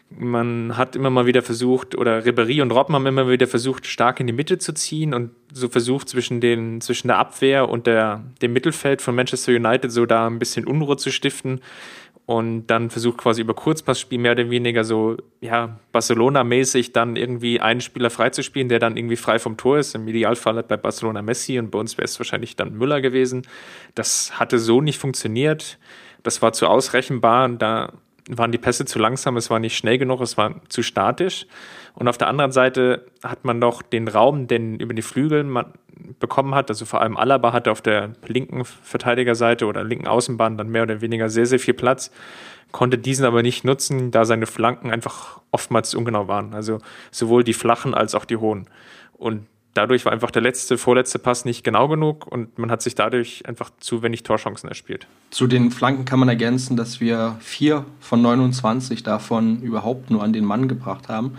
Man 0.08 0.76
hat 0.76 0.94
immer 0.94 1.10
mal 1.10 1.26
wieder 1.26 1.42
versucht, 1.42 1.96
oder 1.96 2.24
Ribéry 2.24 2.62
und 2.62 2.70
Robben 2.70 2.94
haben 2.94 3.06
immer 3.06 3.28
wieder 3.28 3.48
versucht, 3.48 3.86
stark 3.86 4.20
in 4.20 4.28
die 4.28 4.32
Mitte 4.32 4.58
zu 4.58 4.72
ziehen 4.72 5.12
und 5.12 5.30
so 5.52 5.68
versucht, 5.68 6.08
zwischen, 6.08 6.40
den, 6.40 6.80
zwischen 6.80 7.08
der 7.08 7.18
Abwehr 7.18 7.68
und 7.68 7.88
der, 7.88 8.22
dem 8.40 8.52
Mittelfeld 8.52 9.02
von 9.02 9.16
Manchester 9.16 9.52
United 9.52 9.90
so 9.90 10.06
da 10.06 10.28
ein 10.28 10.38
bisschen 10.38 10.64
Unruhe 10.64 10.96
zu 10.96 11.10
stiften 11.10 11.60
und 12.26 12.66
dann 12.66 12.90
versucht 12.90 13.18
quasi 13.18 13.40
über 13.40 13.54
Kurzpassspiel 13.54 14.18
mehr 14.18 14.32
oder 14.32 14.50
weniger 14.50 14.82
so, 14.82 15.16
ja, 15.40 15.78
Barcelona-mäßig 15.92 16.92
dann 16.92 17.14
irgendwie 17.14 17.60
einen 17.60 17.80
Spieler 17.80 18.10
freizuspielen, 18.10 18.68
der 18.68 18.80
dann 18.80 18.96
irgendwie 18.96 19.16
frei 19.16 19.38
vom 19.38 19.56
Tor 19.56 19.78
ist. 19.78 19.94
Im 19.94 20.08
Idealfall 20.08 20.56
hat 20.56 20.66
bei 20.66 20.76
Barcelona 20.76 21.22
Messi 21.22 21.56
und 21.60 21.70
bei 21.70 21.78
uns 21.78 21.96
wäre 21.96 22.04
es 22.04 22.18
wahrscheinlich 22.18 22.56
dann 22.56 22.76
Müller 22.76 23.00
gewesen. 23.00 23.42
Das 23.94 24.40
hatte 24.40 24.58
so 24.58 24.80
nicht 24.80 24.98
funktioniert. 24.98 25.78
Das 26.24 26.42
war 26.42 26.52
zu 26.52 26.66
ausrechenbar 26.66 27.44
und 27.44 27.62
da 27.62 27.92
waren 28.28 28.50
die 28.50 28.58
Pässe 28.58 28.84
zu 28.84 28.98
langsam, 28.98 29.36
es 29.36 29.50
war 29.50 29.60
nicht 29.60 29.76
schnell 29.76 29.98
genug, 29.98 30.20
es 30.20 30.36
war 30.36 30.60
zu 30.68 30.82
statisch. 30.82 31.46
Und 31.96 32.08
auf 32.08 32.18
der 32.18 32.28
anderen 32.28 32.52
Seite 32.52 33.06
hat 33.24 33.44
man 33.44 33.58
noch 33.58 33.80
den 33.80 34.06
Raum, 34.06 34.46
den 34.46 34.78
über 34.78 34.92
die 34.92 35.02
Flügel 35.02 35.44
man 35.44 35.72
bekommen 36.20 36.54
hat. 36.54 36.68
Also 36.68 36.84
vor 36.84 37.00
allem 37.00 37.16
Alaba 37.16 37.54
hatte 37.54 37.72
auf 37.72 37.80
der 37.80 38.12
linken 38.26 38.66
Verteidigerseite 38.66 39.64
oder 39.64 39.82
linken 39.82 40.06
Außenbahn 40.06 40.58
dann 40.58 40.68
mehr 40.68 40.82
oder 40.82 41.00
weniger 41.00 41.30
sehr, 41.30 41.46
sehr 41.46 41.58
viel 41.58 41.72
Platz, 41.72 42.10
konnte 42.70 42.98
diesen 42.98 43.24
aber 43.24 43.42
nicht 43.42 43.64
nutzen, 43.64 44.10
da 44.10 44.26
seine 44.26 44.44
Flanken 44.46 44.90
einfach 44.90 45.40
oftmals 45.50 45.94
ungenau 45.94 46.28
waren. 46.28 46.52
Also 46.52 46.80
sowohl 47.10 47.44
die 47.44 47.54
flachen 47.54 47.94
als 47.94 48.14
auch 48.14 48.26
die 48.26 48.36
hohen. 48.36 48.68
Und 49.14 49.46
dadurch 49.72 50.04
war 50.04 50.12
einfach 50.12 50.30
der 50.30 50.42
letzte, 50.42 50.76
vorletzte 50.76 51.18
Pass 51.18 51.46
nicht 51.46 51.64
genau 51.64 51.88
genug 51.88 52.26
und 52.26 52.58
man 52.58 52.70
hat 52.70 52.82
sich 52.82 52.94
dadurch 52.94 53.46
einfach 53.46 53.70
zu 53.80 54.02
wenig 54.02 54.22
Torchancen 54.22 54.68
erspielt. 54.68 55.06
Zu 55.30 55.46
den 55.46 55.70
Flanken 55.70 56.04
kann 56.04 56.18
man 56.18 56.28
ergänzen, 56.28 56.76
dass 56.76 57.00
wir 57.00 57.36
vier 57.40 57.86
von 58.00 58.20
29 58.20 59.02
davon 59.02 59.62
überhaupt 59.62 60.10
nur 60.10 60.22
an 60.22 60.34
den 60.34 60.44
Mann 60.44 60.68
gebracht 60.68 61.08
haben. 61.08 61.38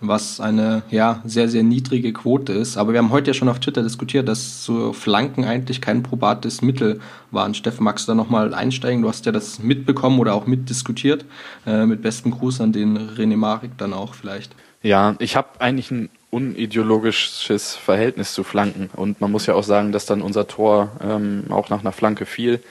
Was 0.00 0.40
eine 0.40 0.82
ja, 0.90 1.22
sehr, 1.24 1.48
sehr 1.48 1.62
niedrige 1.62 2.12
Quote 2.12 2.52
ist. 2.52 2.76
Aber 2.76 2.92
wir 2.92 2.98
haben 2.98 3.10
heute 3.10 3.30
ja 3.30 3.34
schon 3.34 3.48
auf 3.48 3.60
Twitter 3.60 3.82
diskutiert, 3.82 4.28
dass 4.28 4.64
so 4.64 4.92
Flanken 4.92 5.44
eigentlich 5.44 5.80
kein 5.80 6.02
probates 6.02 6.60
Mittel 6.60 7.00
waren. 7.30 7.54
Steffen, 7.54 7.84
magst 7.84 8.06
du 8.06 8.12
da 8.12 8.14
nochmal 8.14 8.52
einsteigen? 8.52 9.02
Du 9.02 9.08
hast 9.08 9.24
ja 9.26 9.32
das 9.32 9.58
mitbekommen 9.58 10.18
oder 10.18 10.34
auch 10.34 10.46
mitdiskutiert. 10.46 11.24
Äh, 11.66 11.86
mit 11.86 12.02
bestem 12.02 12.32
Gruß 12.32 12.60
an 12.60 12.72
den 12.72 12.98
René 12.98 13.36
Marik 13.36 13.78
dann 13.78 13.92
auch 13.92 14.14
vielleicht. 14.14 14.54
Ja, 14.82 15.16
ich 15.18 15.34
habe 15.34 15.60
eigentlich 15.60 15.90
ein 15.90 16.10
unideologisches 16.30 17.76
Verhältnis 17.76 18.34
zu 18.34 18.44
Flanken. 18.44 18.90
Und 18.94 19.20
man 19.20 19.32
muss 19.32 19.46
ja 19.46 19.54
auch 19.54 19.64
sagen, 19.64 19.92
dass 19.92 20.04
dann 20.04 20.20
unser 20.20 20.46
Tor 20.46 20.90
ähm, 21.02 21.44
auch 21.48 21.70
nach 21.70 21.80
einer 21.80 21.92
Flanke 21.92 22.26
fiel, 22.26 22.62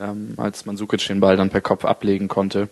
ähm, 0.00 0.34
als 0.36 0.66
Mansukic 0.66 1.06
den 1.08 1.18
Ball 1.18 1.36
dann 1.36 1.50
per 1.50 1.60
Kopf 1.60 1.84
ablegen 1.84 2.28
konnte. 2.28 2.68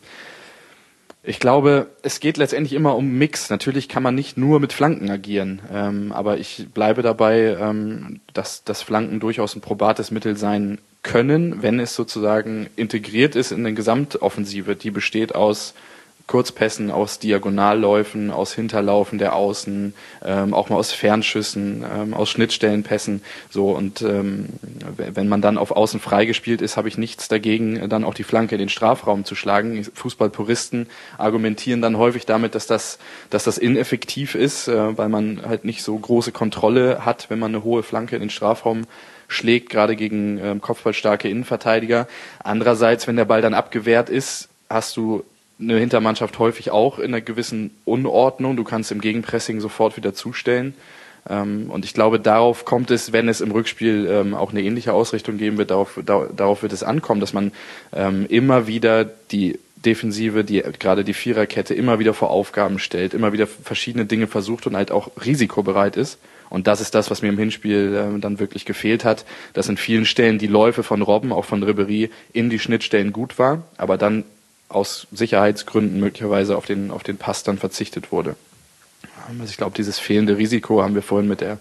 Ich 1.29 1.41
glaube, 1.41 1.89
es 2.03 2.21
geht 2.21 2.37
letztendlich 2.37 2.73
immer 2.73 2.95
um 2.95 3.19
Mix. 3.19 3.51
Natürlich 3.51 3.89
kann 3.89 4.05
man 4.05 4.15
nicht 4.15 4.37
nur 4.37 4.61
mit 4.61 4.73
Flanken 4.73 5.11
agieren, 5.11 5.61
ähm, 5.73 6.13
aber 6.13 6.39
ich 6.39 6.69
bleibe 6.73 7.03
dabei, 7.03 7.57
ähm, 7.61 8.21
dass 8.33 8.63
das 8.63 8.83
Flanken 8.83 9.19
durchaus 9.19 9.57
ein 9.57 9.61
probates 9.61 10.13
Mittel 10.13 10.37
sein 10.37 10.79
können, 11.03 11.63
wenn 11.63 11.81
es 11.81 11.97
sozusagen 11.97 12.69
integriert 12.77 13.35
ist 13.35 13.51
in 13.51 13.67
eine 13.67 13.75
Gesamtoffensive, 13.75 14.77
die 14.77 14.93
besteht 14.93 15.35
aus 15.35 15.75
Kurzpässen, 16.27 16.91
aus 16.91 17.21
Diagonalläufen, 17.21 18.33
aus 18.33 18.53
Hinterlaufen 18.53 19.19
der 19.19 19.37
Außen, 19.37 19.95
ähm, 20.25 20.55
auch 20.55 20.69
mal 20.69 20.77
aus 20.77 20.93
Fernschüssen, 20.93 21.85
ähm, 21.85 22.15
aus 22.15 22.31
Schnittstellenpässen. 22.31 23.23
So 23.49 23.71
und 23.71 24.03
ähm, 24.03 24.47
wenn 24.97 25.29
man 25.29 25.41
dann 25.41 25.57
auf 25.57 25.71
Außen 25.71 26.01
freigespielt 26.01 26.63
ist, 26.63 26.77
habe 26.77 26.89
ich 26.89 26.99
nichts 26.99 27.29
dagegen, 27.29 27.89
dann 27.89 28.03
auch 28.05 28.15
die 28.15 28.25
Flanke 28.25 28.57
in 28.57 28.59
den 28.59 28.69
Strafraum 28.69 29.25
zu 29.25 29.37
schlagen. 29.37 29.85
Fußballpuristen 29.85 30.89
argumentieren 31.17 31.81
dann 31.81 31.97
häufig 31.97 32.27
damit, 32.27 32.57
dass 32.57 32.67
das, 32.67 32.99
dass 33.31 33.45
das 33.45 33.57
ineffektiv 33.57 34.35
ist, 34.35 34.67
äh, 34.67 34.99
weil 34.99 35.09
man 35.09 35.43
halt 35.47 35.65
nicht 35.65 35.85
so 35.85 35.97
große 35.97 36.33
Kontrolle 36.33 37.05
hat, 37.05 37.31
wenn 37.31 37.39
man 37.39 37.55
eine 37.55 37.63
hohe 37.63 37.85
Flanke 37.85 38.17
in 38.17 38.21
den 38.21 38.31
Strafraum 38.31 38.83
schlägt, 39.29 39.71
gerade 39.71 39.95
gegen 39.95 40.39
ähm, 40.39 40.61
kopfballstarke 40.61 41.29
Innenverteidiger. 41.29 42.09
Andererseits, 42.43 43.07
wenn 43.07 43.17
der 43.17 43.25
Ball 43.25 43.43
dann 43.43 43.55
abgewehrt 43.55 44.11
ist, 44.11 44.49
hast 44.69 44.97
du 44.97 45.25
eine 45.59 45.79
Hintermannschaft 45.79 46.39
häufig 46.39 46.71
auch 46.71 46.99
in 46.99 47.07
einer 47.07 47.21
gewissen 47.21 47.71
Unordnung. 47.85 48.57
Du 48.57 48.65
kannst 48.65 48.93
im 48.93 49.01
Gegenpressing 49.01 49.61
sofort 49.61 49.97
wieder 49.97 50.15
zustellen. 50.15 50.75
Ähm, 51.29 51.71
und 51.71 51.85
ich 51.85 51.95
glaube, 51.95 52.21
darauf 52.21 52.65
kommt 52.65 52.91
es, 52.91 53.13
wenn 53.13 53.29
es 53.29 53.41
im 53.41 53.51
Rückspiel 53.51 54.07
ähm, 54.11 54.35
auch 54.35 54.51
eine 54.51 54.63
ähnliche 54.63 54.93
Ausrichtung 54.93 55.39
geben 55.39 55.59
wird, 55.59 55.71
darauf, 55.71 55.99
darauf 56.05 56.63
wird 56.63 56.73
es 56.73 56.83
ankommen, 56.83 57.21
dass 57.21 57.33
man 57.33 57.53
ähm, 57.93 58.27
immer 58.29 58.67
wieder 58.67 59.05
die 59.05 59.59
Defensive, 59.77 60.45
die 60.45 60.63
gerade 60.79 61.05
die 61.05 61.15
Viererkette 61.15 61.75
immer 61.75 61.99
wieder 61.99 62.15
vor 62.15 62.31
Aufgaben 62.31 62.79
stellt, 62.79 63.15
immer 63.15 63.33
wieder 63.33 63.47
verschiedene 63.47 64.05
Dinge 64.05 64.27
versucht 64.27 64.67
und 64.67 64.77
halt 64.77 64.91
auch 64.91 65.11
risikobereit 65.25 65.97
ist. 65.97 66.19
Und 66.49 66.67
das 66.67 66.81
ist 66.81 66.95
das, 66.95 67.11
was 67.11 67.23
mir 67.23 67.29
im 67.29 67.39
Hinspiel 67.39 67.95
äh, 67.95 68.21
dann 68.21 68.39
wirklich 68.39 68.65
gefehlt 68.65 69.05
hat, 69.05 69.25
dass 69.53 69.69
in 69.69 69.77
vielen 69.77 70.07
Stellen 70.07 70.39
die 70.39 70.47
Läufe 70.47 70.83
von 70.83 71.03
Robben, 71.03 71.33
auch 71.33 71.45
von 71.45 71.63
Ribery, 71.63 72.11
in 72.33 72.51
die 72.51 72.59
Schnittstellen 72.59 73.13
gut 73.13 73.39
war, 73.39 73.65
aber 73.79 73.99
dann 73.99 74.25
aus 74.69 75.07
Sicherheitsgründen 75.13 76.01
möglicherweise 76.01 76.57
auf 76.57 76.67
den, 76.67 76.91
auf 76.91 77.03
den 77.03 77.17
Pass 77.17 77.43
dann 77.43 77.59
verzichtet 77.59 78.13
wurde. 78.13 78.37
Also 79.29 79.45
ich 79.45 79.57
glaube, 79.57 79.77
dieses 79.77 79.99
fehlende 79.99 80.37
Risiko 80.37 80.83
haben 80.83 80.95
wir 80.95 81.03
vorhin 81.03 81.29
mit 81.29 81.41
der 81.41 81.59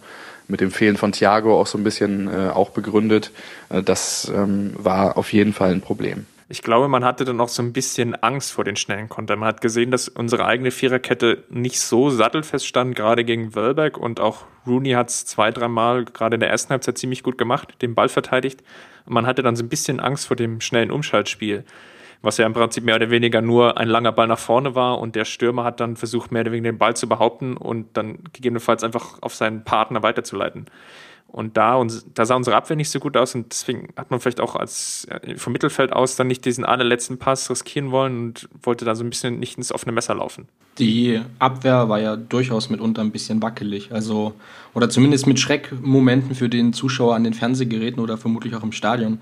mit 0.47 0.62
dem 0.62 0.71
Fehlen 0.71 0.97
von 0.97 1.12
Thiago 1.12 1.59
auch 1.59 1.67
so 1.67 1.77
ein 1.77 1.83
bisschen 1.83 2.27
äh, 2.27 2.50
auch 2.50 2.69
begründet. 2.69 3.31
Äh, 3.69 3.81
das 3.81 4.31
ähm, 4.33 4.74
war 4.77 5.17
auf 5.17 5.33
jeden 5.33 5.53
Fall 5.53 5.71
ein 5.71 5.81
Problem. 5.81 6.25
Ich 6.47 6.62
glaube, 6.62 6.88
man 6.88 7.03
hatte 7.03 7.25
dann 7.25 7.41
auch 7.41 7.50
so 7.50 7.63
ein 7.63 7.74
bisschen 7.74 8.13
Angst 8.13 8.51
vor 8.51 8.63
den 8.63 8.75
schnellen 8.75 9.09
Kontern. 9.09 9.39
Man 9.39 9.47
hat 9.47 9.62
gesehen, 9.62 9.89
dass 9.89 10.07
unsere 10.07 10.45
eigene 10.45 10.69
Viererkette 10.69 11.43
nicht 11.50 11.79
so 11.79 12.12
sattelfest 12.12 12.67
stand, 12.67 12.95
gerade 12.95 13.25
gegen 13.25 13.55
Wölberg. 13.55 13.97
Und 13.97 14.19
auch 14.19 14.43
Rooney 14.67 14.91
hat 14.91 15.09
es 15.09 15.25
zwei, 15.25 15.50
dreimal 15.50 16.05
gerade 16.05 16.35
in 16.35 16.41
der 16.41 16.50
ersten 16.51 16.69
Halbzeit 16.69 17.00
ziemlich 17.00 17.24
gut 17.24 17.39
gemacht, 17.39 17.74
den 17.81 17.95
Ball 17.95 18.09
verteidigt. 18.09 18.62
Und 19.07 19.13
man 19.13 19.25
hatte 19.25 19.41
dann 19.41 19.55
so 19.55 19.63
ein 19.63 19.69
bisschen 19.69 20.00
Angst 20.00 20.27
vor 20.27 20.38
dem 20.38 20.62
schnellen 20.62 20.91
Umschaltspiel 20.91 21.63
was 22.22 22.38
ja 22.38 22.45
im 22.45 22.53
Prinzip 22.53 22.84
mehr 22.84 22.95
oder 22.95 23.10
weniger 23.10 23.41
nur 23.41 23.77
ein 23.77 23.88
langer 23.88 24.12
Ball 24.12 24.27
nach 24.27 24.39
vorne 24.39 24.75
war 24.75 25.00
und 25.00 25.15
der 25.15 25.25
Stürmer 25.25 25.63
hat 25.63 25.79
dann 25.79 25.95
versucht, 25.95 26.31
mehr 26.31 26.41
oder 26.41 26.51
weniger 26.51 26.72
den 26.72 26.77
Ball 26.77 26.95
zu 26.95 27.07
behaupten 27.07 27.57
und 27.57 27.98
dann 27.98 28.19
gegebenenfalls 28.34 28.84
einfach 28.84 29.17
auf 29.22 29.36
seinen 29.36 29.63
Partner 29.63 30.03
weiterzuleiten. 30.03 30.65
Und 31.36 31.57
da, 31.57 31.86
da 32.13 32.25
sah 32.25 32.36
unsere 32.36 32.55
Abwehr 32.55 32.77
nicht 32.77 32.89
so 32.89 33.00
gut 33.01 33.17
aus 33.17 33.36
und 33.36 33.51
deswegen 33.51 33.89
hat 33.98 34.10
man 34.10 34.22
vielleicht 34.22 34.39
auch 34.39 34.55
als 34.55 35.05
vom 35.36 35.51
Mittelfeld 35.51 35.91
aus 35.91 36.15
dann 36.15 36.27
nicht 36.27 36.45
diesen 36.45 36.63
allerletzten 36.63 37.17
Pass 37.17 37.50
riskieren 37.50 37.91
wollen 37.91 38.17
und 38.17 38.50
wollte 38.63 38.86
da 38.86 38.95
so 38.95 39.03
ein 39.03 39.10
bisschen 39.10 39.38
nicht 39.38 39.57
ins 39.57 39.74
offene 39.74 39.91
Messer 39.91 40.15
laufen. 40.15 40.48
Die 40.77 41.19
Abwehr 41.39 41.89
war 41.89 42.00
ja 42.00 42.16
durchaus 42.16 42.70
mitunter 42.70 43.01
ein 43.01 43.11
bisschen 43.11 43.42
wackelig, 43.42 43.92
also 43.92 44.33
oder 44.74 44.89
zumindest 44.89 45.27
mit 45.27 45.37
Schreckmomenten 45.37 46.35
für 46.35 46.48
den 46.48 46.72
Zuschauer 46.72 47.16
an 47.16 47.25
den 47.25 47.33
Fernsehgeräten 47.33 48.01
oder 48.01 48.18
vermutlich 48.18 48.55
auch 48.55 48.63
im 48.63 48.72
Stadion 48.72 49.20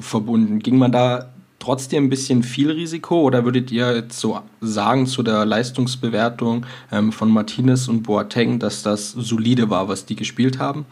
verbunden. 0.00 0.58
Ging 0.58 0.78
man 0.78 0.90
da 0.90 1.32
trotzdem 1.62 2.04
ein 2.06 2.10
bisschen 2.10 2.42
viel 2.42 2.70
Risiko 2.72 3.22
oder 3.22 3.44
würdet 3.44 3.70
ihr 3.70 3.94
jetzt 3.94 4.18
so 4.18 4.40
sagen 4.60 5.06
zu 5.06 5.22
der 5.22 5.44
Leistungsbewertung 5.44 6.66
ähm, 6.90 7.12
von 7.12 7.30
Martinez 7.30 7.86
und 7.86 8.02
Boateng, 8.02 8.58
dass 8.58 8.82
das 8.82 9.12
solide 9.12 9.70
war, 9.70 9.86
was 9.86 10.04
die 10.04 10.16
gespielt 10.16 10.58
haben? 10.58 10.86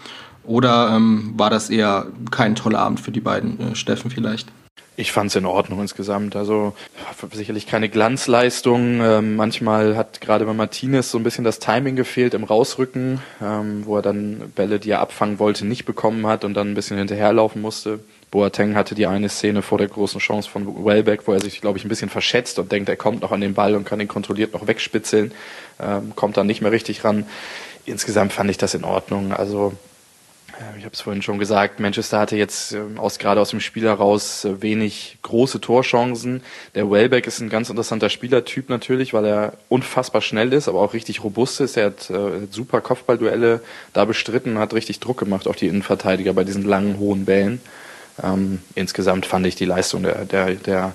Oder 0.44 0.92
ähm, 0.94 1.34
war 1.36 1.50
das 1.50 1.70
eher 1.70 2.06
kein 2.30 2.54
toller 2.54 2.78
Abend 2.78 3.00
für 3.00 3.10
die 3.10 3.20
beiden, 3.20 3.72
äh, 3.72 3.74
Steffen 3.74 4.10
vielleicht? 4.10 4.48
Ich 4.96 5.12
fand 5.12 5.30
es 5.30 5.36
in 5.36 5.46
Ordnung 5.46 5.80
insgesamt. 5.80 6.36
Also 6.36 6.74
sicherlich 7.32 7.66
keine 7.66 7.88
Glanzleistung. 7.88 9.00
Ähm, 9.00 9.34
manchmal 9.34 9.96
hat 9.96 10.20
gerade 10.20 10.44
bei 10.44 10.52
Martinez 10.52 11.10
so 11.10 11.18
ein 11.18 11.24
bisschen 11.24 11.42
das 11.42 11.58
Timing 11.58 11.96
gefehlt 11.96 12.34
im 12.34 12.44
Rausrücken, 12.44 13.18
ähm, 13.42 13.86
wo 13.86 13.96
er 13.96 14.02
dann 14.02 14.52
Bälle, 14.54 14.78
die 14.78 14.90
er 14.90 15.00
abfangen 15.00 15.38
wollte, 15.38 15.66
nicht 15.66 15.84
bekommen 15.84 16.26
hat 16.26 16.44
und 16.44 16.54
dann 16.54 16.68
ein 16.68 16.74
bisschen 16.74 16.98
hinterherlaufen 16.98 17.60
musste. 17.60 18.00
Boateng 18.30 18.76
hatte 18.76 18.94
die 18.94 19.06
eine 19.06 19.28
Szene 19.28 19.62
vor 19.62 19.78
der 19.78 19.88
großen 19.88 20.20
Chance 20.20 20.48
von 20.48 20.84
Wellbeck, 20.84 21.26
wo 21.26 21.32
er 21.32 21.40
sich, 21.40 21.60
glaube 21.60 21.78
ich, 21.78 21.84
ein 21.84 21.88
bisschen 21.88 22.10
verschätzt 22.10 22.58
und 22.58 22.70
denkt, 22.70 22.88
er 22.88 22.96
kommt 22.96 23.22
noch 23.22 23.32
an 23.32 23.40
den 23.40 23.54
Ball 23.54 23.74
und 23.74 23.84
kann 23.84 24.00
ihn 24.00 24.08
kontrolliert 24.08 24.52
noch 24.52 24.66
wegspitzeln, 24.66 25.32
ähm, 25.80 26.12
kommt 26.14 26.36
dann 26.36 26.46
nicht 26.46 26.60
mehr 26.60 26.72
richtig 26.72 27.04
ran. 27.04 27.26
Insgesamt 27.86 28.32
fand 28.32 28.50
ich 28.50 28.58
das 28.58 28.74
in 28.74 28.84
Ordnung. 28.84 29.32
Also 29.32 29.72
äh, 30.60 30.78
ich 30.78 30.84
habe 30.84 30.94
es 30.94 31.00
vorhin 31.00 31.22
schon 31.22 31.38
gesagt, 31.38 31.80
Manchester 31.80 32.20
hatte 32.20 32.36
jetzt 32.36 32.72
ähm, 32.72 32.98
aus, 32.98 33.18
gerade 33.18 33.40
aus 33.40 33.50
dem 33.50 33.60
Spiel 33.60 33.84
heraus 33.84 34.44
äh, 34.44 34.62
wenig 34.62 35.18
große 35.22 35.60
Torchancen. 35.60 36.42
Der 36.74 36.90
Wellbeck 36.90 37.26
ist 37.26 37.40
ein 37.40 37.48
ganz 37.48 37.70
interessanter 37.70 38.10
Spielertyp 38.10 38.68
natürlich, 38.68 39.12
weil 39.12 39.24
er 39.24 39.52
unfassbar 39.68 40.20
schnell 40.20 40.52
ist, 40.52 40.68
aber 40.68 40.80
auch 40.80 40.94
richtig 40.94 41.24
robust 41.24 41.60
ist. 41.60 41.76
Er 41.76 41.86
hat 41.86 42.10
äh, 42.10 42.46
super 42.50 42.80
Kopfballduelle 42.80 43.60
da 43.92 44.04
bestritten, 44.04 44.58
hat 44.58 44.74
richtig 44.74 45.00
Druck 45.00 45.18
gemacht 45.18 45.48
auf 45.48 45.56
die 45.56 45.66
Innenverteidiger 45.66 46.32
bei 46.32 46.44
diesen 46.44 46.64
langen, 46.64 46.98
hohen 46.98 47.24
Bällen. 47.24 47.60
Ähm, 48.22 48.60
insgesamt 48.74 49.26
fand 49.26 49.46
ich 49.46 49.54
die 49.54 49.64
Leistung 49.64 50.02
der, 50.02 50.24
der, 50.24 50.54
der, 50.54 50.94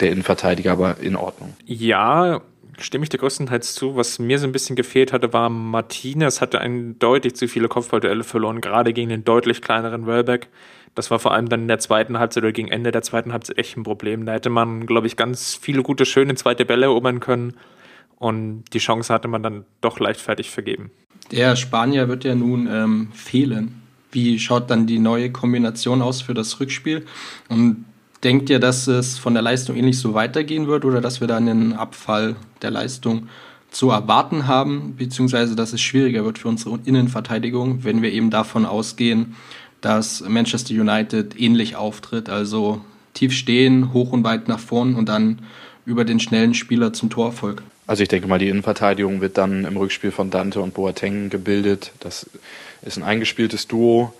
der 0.00 0.10
Innenverteidiger 0.10 0.72
aber 0.72 0.98
in 1.00 1.16
Ordnung. 1.16 1.54
Ja, 1.64 2.40
stimme 2.78 3.04
ich 3.04 3.08
dir 3.08 3.18
größtenteils 3.18 3.74
zu. 3.74 3.96
Was 3.96 4.18
mir 4.18 4.38
so 4.38 4.46
ein 4.46 4.52
bisschen 4.52 4.76
gefehlt 4.76 5.12
hatte, 5.12 5.32
war 5.32 5.48
Martinez 5.48 6.40
hatte 6.40 6.60
ein 6.60 6.98
deutlich 6.98 7.36
zu 7.36 7.48
viele 7.48 7.68
Kopfballduelle 7.68 8.24
verloren, 8.24 8.60
gerade 8.60 8.92
gegen 8.92 9.08
den 9.08 9.24
deutlich 9.24 9.62
kleineren 9.62 10.06
Wellbeck. 10.06 10.48
Das 10.94 11.10
war 11.10 11.18
vor 11.18 11.32
allem 11.34 11.48
dann 11.48 11.62
in 11.62 11.68
der 11.68 11.78
zweiten 11.78 12.18
Halbzeit 12.18 12.42
oder 12.42 12.52
gegen 12.52 12.68
Ende 12.68 12.90
der 12.90 13.02
zweiten 13.02 13.32
Halbzeit 13.32 13.58
echt 13.58 13.76
ein 13.76 13.82
Problem. 13.82 14.24
Da 14.24 14.32
hätte 14.32 14.48
man, 14.48 14.86
glaube 14.86 15.06
ich, 15.06 15.16
ganz 15.16 15.54
viele 15.54 15.82
gute, 15.82 16.06
schöne 16.06 16.34
zweite 16.36 16.64
Bälle 16.64 16.86
erobern 16.86 17.20
können. 17.20 17.54
Und 18.18 18.64
die 18.72 18.78
Chance 18.78 19.12
hatte 19.12 19.28
man 19.28 19.42
dann 19.42 19.66
doch 19.82 20.00
leichtfertig 20.00 20.50
vergeben. 20.50 20.90
Der 21.30 21.54
Spanier 21.56 22.08
wird 22.08 22.24
ja 22.24 22.34
nun 22.34 22.66
ähm, 22.70 23.08
fehlen 23.12 23.82
wie 24.16 24.38
schaut 24.40 24.70
dann 24.70 24.86
die 24.86 24.98
neue 24.98 25.30
Kombination 25.30 26.02
aus 26.02 26.22
für 26.22 26.34
das 26.34 26.58
Rückspiel? 26.58 27.06
Und 27.48 27.84
denkt 28.24 28.50
ihr, 28.50 28.58
dass 28.58 28.88
es 28.88 29.18
von 29.18 29.34
der 29.34 29.42
Leistung 29.42 29.76
ähnlich 29.76 29.98
so 29.98 30.14
weitergehen 30.14 30.66
wird 30.66 30.84
oder 30.84 31.00
dass 31.00 31.20
wir 31.20 31.28
da 31.28 31.36
einen 31.36 31.74
Abfall 31.74 32.34
der 32.62 32.70
Leistung 32.70 33.28
zu 33.70 33.90
erwarten 33.90 34.46
haben, 34.46 34.94
beziehungsweise 34.96 35.54
dass 35.54 35.74
es 35.74 35.82
schwieriger 35.82 36.24
wird 36.24 36.38
für 36.38 36.48
unsere 36.48 36.78
Innenverteidigung, 36.86 37.84
wenn 37.84 38.00
wir 38.00 38.10
eben 38.10 38.30
davon 38.30 38.64
ausgehen, 38.64 39.36
dass 39.82 40.26
Manchester 40.26 40.74
United 40.74 41.38
ähnlich 41.38 41.76
auftritt, 41.76 42.30
also 42.30 42.80
tief 43.12 43.32
stehen, 43.32 43.92
hoch 43.92 44.12
und 44.12 44.24
weit 44.24 44.48
nach 44.48 44.58
vorn 44.58 44.94
und 44.94 45.08
dann 45.08 45.40
über 45.84 46.04
den 46.04 46.20
schnellen 46.20 46.54
Spieler 46.54 46.94
zum 46.94 47.10
Torerfolg. 47.10 47.62
Also 47.86 48.02
ich 48.02 48.08
denke 48.08 48.26
mal, 48.26 48.38
die 48.38 48.48
Innenverteidigung 48.48 49.20
wird 49.20 49.38
dann 49.38 49.64
im 49.64 49.76
Rückspiel 49.76 50.10
von 50.10 50.30
Dante 50.30 50.60
und 50.60 50.74
Boateng 50.74 51.28
gebildet. 51.28 51.92
Das 52.00 52.28
ist 52.86 52.96
ein 52.96 53.02
eingespieltes 53.02 53.66
Duo. 53.68 54.12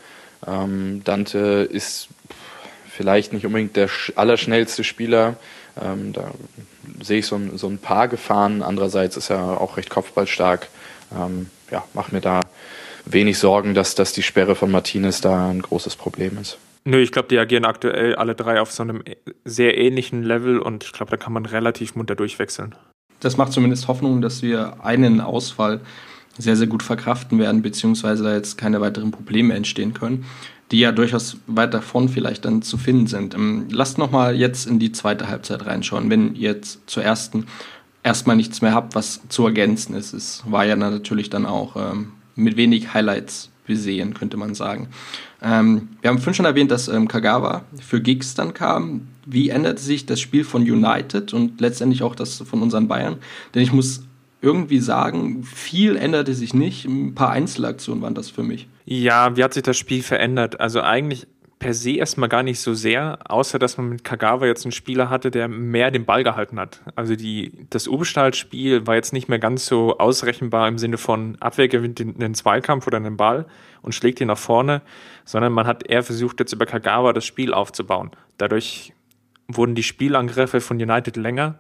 Ähm, 0.47 1.03
Dante 1.05 1.69
ist 1.71 2.09
vielleicht 2.89 3.33
nicht 3.33 3.47
unbedingt 3.47 3.77
der 3.77 3.89
allerschnellste 4.17 4.85
Spieler. 4.85 5.37
Ähm, 5.81 6.13
da 6.13 6.31
sehe 7.03 7.19
ich 7.19 7.27
so 7.27 7.37
ein, 7.37 7.57
so 7.59 7.69
ein 7.69 7.79
paar 7.79 8.09
Gefahren. 8.09 8.63
Andererseits 8.63 9.17
ist 9.17 9.31
er 9.31 9.61
auch 9.61 9.77
recht 9.77 9.91
kopfballstark. 9.91 10.69
Ähm, 11.15 11.51
ja, 11.71 11.85
macht 11.95 12.13
mir 12.13 12.21
da 12.21 12.41
wenig 13.05 13.39
Sorgen, 13.39 13.75
dass, 13.75 13.95
dass 13.95 14.13
die 14.13 14.23
Sperre 14.23 14.55
von 14.55 14.71
Martinez 14.71 15.21
da 15.21 15.49
ein 15.49 15.63
großes 15.63 15.97
Problem 15.97 16.39
ist. 16.39 16.59
Nö, 16.85 17.01
ich 17.01 17.13
glaube, 17.13 17.29
die 17.29 17.39
agieren 17.39 17.65
aktuell 17.65 18.15
alle 18.15 18.35
drei 18.35 18.61
auf 18.61 18.71
so 18.71 18.83
einem 18.83 19.03
sehr 19.45 19.77
ähnlichen 19.77 20.23
Level 20.23 20.59
und 20.59 20.85
ich 20.85 20.93
glaube, 20.93 21.11
da 21.11 21.17
kann 21.17 21.33
man 21.33 21.45
relativ 21.45 21.97
munter 21.97 22.15
durchwechseln. 22.15 22.75
Das 23.21 23.37
macht 23.37 23.53
zumindest 23.53 23.89
Hoffnung, 23.89 24.21
dass 24.21 24.43
wir 24.43 24.85
einen 24.85 25.21
Ausfall 25.21 25.81
sehr, 26.39 26.57
sehr 26.57 26.67
gut 26.67 26.83
verkraften 26.83 27.39
werden, 27.39 27.63
beziehungsweise 27.63 28.25
da 28.25 28.35
jetzt 28.35 28.59
keine 28.59 28.81
weiteren 28.81 29.11
Probleme 29.11 29.55
entstehen 29.55 29.95
können, 29.95 30.25
die 30.71 30.81
ja 30.81 30.93
durchaus 30.93 31.37
weit 31.47 31.75
davon 31.75 32.09
vielleicht 32.09 32.45
dann 32.45 32.63
zu 32.63 32.77
finden 32.77 33.07
sind. 33.07 33.35
Ähm, 33.35 33.67
lasst 33.71 33.99
nochmal 33.99 34.37
jetzt 34.37 34.67
in 34.67 34.79
die 34.79 34.93
zweite 34.93 35.29
Halbzeit 35.29 35.67
reinschauen, 35.67 36.11
wenn 36.11 36.35
ihr 36.35 36.53
jetzt 36.53 36.89
zur 36.89 37.03
ersten 37.03 37.47
erstmal 38.03 38.37
nichts 38.37 38.63
mehr 38.63 38.73
habt, 38.73 38.95
was 38.95 39.21
zu 39.29 39.45
ergänzen 39.47 39.95
ist. 39.95 40.13
Es 40.13 40.45
war 40.47 40.65
ja 40.65 40.77
natürlich 40.77 41.29
dann 41.29 41.45
auch 41.45 41.77
ähm, 41.77 42.13
mit 42.37 42.57
wenig 42.57 42.95
Highlights 42.95 43.51
besehen, 43.67 44.15
könnte 44.15 44.37
man 44.37 44.55
sagen. 44.55 44.89
Ähm, 45.43 45.89
wir 46.01 46.11
haben 46.11 46.19
vorhin 46.19 46.35
schon 46.35 46.47
erwähnt, 46.47 46.71
dass 46.71 46.89
ähm, 46.89 47.09
Kagawa 47.09 47.65
für 47.81 48.01
Gigs 48.01 48.35
dann 48.35 48.55
kam. 48.55 49.09
Wie 49.27 49.49
änderte 49.49 49.83
sich 49.83 50.07
das 50.07 50.21
Spiel 50.21 50.45
von 50.45 50.63
United 50.63 51.35
und 51.35 51.61
letztendlich 51.61 52.03
auch 52.03 52.15
das 52.15 52.39
von 52.39 52.63
unseren 52.63 52.87
Bayern? 52.87 53.17
Denn 53.55 53.63
ich 53.63 53.73
muss 53.73 54.06
irgendwie 54.41 54.81
sagen, 54.81 55.43
viel 55.43 55.97
änderte 55.97 56.35
sich 56.35 56.55
nicht. 56.55 56.85
Ein 56.85 57.15
paar 57.15 57.31
Einzelaktionen 57.31 58.03
waren 58.03 58.15
das 58.15 58.31
für 58.31 58.43
mich. 58.43 58.69
Ja, 58.85 59.37
wie 59.37 59.43
hat 59.43 59.55
sich 59.55 59.63
das 59.63 59.77
Spiel 59.77 60.03
verändert? 60.03 60.61
Also 60.61 60.81
eigentlich 60.81 61.27
per 61.59 61.73
se 61.73 61.93
erstmal 61.93 62.29
gar 62.29 62.43
nicht 62.43 62.61
so 62.61 62.75
sehr, 62.75 63.19
außer 63.29 63.59
dass 63.59 63.79
man 63.79 63.89
mit 63.89 64.05
Kagawa 64.05 64.47
jetzt 64.47 64.65
einen 64.65 64.73
Spieler 64.73 65.09
hatte, 65.09 65.31
der 65.31 65.49
mehr 65.49 65.91
den 65.91 66.05
Ball 66.05 66.23
gehalten 66.23 66.61
hat. 66.61 66.83
Also 66.97 67.17
die, 67.17 67.67
das 67.71 67.89
Ubestahl-Spiel 67.89 68.87
war 68.87 68.95
jetzt 68.95 69.13
nicht 69.13 69.29
mehr 69.29 69.39
ganz 69.39 69.67
so 69.67 69.97
ausrechenbar 69.99 70.69
im 70.69 70.77
Sinne 70.77 70.99
von 70.99 71.37
Abwehr 71.41 71.69
gewinnt 71.69 71.99
den, 71.99 72.19
den 72.19 72.35
Zweikampf 72.35 72.87
oder 72.87 73.01
den 73.01 73.17
Ball 73.17 73.47
und 73.81 73.95
schlägt 73.95 74.21
ihn 74.21 74.29
nach 74.29 74.39
vorne, 74.39 74.83
sondern 75.25 75.53
man 75.53 75.67
hat 75.67 75.87
eher 75.87 76.03
versucht, 76.03 76.41
jetzt 76.41 76.53
über 76.53 76.67
Kagawa 76.67 77.15
das 77.15 77.25
Spiel 77.25 77.55
aufzubauen. 77.55 78.11
Dadurch 78.37 78.93
wurden 79.49 79.75
die 79.75 79.83
Spielangriffe 79.83 80.61
von 80.61 80.77
United 80.77 81.17
länger, 81.17 81.59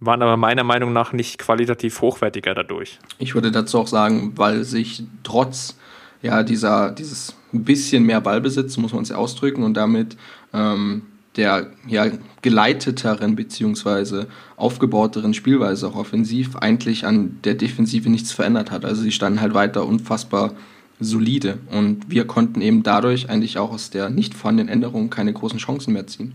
waren 0.00 0.22
aber 0.22 0.36
meiner 0.36 0.64
Meinung 0.64 0.92
nach 0.92 1.12
nicht 1.12 1.38
qualitativ 1.38 2.00
hochwertiger 2.00 2.54
dadurch. 2.54 2.98
Ich 3.18 3.34
würde 3.34 3.50
dazu 3.50 3.78
auch 3.78 3.86
sagen, 3.86 4.32
weil 4.36 4.64
sich 4.64 5.04
trotz 5.22 5.76
ja, 6.22 6.42
dieser, 6.42 6.90
dieses 6.90 7.34
bisschen 7.52 8.04
mehr 8.04 8.20
Ballbesitz, 8.20 8.76
muss 8.76 8.92
man 8.92 9.02
es 9.02 9.10
ja 9.10 9.16
ausdrücken, 9.16 9.62
und 9.62 9.74
damit 9.74 10.16
ähm, 10.52 11.02
der 11.36 11.70
ja, 11.86 12.06
geleiteteren 12.42 13.36
bzw. 13.36 14.24
aufgebauteren 14.56 15.34
Spielweise 15.34 15.88
auch 15.88 15.96
offensiv 15.96 16.56
eigentlich 16.56 17.06
an 17.06 17.38
der 17.44 17.54
Defensive 17.54 18.10
nichts 18.10 18.32
verändert 18.32 18.70
hat. 18.70 18.84
Also 18.84 19.02
sie 19.02 19.12
standen 19.12 19.40
halt 19.40 19.54
weiter 19.54 19.86
unfassbar 19.86 20.54
solide 20.98 21.58
und 21.70 22.10
wir 22.10 22.26
konnten 22.26 22.60
eben 22.60 22.82
dadurch 22.82 23.30
eigentlich 23.30 23.58
auch 23.58 23.72
aus 23.72 23.90
der 23.90 24.10
nicht 24.10 24.34
vorhandenen 24.34 24.68
Änderung 24.68 25.08
keine 25.08 25.32
großen 25.32 25.58
Chancen 25.58 25.94
mehr 25.94 26.06
ziehen. 26.06 26.34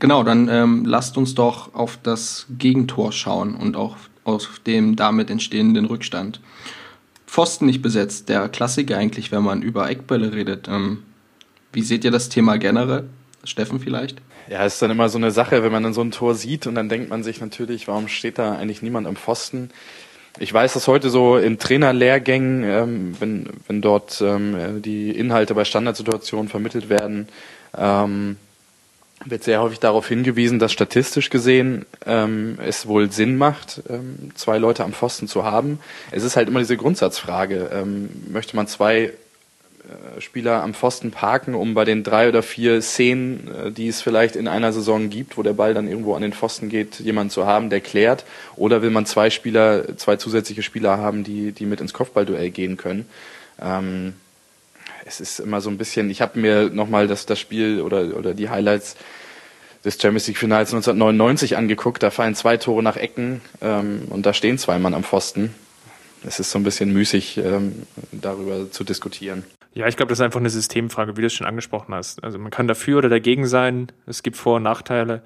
Genau, 0.00 0.22
dann 0.22 0.48
ähm, 0.48 0.84
lasst 0.86 1.18
uns 1.18 1.34
doch 1.34 1.74
auf 1.74 1.98
das 2.02 2.46
Gegentor 2.58 3.12
schauen 3.12 3.54
und 3.54 3.76
auch 3.76 3.96
auf 4.24 4.60
dem 4.66 4.96
damit 4.96 5.30
entstehenden 5.30 5.84
Rückstand. 5.84 6.40
Pfosten 7.26 7.66
nicht 7.66 7.82
besetzt, 7.82 8.28
der 8.30 8.48
Klassiker 8.48 8.96
eigentlich, 8.96 9.30
wenn 9.30 9.42
man 9.42 9.62
über 9.62 9.88
Eckbälle 9.88 10.32
redet. 10.32 10.68
Ähm, 10.68 11.02
wie 11.72 11.82
seht 11.82 12.04
ihr 12.04 12.10
das 12.10 12.30
Thema 12.30 12.56
generell? 12.56 13.04
Steffen 13.44 13.78
vielleicht? 13.78 14.20
Ja, 14.48 14.64
ist 14.64 14.80
dann 14.80 14.90
immer 14.90 15.10
so 15.10 15.18
eine 15.18 15.30
Sache, 15.30 15.62
wenn 15.62 15.70
man 15.70 15.82
dann 15.82 15.94
so 15.94 16.00
ein 16.00 16.10
Tor 16.10 16.34
sieht 16.34 16.66
und 16.66 16.74
dann 16.74 16.88
denkt 16.88 17.10
man 17.10 17.22
sich 17.22 17.40
natürlich, 17.40 17.86
warum 17.86 18.08
steht 18.08 18.38
da 18.38 18.52
eigentlich 18.56 18.82
niemand 18.82 19.06
am 19.06 19.16
Pfosten? 19.16 19.70
Ich 20.38 20.52
weiß, 20.52 20.72
dass 20.72 20.88
heute 20.88 21.10
so 21.10 21.36
in 21.36 21.58
Trainerlehrgängen, 21.58 22.64
ähm, 22.64 23.16
wenn, 23.20 23.46
wenn 23.68 23.82
dort 23.82 24.22
ähm, 24.22 24.80
die 24.82 25.10
Inhalte 25.10 25.54
bei 25.54 25.64
Standardsituationen 25.64 26.48
vermittelt 26.48 26.88
werden, 26.88 27.28
ähm, 27.76 28.36
wird 29.24 29.44
sehr 29.44 29.60
häufig 29.60 29.80
darauf 29.80 30.08
hingewiesen, 30.08 30.58
dass 30.58 30.72
statistisch 30.72 31.30
gesehen 31.30 31.84
ähm, 32.06 32.58
es 32.64 32.86
wohl 32.86 33.12
Sinn 33.12 33.36
macht, 33.36 33.82
ähm, 33.88 34.30
zwei 34.34 34.58
Leute 34.58 34.84
am 34.84 34.92
Pfosten 34.92 35.28
zu 35.28 35.44
haben. 35.44 35.78
Es 36.10 36.24
ist 36.24 36.36
halt 36.36 36.48
immer 36.48 36.60
diese 36.60 36.76
Grundsatzfrage, 36.76 37.70
ähm, 37.72 38.08
möchte 38.30 38.56
man 38.56 38.66
zwei 38.66 39.12
äh, 39.90 40.20
Spieler 40.20 40.62
am 40.62 40.74
Pfosten 40.74 41.10
parken, 41.10 41.54
um 41.54 41.74
bei 41.74 41.84
den 41.84 42.02
drei 42.02 42.28
oder 42.28 42.42
vier 42.42 42.80
Szenen, 42.80 43.48
äh, 43.48 43.70
die 43.72 43.88
es 43.88 44.00
vielleicht 44.00 44.36
in 44.36 44.48
einer 44.48 44.72
Saison 44.72 45.10
gibt, 45.10 45.36
wo 45.36 45.42
der 45.42 45.52
Ball 45.52 45.74
dann 45.74 45.88
irgendwo 45.88 46.14
an 46.14 46.22
den 46.22 46.32
Pfosten 46.32 46.68
geht, 46.68 47.00
jemanden 47.00 47.30
zu 47.30 47.46
haben, 47.46 47.68
der 47.68 47.80
klärt? 47.80 48.24
Oder 48.56 48.82
will 48.82 48.90
man 48.90 49.04
zwei 49.04 49.28
Spieler, 49.30 49.96
zwei 49.98 50.16
zusätzliche 50.16 50.62
Spieler 50.62 50.98
haben, 50.98 51.24
die, 51.24 51.52
die 51.52 51.66
mit 51.66 51.80
ins 51.80 51.92
Kopfballduell 51.92 52.50
gehen 52.50 52.76
können? 52.76 53.06
Ähm, 53.60 54.14
es 55.04 55.20
ist 55.20 55.40
immer 55.40 55.60
so 55.60 55.70
ein 55.70 55.78
bisschen, 55.78 56.10
ich 56.10 56.20
habe 56.20 56.38
mir 56.38 56.70
nochmal 56.70 57.06
das, 57.06 57.26
das 57.26 57.38
Spiel 57.38 57.80
oder, 57.80 58.16
oder 58.16 58.34
die 58.34 58.48
Highlights 58.48 58.96
des 59.84 60.00
Champions 60.00 60.26
League 60.26 60.38
Finals 60.38 60.72
1999 60.72 61.56
angeguckt. 61.56 62.02
Da 62.02 62.10
fallen 62.10 62.34
zwei 62.34 62.56
Tore 62.56 62.82
nach 62.82 62.96
Ecken 62.96 63.40
ähm, 63.60 64.02
und 64.10 64.26
da 64.26 64.34
stehen 64.34 64.58
zwei 64.58 64.78
Mann 64.78 64.94
am 64.94 65.04
Pfosten. 65.04 65.54
Es 66.22 66.38
ist 66.38 66.50
so 66.50 66.58
ein 66.58 66.64
bisschen 66.64 66.92
müßig, 66.92 67.38
ähm, 67.38 67.86
darüber 68.12 68.70
zu 68.70 68.84
diskutieren. 68.84 69.44
Ja, 69.72 69.86
ich 69.86 69.96
glaube, 69.96 70.10
das 70.10 70.18
ist 70.18 70.24
einfach 70.24 70.40
eine 70.40 70.50
Systemfrage, 70.50 71.16
wie 71.16 71.22
du 71.22 71.28
es 71.28 71.32
schon 71.32 71.46
angesprochen 71.46 71.94
hast. 71.94 72.22
Also 72.22 72.38
man 72.38 72.50
kann 72.50 72.68
dafür 72.68 72.98
oder 72.98 73.08
dagegen 73.08 73.46
sein. 73.46 73.90
Es 74.06 74.22
gibt 74.22 74.36
Vor- 74.36 74.56
und 74.56 74.64
Nachteile. 74.64 75.22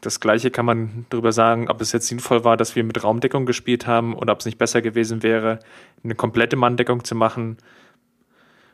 Das 0.00 0.20
Gleiche 0.20 0.52
kann 0.52 0.64
man 0.64 1.06
darüber 1.10 1.32
sagen, 1.32 1.68
ob 1.68 1.80
es 1.80 1.90
jetzt 1.90 2.06
sinnvoll 2.06 2.44
war, 2.44 2.56
dass 2.56 2.76
wir 2.76 2.84
mit 2.84 3.02
Raumdeckung 3.02 3.46
gespielt 3.46 3.86
haben 3.88 4.14
oder 4.14 4.32
ob 4.32 4.40
es 4.40 4.46
nicht 4.46 4.58
besser 4.58 4.80
gewesen 4.80 5.24
wäre, 5.24 5.58
eine 6.04 6.14
komplette 6.14 6.54
Manndeckung 6.54 7.02
zu 7.02 7.16
machen. 7.16 7.56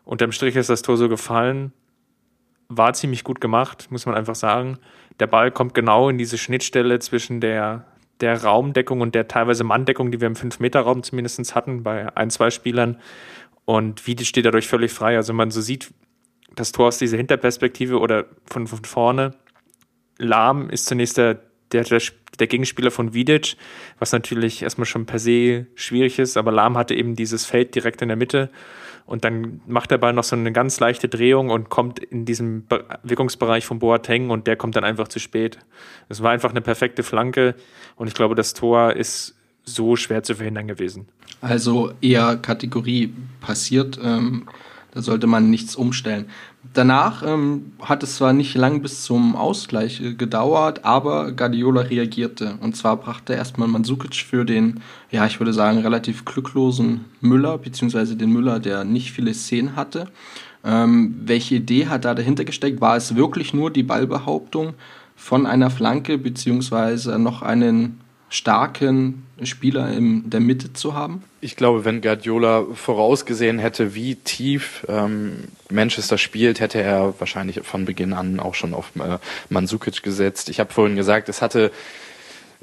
Unterm 0.05 0.33
Strich 0.33 0.57
ist 0.57 0.71
das 0.71 0.83
Tor 0.83 0.97
so 0.97 1.09
gefallen. 1.09 1.73
War 2.69 2.93
ziemlich 2.95 3.25
gut 3.25 3.41
gemacht, 3.41 3.89
muss 3.91 4.07
man 4.07 4.15
einfach 4.15 4.35
sagen. 4.35 4.79
Der 5.21 5.27
Ball 5.27 5.51
kommt 5.51 5.75
genau 5.75 6.09
in 6.09 6.19
diese 6.19 6.39
Schnittstelle 6.39 6.99
zwischen 6.99 7.41
der, 7.41 7.87
der 8.21 8.43
Raumdeckung 8.43 9.01
und 9.01 9.15
der 9.15 9.29
teilweise 9.29 9.65
Manndeckung, 9.65 10.11
die 10.11 10.21
wir 10.21 10.27
im 10.27 10.35
5-Meter-Raum 10.35 11.03
zumindest 11.03 11.55
hatten, 11.55 11.83
bei 11.83 12.15
ein, 12.17 12.31
zwei 12.31 12.51
Spielern. 12.51 12.99
Und 13.65 14.07
Wiedit 14.07 14.27
steht 14.27 14.47
dadurch 14.47 14.67
völlig 14.67 14.93
frei. 14.93 15.17
Also 15.17 15.33
man 15.33 15.51
so 15.51 15.61
sieht, 15.61 15.93
das 16.55 16.73
Tor 16.73 16.89
aus 16.89 16.99
dieser 16.99 17.17
Hinterperspektive 17.17 17.99
oder 17.99 18.27
von, 18.47 18.67
von 18.67 18.85
vorne. 18.85 19.33
Lahm 20.19 20.71
ist 20.71 20.87
zunächst 20.87 21.17
der, 21.17 21.41
der, 21.75 21.85
der, 21.85 22.01
der 22.39 22.47
Gegenspieler 22.47 22.91
von 22.91 23.13
Vidic, 23.13 23.57
was 23.99 24.13
natürlich 24.13 24.63
erstmal 24.63 24.87
schon 24.87 25.07
per 25.07 25.19
se 25.19 25.67
schwierig 25.75 26.19
ist, 26.19 26.37
aber 26.37 26.53
Lahm 26.53 26.79
hatte 26.79 26.95
eben 26.95 27.17
dieses 27.17 27.45
Feld 27.45 27.75
direkt 27.75 28.01
in 28.01 28.09
der 28.09 28.17
Mitte 28.17 28.51
und 29.07 29.25
dann 29.25 29.61
macht 29.67 29.91
der 29.91 29.99
Ball 29.99 30.13
noch 30.13 30.25
so 30.25 30.35
eine 30.37 30.53
ganz 30.53 30.81
leichte 30.81 31.09
Drehung 31.09 31.51
und 31.51 31.69
kommt 31.69 31.99
in 31.99 32.25
diesem 32.25 32.65
Wirkungsbereich 33.03 33.67
von 33.67 33.79
Boateng 33.79 34.31
und 34.31 34.47
der 34.47 34.57
kommt 34.57 34.77
dann 34.77 34.85
einfach 34.85 35.09
zu 35.09 35.19
spät. 35.19 35.59
Es 36.09 36.23
war 36.23 36.31
einfach 36.31 36.51
eine 36.51 36.63
perfekte 36.63 37.03
Flanke 37.03 37.55
und 37.97 38.07
ich 38.07 38.15
glaube, 38.15 38.35
das 38.35 38.55
Tor 38.55 38.95
ist 38.95 39.35
so 39.65 39.97
schwer 39.97 40.23
zu 40.23 40.37
verhindern 40.37 40.69
gewesen. 40.69 41.09
Also 41.41 41.93
eher 42.01 42.37
Kategorie 42.37 43.13
passiert, 43.41 43.99
ähm, 44.03 44.49
da 44.93 45.03
sollte 45.03 45.27
man 45.27 45.51
nichts 45.51 45.77
umstellen. 45.77 46.27
Danach 46.73 47.23
ähm, 47.23 47.73
hat 47.81 48.03
es 48.03 48.17
zwar 48.17 48.33
nicht 48.33 48.55
lang 48.55 48.83
bis 48.83 49.05
zum 49.05 49.37
Ausgleich 49.37 50.01
äh, 50.01 50.15
gedauert, 50.15 50.85
aber 50.85 51.33
Guardiola 51.33 51.83
reagierte. 51.83 52.55
Und 52.61 52.77
zwar 52.77 52.97
brachte 52.97 53.35
erstmal 53.35 53.69
Mandzukic 53.69 54.15
für 54.17 54.45
den, 54.45 54.81
ja, 55.11 55.27
ich 55.27 55.39
würde 55.39 55.53
sagen, 55.53 55.79
relativ 55.79 56.25
glücklosen 56.25 57.05
Müller, 57.21 57.59
beziehungsweise 57.59 58.17
den 58.17 58.31
Müller, 58.31 58.59
der 58.61 58.85
nicht 58.85 59.13
viele 59.13 59.35
Szenen 59.35 59.77
hatte. 59.77 60.09
Ähm, 60.65 61.15
welche 61.25 61.57
Idee 61.57 61.87
hat 61.89 62.07
da 62.07 62.15
dahinter 62.15 62.45
gesteckt? 62.45 62.81
War 62.81 62.97
es 62.97 63.15
wirklich 63.15 63.53
nur 63.53 63.71
die 63.71 63.83
Ballbehauptung 63.83 64.75
von 65.15 65.47
einer 65.47 65.71
Flanke, 65.71 66.17
beziehungsweise 66.19 67.19
noch 67.19 67.43
einen 67.43 68.01
starken 68.31 69.24
Spieler 69.43 69.93
in 69.93 70.31
der 70.31 70.41
Mitte 70.41 70.73
zu 70.73 70.95
haben? 70.95 71.25
Ich 71.41 71.57
glaube, 71.57 71.85
wenn 71.85 72.01
Guardiola 72.01 72.65
vorausgesehen 72.73 73.59
hätte, 73.59 73.95
wie 73.95 74.15
tief 74.15 74.87
ähm, 74.89 75.45
Manchester 75.71 76.19
spielt, 76.19 76.61
hätte 76.61 76.81
er 76.81 77.15
wahrscheinlich 77.19 77.61
von 77.63 77.85
Beginn 77.85 78.13
an 78.13 78.39
auch 78.39 78.55
schon 78.55 78.75
auf 78.75 78.93
äh, 78.97 79.19
Mandzukic 79.49 80.03
gesetzt. 80.03 80.49
Ich 80.49 80.61
habe 80.61 80.73
vorhin 80.73 80.97
gesagt, 80.97 81.29
es 81.29 81.43
hatte 81.43 81.73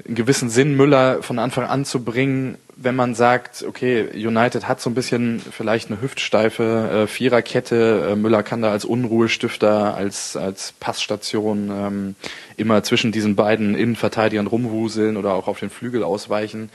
einen 0.06 0.14
gewissen 0.14 0.50
Sinn, 0.50 0.76
Müller 0.76 1.22
von 1.22 1.38
Anfang 1.38 1.64
an 1.64 1.84
zu 1.84 2.04
bringen, 2.04 2.58
wenn 2.76 2.96
man 2.96 3.14
sagt, 3.14 3.64
okay, 3.66 4.08
United 4.14 4.66
hat 4.66 4.80
so 4.80 4.90
ein 4.90 4.94
bisschen 4.94 5.40
vielleicht 5.40 5.90
eine 5.90 6.00
hüftsteife 6.00 7.04
äh, 7.04 7.06
Viererkette, 7.06 8.10
äh, 8.12 8.16
Müller 8.16 8.42
kann 8.42 8.62
da 8.62 8.72
als 8.72 8.84
Unruhestifter, 8.84 9.94
als, 9.94 10.36
als 10.36 10.72
Passstation 10.80 11.70
ähm, 11.70 12.14
immer 12.56 12.82
zwischen 12.82 13.12
diesen 13.12 13.36
beiden 13.36 13.74
Innenverteidigern 13.74 14.46
rumwuseln 14.46 15.16
oder 15.16 15.34
auch 15.34 15.48
auf 15.48 15.60
den 15.60 15.70
Flügel 15.70 16.02
ausweichen. 16.02 16.70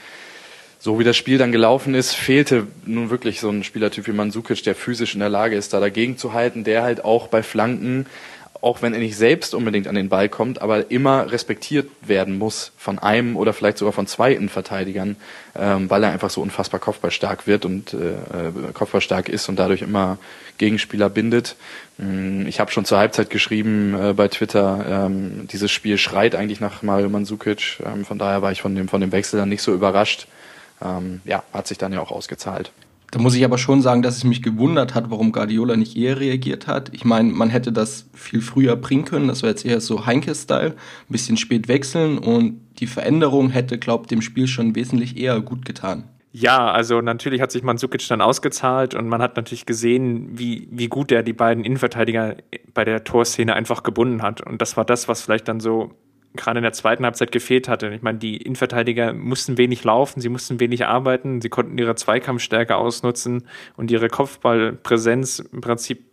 So 0.80 1.00
wie 1.00 1.04
das 1.04 1.18
Spiel 1.18 1.40
dann 1.40 1.52
gelaufen 1.52 1.96
ist, 1.96 2.14
fehlte 2.14 2.68
nun 2.86 3.10
wirklich 3.10 3.40
so 3.40 3.50
ein 3.50 3.64
Spielertyp 3.64 4.08
wie 4.08 4.12
Mandzukic, 4.12 4.64
der 4.64 4.76
physisch 4.76 5.16
in 5.16 5.20
der 5.20 5.30
Lage 5.30 5.56
ist, 5.56 5.74
da 5.74 5.80
dagegen 5.80 6.18
zu 6.18 6.34
halten, 6.34 6.64
der 6.64 6.84
halt 6.84 7.04
auch 7.04 7.28
bei 7.28 7.42
Flanken 7.42 8.06
auch 8.62 8.82
wenn 8.82 8.94
er 8.94 9.00
nicht 9.00 9.16
selbst 9.16 9.54
unbedingt 9.54 9.88
an 9.88 9.96
den 9.96 10.10
Ball 10.10 10.30
kommt, 10.30 10.62
aber 10.62 10.90
immer 10.92 11.32
respektiert 11.32 11.90
werden 12.02 12.38
muss 12.38 12.72
von 12.78 13.00
einem 13.00 13.36
oder 13.36 13.54
vielleicht 13.54 13.78
sogar 13.78 13.94
von 13.94 14.08
zwei 14.08 14.34
Innenverteidigern, 14.34 15.16
ähm, 15.56 15.90
weil 15.90 16.04
er 16.04 16.12
einfach 16.12 16.30
so 16.30 16.42
unfassbar 16.42 16.80
kopfballstark 16.80 17.48
wird 17.48 17.66
und 17.66 17.94
äh, 17.94 18.12
äh 18.12 18.74
kopfballstark 18.74 19.30
ist 19.30 19.50
und 19.50 19.58
dadurch 19.58 19.82
immer 19.82 20.18
Gegenspieler 20.58 21.10
bindet. 21.10 21.56
Mm, 21.98 22.48
ich 22.48 22.60
habe 22.60 22.72
schon 22.72 22.86
zur 22.86 22.98
Halbzeit 22.98 23.30
geschrieben 23.30 23.96
äh, 24.00 24.14
bei 24.14 24.28
Twitter, 24.28 25.06
ähm, 25.06 25.48
dieses 25.52 25.72
Spiel 25.72 25.98
schreit 25.98 26.36
eigentlich 26.36 26.60
nach 26.60 26.82
Mario 26.82 27.10
Mandzukic. 27.10 27.80
Ähm, 27.86 28.06
von 28.06 28.18
daher 28.18 28.42
war 28.42 28.52
ich 28.52 28.62
von 28.62 28.76
dem, 28.76 28.88
von 28.88 29.02
dem 29.02 29.12
Wechsel 29.12 29.40
dann 29.40 29.50
nicht 29.50 29.62
so 29.62 29.74
überrascht. 29.74 30.28
Ähm, 30.82 31.22
ja, 31.26 31.44
hat 31.54 31.68
sich 31.68 31.78
dann 31.78 31.94
ja 31.94 32.02
auch 32.02 32.12
ausgezahlt. 32.12 32.72
Da 33.12 33.20
muss 33.20 33.36
ich 33.36 33.46
aber 33.46 33.58
schon 33.58 33.82
sagen, 33.82 34.02
dass 34.02 34.18
es 34.18 34.24
mich 34.26 34.44
gewundert 34.44 34.94
hat, 34.94 35.10
warum 35.10 35.32
Guardiola 35.32 35.78
nicht 35.78 35.96
eher 35.96 36.20
reagiert 36.20 36.68
hat. 36.68 36.90
Ich 36.94 37.06
meine, 37.06 37.32
man 37.32 37.50
hätte 37.50 37.72
das 37.72 38.10
viel 38.14 38.42
früher 38.42 38.76
bringen 38.76 39.06
können. 39.06 39.30
Das 39.30 39.44
war 39.44 39.50
jetzt 39.50 39.66
eher 39.66 39.80
so 39.80 40.06
Heinke-Style. 40.06 40.72
Ein 40.72 41.12
bisschen 41.12 41.38
spät 41.38 41.70
wechseln 41.70 42.18
und 42.18 42.60
die 42.80 42.88
Veränderung 42.88 43.50
hätte, 43.50 43.78
glaubt, 43.78 44.12
dem 44.12 44.22
Spiel 44.22 44.48
schon 44.48 44.76
wesentlich 44.76 45.18
eher 45.18 45.40
gut 45.40 45.64
getan. 45.66 46.04
Ja, 46.34 46.70
also 46.70 47.02
natürlich 47.02 47.42
hat 47.42 47.52
sich 47.52 47.64
Mandzukic 47.64 48.06
dann 48.10 48.22
ausgezahlt 48.22 48.94
und 48.94 49.08
man 49.08 49.22
hat 49.22 49.38
natürlich 49.38 49.66
gesehen, 49.66 50.38
wie, 50.38 50.68
wie 50.70 50.88
gut 50.88 51.12
er 51.12 51.24
die 51.24 51.34
beiden 51.34 51.64
Innenverteidiger 51.64 52.36
bei 52.74 52.84
der 52.84 53.04
Torszene 53.04 53.56
einfach 53.56 53.82
gebunden 53.84 54.22
hat. 54.22 54.42
Und 54.42 54.62
das 54.62 54.78
war 54.78 54.86
das, 54.86 55.08
was 55.08 55.22
vielleicht 55.22 55.48
dann 55.48 55.60
so 55.60 55.96
gerade 56.36 56.60
in 56.60 56.64
der 56.64 56.74
zweiten 56.74 57.04
Halbzeit 57.04 57.32
gefehlt 57.32 57.68
hatte. 57.68 57.90
Ich 57.90 58.02
meine, 58.02 58.20
die 58.20 58.38
Innenverteidiger 58.38 59.14
mussten 59.14 59.58
wenig 59.58 59.84
laufen, 59.84 60.22
sie 60.22 60.30
mussten 60.30 60.60
wenig 60.60 60.86
arbeiten, 60.86 61.42
sie 61.42 61.50
konnten 61.50 61.78
ihre 61.78 61.96
Zweikampfstärke 61.96 62.76
ausnutzen 62.76 63.48
und 63.76 63.92
ihre 63.92 64.10
Kopfballpräsenz 64.10 65.40
im 65.40 65.62
Prinzip, 65.62 66.06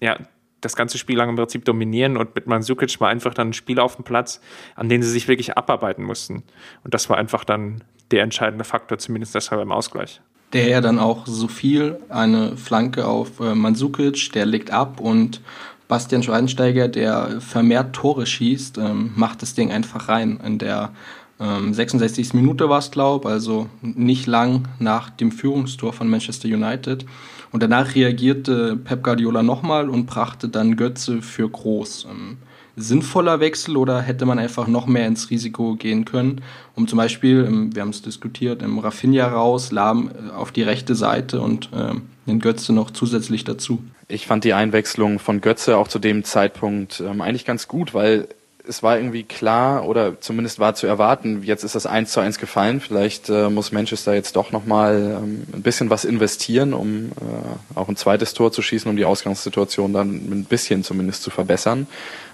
ja, 0.00 0.18
das 0.60 0.76
ganze 0.76 0.98
Spiel 0.98 1.16
lang 1.16 1.28
im 1.28 1.36
Prinzip 1.36 1.64
dominieren 1.64 2.16
und 2.16 2.34
mit 2.34 2.46
Mandzukic 2.46 3.00
war 3.00 3.08
einfach 3.08 3.34
dann 3.34 3.50
ein 3.50 3.52
Spiel 3.52 3.78
auf 3.78 3.96
dem 3.96 4.04
Platz, 4.04 4.40
an 4.74 4.88
dem 4.88 5.02
sie 5.02 5.10
sich 5.10 5.28
wirklich 5.28 5.56
abarbeiten 5.56 6.02
mussten. 6.04 6.42
Und 6.82 6.94
das 6.94 7.08
war 7.10 7.18
einfach 7.18 7.44
dann 7.44 7.84
der 8.10 8.22
entscheidende 8.22 8.64
Faktor, 8.64 8.98
zumindest 8.98 9.34
deshalb 9.34 9.60
im 9.60 9.72
Ausgleich. 9.72 10.20
Der 10.52 10.68
ja 10.68 10.80
dann 10.80 10.98
auch 10.98 11.26
so 11.26 11.48
viel, 11.48 11.98
eine 12.08 12.56
Flanke 12.56 13.06
auf 13.06 13.40
äh, 13.40 13.54
Mandzukic, 13.54 14.32
der 14.32 14.46
legt 14.46 14.70
ab 14.70 15.00
und 15.00 15.40
Bastian 15.88 16.22
Schweinsteiger, 16.22 16.88
der 16.88 17.40
vermehrt 17.40 17.94
Tore 17.94 18.26
schießt, 18.26 18.78
ähm, 18.78 19.12
macht 19.14 19.42
das 19.42 19.54
Ding 19.54 19.70
einfach 19.70 20.08
rein. 20.08 20.40
In 20.44 20.58
der 20.58 20.92
ähm, 21.38 21.72
66. 21.72 22.34
Minute 22.34 22.68
war 22.68 22.78
es, 22.78 22.90
glaube 22.90 23.28
also 23.28 23.68
nicht 23.82 24.26
lang 24.26 24.68
nach 24.78 25.10
dem 25.10 25.30
Führungstor 25.30 25.92
von 25.92 26.08
Manchester 26.08 26.48
United. 26.48 27.06
Und 27.52 27.62
danach 27.62 27.94
reagierte 27.94 28.76
Pep 28.76 29.04
Guardiola 29.04 29.42
nochmal 29.42 29.88
und 29.88 30.06
brachte 30.06 30.48
dann 30.48 30.76
Götze 30.76 31.22
für 31.22 31.48
groß. 31.48 32.08
Ähm, 32.10 32.38
sinnvoller 32.76 33.40
Wechsel 33.40 33.76
oder 33.76 34.02
hätte 34.02 34.26
man 34.26 34.38
einfach 34.38 34.66
noch 34.66 34.86
mehr 34.86 35.06
ins 35.06 35.30
Risiko 35.30 35.76
gehen 35.76 36.04
können, 36.04 36.42
um 36.74 36.86
zum 36.86 36.98
Beispiel, 36.98 37.44
ähm, 37.46 37.74
wir 37.74 37.82
haben 37.82 37.90
es 37.90 38.02
diskutiert, 38.02 38.62
im 38.62 38.78
Rafinha 38.78 39.26
raus, 39.28 39.72
Lahm 39.72 40.10
äh, 40.10 40.30
auf 40.32 40.52
die 40.52 40.62
rechte 40.62 40.94
Seite 40.94 41.40
und 41.40 41.70
äh, 41.72 41.94
den 42.26 42.40
Götze 42.40 42.72
noch 42.72 42.90
zusätzlich 42.90 43.44
dazu? 43.44 43.82
Ich 44.08 44.26
fand 44.26 44.44
die 44.44 44.52
Einwechslung 44.52 45.18
von 45.18 45.40
Götze 45.40 45.76
auch 45.76 45.88
zu 45.88 45.98
dem 45.98 46.22
Zeitpunkt 46.22 47.00
ähm, 47.00 47.20
eigentlich 47.20 47.44
ganz 47.44 47.66
gut, 47.66 47.92
weil 47.92 48.28
es 48.68 48.82
war 48.82 48.96
irgendwie 48.96 49.22
klar 49.22 49.86
oder 49.86 50.20
zumindest 50.20 50.58
war 50.58 50.74
zu 50.74 50.86
erwarten, 50.86 51.42
jetzt 51.42 51.64
ist 51.64 51.74
das 51.74 51.86
eins 51.86 52.12
zu 52.12 52.20
eins 52.20 52.38
gefallen. 52.38 52.80
Vielleicht 52.80 53.28
äh, 53.28 53.48
muss 53.48 53.72
Manchester 53.72 54.14
jetzt 54.14 54.36
doch 54.36 54.52
nochmal 54.52 55.18
ähm, 55.22 55.46
ein 55.52 55.62
bisschen 55.62 55.90
was 55.90 56.04
investieren, 56.04 56.72
um 56.72 57.12
äh, 57.12 57.78
auch 57.78 57.88
ein 57.88 57.96
zweites 57.96 58.34
Tor 58.34 58.52
zu 58.52 58.62
schießen, 58.62 58.90
um 58.90 58.96
die 58.96 59.04
Ausgangssituation 59.04 59.92
dann 59.92 60.10
ein 60.10 60.44
bisschen 60.44 60.84
zumindest 60.84 61.22
zu 61.22 61.30
verbessern. 61.30 61.86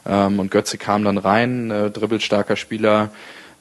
Ähm, 0.06 0.38
und 0.40 0.50
Götze 0.50 0.78
kam 0.78 1.04
dann 1.04 1.18
rein, 1.18 1.70
äh, 1.70 1.90
dribbelstarker 1.90 2.56
Spieler, 2.56 3.10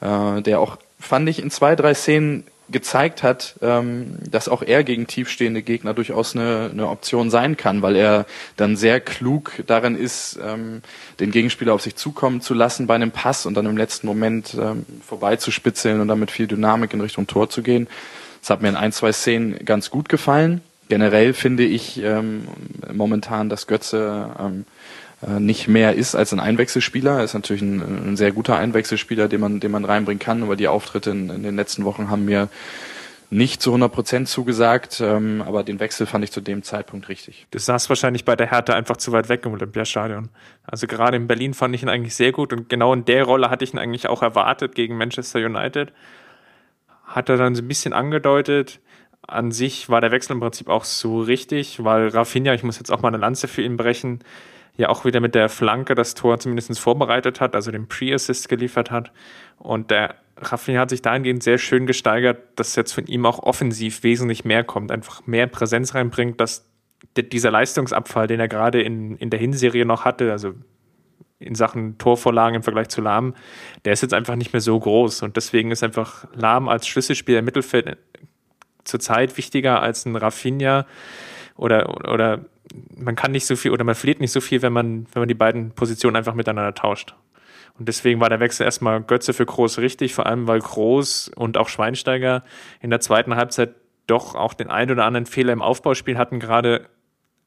äh, 0.00 0.40
der 0.42 0.60
auch, 0.60 0.78
fand 0.98 1.28
ich, 1.28 1.42
in 1.42 1.50
zwei, 1.50 1.76
drei 1.76 1.94
Szenen 1.94 2.44
gezeigt 2.72 3.22
hat, 3.22 3.54
ähm, 3.62 4.16
dass 4.28 4.48
auch 4.48 4.62
er 4.62 4.84
gegen 4.84 5.06
tiefstehende 5.06 5.62
Gegner 5.62 5.94
durchaus 5.94 6.34
eine, 6.34 6.70
eine 6.72 6.88
Option 6.88 7.30
sein 7.30 7.56
kann, 7.56 7.82
weil 7.82 7.96
er 7.96 8.26
dann 8.56 8.76
sehr 8.76 9.00
klug 9.00 9.52
darin 9.66 9.96
ist, 9.96 10.38
ähm, 10.42 10.82
den 11.20 11.30
Gegenspieler 11.30 11.74
auf 11.74 11.82
sich 11.82 11.96
zukommen 11.96 12.40
zu 12.40 12.54
lassen 12.54 12.86
bei 12.86 12.94
einem 12.94 13.10
Pass 13.10 13.46
und 13.46 13.54
dann 13.54 13.66
im 13.66 13.76
letzten 13.76 14.06
Moment 14.06 14.56
ähm, 14.60 14.84
vorbeizuspitzeln 15.06 16.00
und 16.00 16.08
dann 16.08 16.18
mit 16.18 16.30
viel 16.30 16.46
Dynamik 16.46 16.92
in 16.94 17.00
Richtung 17.00 17.26
Tor 17.26 17.48
zu 17.48 17.62
gehen. 17.62 17.86
Das 18.40 18.50
hat 18.50 18.62
mir 18.62 18.68
in 18.68 18.76
ein, 18.76 18.92
zwei 18.92 19.12
Szenen 19.12 19.64
ganz 19.64 19.90
gut 19.90 20.08
gefallen. 20.08 20.62
Generell 20.88 21.32
finde 21.32 21.64
ich 21.64 22.02
ähm, 22.02 22.48
momentan, 22.92 23.48
dass 23.48 23.66
Götze 23.66 24.30
ähm, 24.38 24.64
äh, 24.66 24.81
nicht 25.38 25.68
mehr 25.68 25.94
ist 25.94 26.14
als 26.14 26.32
ein 26.32 26.40
Einwechselspieler. 26.40 27.18
Er 27.18 27.24
ist 27.24 27.34
natürlich 27.34 27.62
ein, 27.62 28.10
ein, 28.10 28.16
sehr 28.16 28.32
guter 28.32 28.56
Einwechselspieler, 28.56 29.28
den 29.28 29.40
man, 29.40 29.60
den 29.60 29.70
man 29.70 29.84
reinbringen 29.84 30.18
kann, 30.18 30.42
aber 30.42 30.56
die 30.56 30.68
Auftritte 30.68 31.10
in, 31.10 31.30
in 31.30 31.42
den 31.44 31.54
letzten 31.54 31.84
Wochen 31.84 32.10
haben 32.10 32.24
mir 32.24 32.48
nicht 33.32 33.62
zu 33.62 33.70
100 33.70 33.90
Prozent 33.90 34.28
zugesagt, 34.28 35.00
ähm, 35.00 35.42
aber 35.46 35.62
den 35.64 35.80
Wechsel 35.80 36.06
fand 36.06 36.22
ich 36.22 36.30
zu 36.30 36.42
dem 36.42 36.62
Zeitpunkt 36.62 37.08
richtig. 37.08 37.46
Du 37.50 37.58
saß 37.58 37.88
wahrscheinlich 37.88 38.26
bei 38.26 38.36
der 38.36 38.48
Härte 38.48 38.74
einfach 38.74 38.98
zu 38.98 39.10
weit 39.12 39.30
weg 39.30 39.46
im 39.46 39.52
Olympiastadion. 39.54 40.28
Also 40.64 40.86
gerade 40.86 41.16
in 41.16 41.28
Berlin 41.28 41.54
fand 41.54 41.74
ich 41.74 41.82
ihn 41.82 41.88
eigentlich 41.88 42.14
sehr 42.14 42.30
gut 42.30 42.52
und 42.52 42.68
genau 42.68 42.92
in 42.92 43.06
der 43.06 43.24
Rolle 43.24 43.48
hatte 43.48 43.64
ich 43.64 43.72
ihn 43.72 43.78
eigentlich 43.78 44.06
auch 44.06 44.20
erwartet 44.20 44.74
gegen 44.74 44.98
Manchester 44.98 45.38
United. 45.38 45.92
Hat 47.06 47.30
er 47.30 47.38
dann 47.38 47.54
so 47.54 47.62
ein 47.62 47.68
bisschen 47.68 47.94
angedeutet. 47.94 48.80
An 49.26 49.50
sich 49.50 49.88
war 49.88 50.02
der 50.02 50.10
Wechsel 50.10 50.32
im 50.32 50.40
Prinzip 50.40 50.68
auch 50.68 50.84
so 50.84 51.22
richtig, 51.22 51.82
weil 51.82 52.08
Rafinha, 52.08 52.52
ich 52.52 52.64
muss 52.64 52.78
jetzt 52.78 52.92
auch 52.92 53.00
mal 53.00 53.08
eine 53.08 53.16
Lanze 53.18 53.48
für 53.48 53.62
ihn 53.62 53.78
brechen, 53.78 54.20
ja 54.82 54.88
auch 54.88 55.04
wieder 55.04 55.20
mit 55.20 55.34
der 55.34 55.48
Flanke 55.48 55.94
das 55.94 56.14
Tor 56.14 56.38
zumindest 56.38 56.78
vorbereitet 56.78 57.40
hat, 57.40 57.54
also 57.54 57.70
den 57.70 57.88
Pre-Assist 57.88 58.48
geliefert 58.48 58.90
hat. 58.90 59.12
Und 59.58 59.90
der 59.90 60.16
Rafinha 60.36 60.80
hat 60.80 60.90
sich 60.90 61.02
dahingehend 61.02 61.42
sehr 61.42 61.58
schön 61.58 61.86
gesteigert, 61.86 62.38
dass 62.56 62.76
jetzt 62.76 62.92
von 62.92 63.06
ihm 63.06 63.24
auch 63.24 63.38
offensiv 63.38 64.02
wesentlich 64.02 64.44
mehr 64.44 64.64
kommt, 64.64 64.90
einfach 64.90 65.26
mehr 65.26 65.46
Präsenz 65.46 65.94
reinbringt, 65.94 66.40
dass 66.40 66.68
dieser 67.16 67.50
Leistungsabfall, 67.50 68.26
den 68.26 68.40
er 68.40 68.48
gerade 68.48 68.82
in, 68.82 69.16
in 69.16 69.30
der 69.30 69.38
Hinserie 69.38 69.84
noch 69.84 70.04
hatte, 70.04 70.32
also 70.32 70.54
in 71.38 71.54
Sachen 71.54 71.98
Torvorlagen 71.98 72.56
im 72.56 72.62
Vergleich 72.62 72.88
zu 72.88 73.00
Lahm, 73.00 73.34
der 73.84 73.92
ist 73.92 74.02
jetzt 74.02 74.14
einfach 74.14 74.36
nicht 74.36 74.52
mehr 74.52 74.60
so 74.60 74.78
groß. 74.78 75.22
Und 75.22 75.36
deswegen 75.36 75.70
ist 75.70 75.82
einfach 75.82 76.26
Lahm 76.34 76.68
als 76.68 76.86
Schlüsselspieler 76.86 77.40
im 77.40 77.44
Mittelfeld 77.44 77.98
zurzeit 78.84 79.36
wichtiger 79.36 79.80
als 79.80 80.06
ein 80.06 80.16
Rafinha 80.16 80.86
oder, 81.56 82.10
oder 82.12 82.44
man 82.96 83.16
kann 83.16 83.32
nicht 83.32 83.46
so 83.46 83.56
viel 83.56 83.70
oder 83.70 83.84
man 83.84 83.94
verliert 83.94 84.20
nicht 84.20 84.32
so 84.32 84.40
viel, 84.40 84.62
wenn 84.62 84.72
man, 84.72 85.06
wenn 85.12 85.20
man 85.20 85.28
die 85.28 85.34
beiden 85.34 85.72
Positionen 85.72 86.16
einfach 86.16 86.34
miteinander 86.34 86.74
tauscht. 86.74 87.14
Und 87.78 87.88
deswegen 87.88 88.20
war 88.20 88.28
der 88.28 88.40
Wechsel 88.40 88.64
erstmal 88.64 89.02
Götze 89.02 89.32
für 89.32 89.46
Groß 89.46 89.78
richtig, 89.78 90.14
vor 90.14 90.26
allem 90.26 90.46
weil 90.46 90.60
Groß 90.60 91.30
und 91.34 91.56
auch 91.56 91.68
Schweinsteiger 91.68 92.44
in 92.80 92.90
der 92.90 93.00
zweiten 93.00 93.34
Halbzeit 93.34 93.74
doch 94.06 94.34
auch 94.34 94.54
den 94.54 94.70
einen 94.70 94.90
oder 94.90 95.04
anderen 95.04 95.26
Fehler 95.26 95.52
im 95.52 95.62
Aufbauspiel 95.62 96.18
hatten. 96.18 96.38
Gerade 96.38 96.88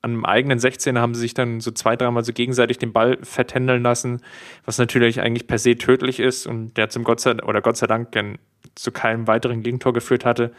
am 0.01 0.25
eigenen 0.25 0.59
16er 0.59 0.99
haben 0.99 1.15
sie 1.15 1.21
sich 1.21 1.33
dann 1.33 1.59
so 1.59 1.71
zwei, 1.71 1.95
dreimal 1.95 2.23
so 2.23 2.31
gegenseitig 2.31 2.77
den 2.77 2.93
Ball 2.93 3.17
vertändeln 3.23 3.83
lassen, 3.83 4.21
was 4.63 4.77
natürlich 4.77 5.21
eigentlich 5.21 5.47
per 5.47 5.57
se 5.57 5.77
tödlich 5.77 6.19
ist 6.19 6.47
und 6.47 6.75
der 6.77 6.89
zum 6.89 7.03
Gott 7.03 7.19
sei, 7.19 7.41
oder 7.43 7.61
Gott 7.61 7.77
sei 7.77 7.87
Dank 7.87 8.15
zu 8.75 8.91
keinem 8.91 9.27
weiteren 9.27 9.63
Gegentor 9.63 9.93
geführt 9.93 10.25
hatte. 10.25 10.53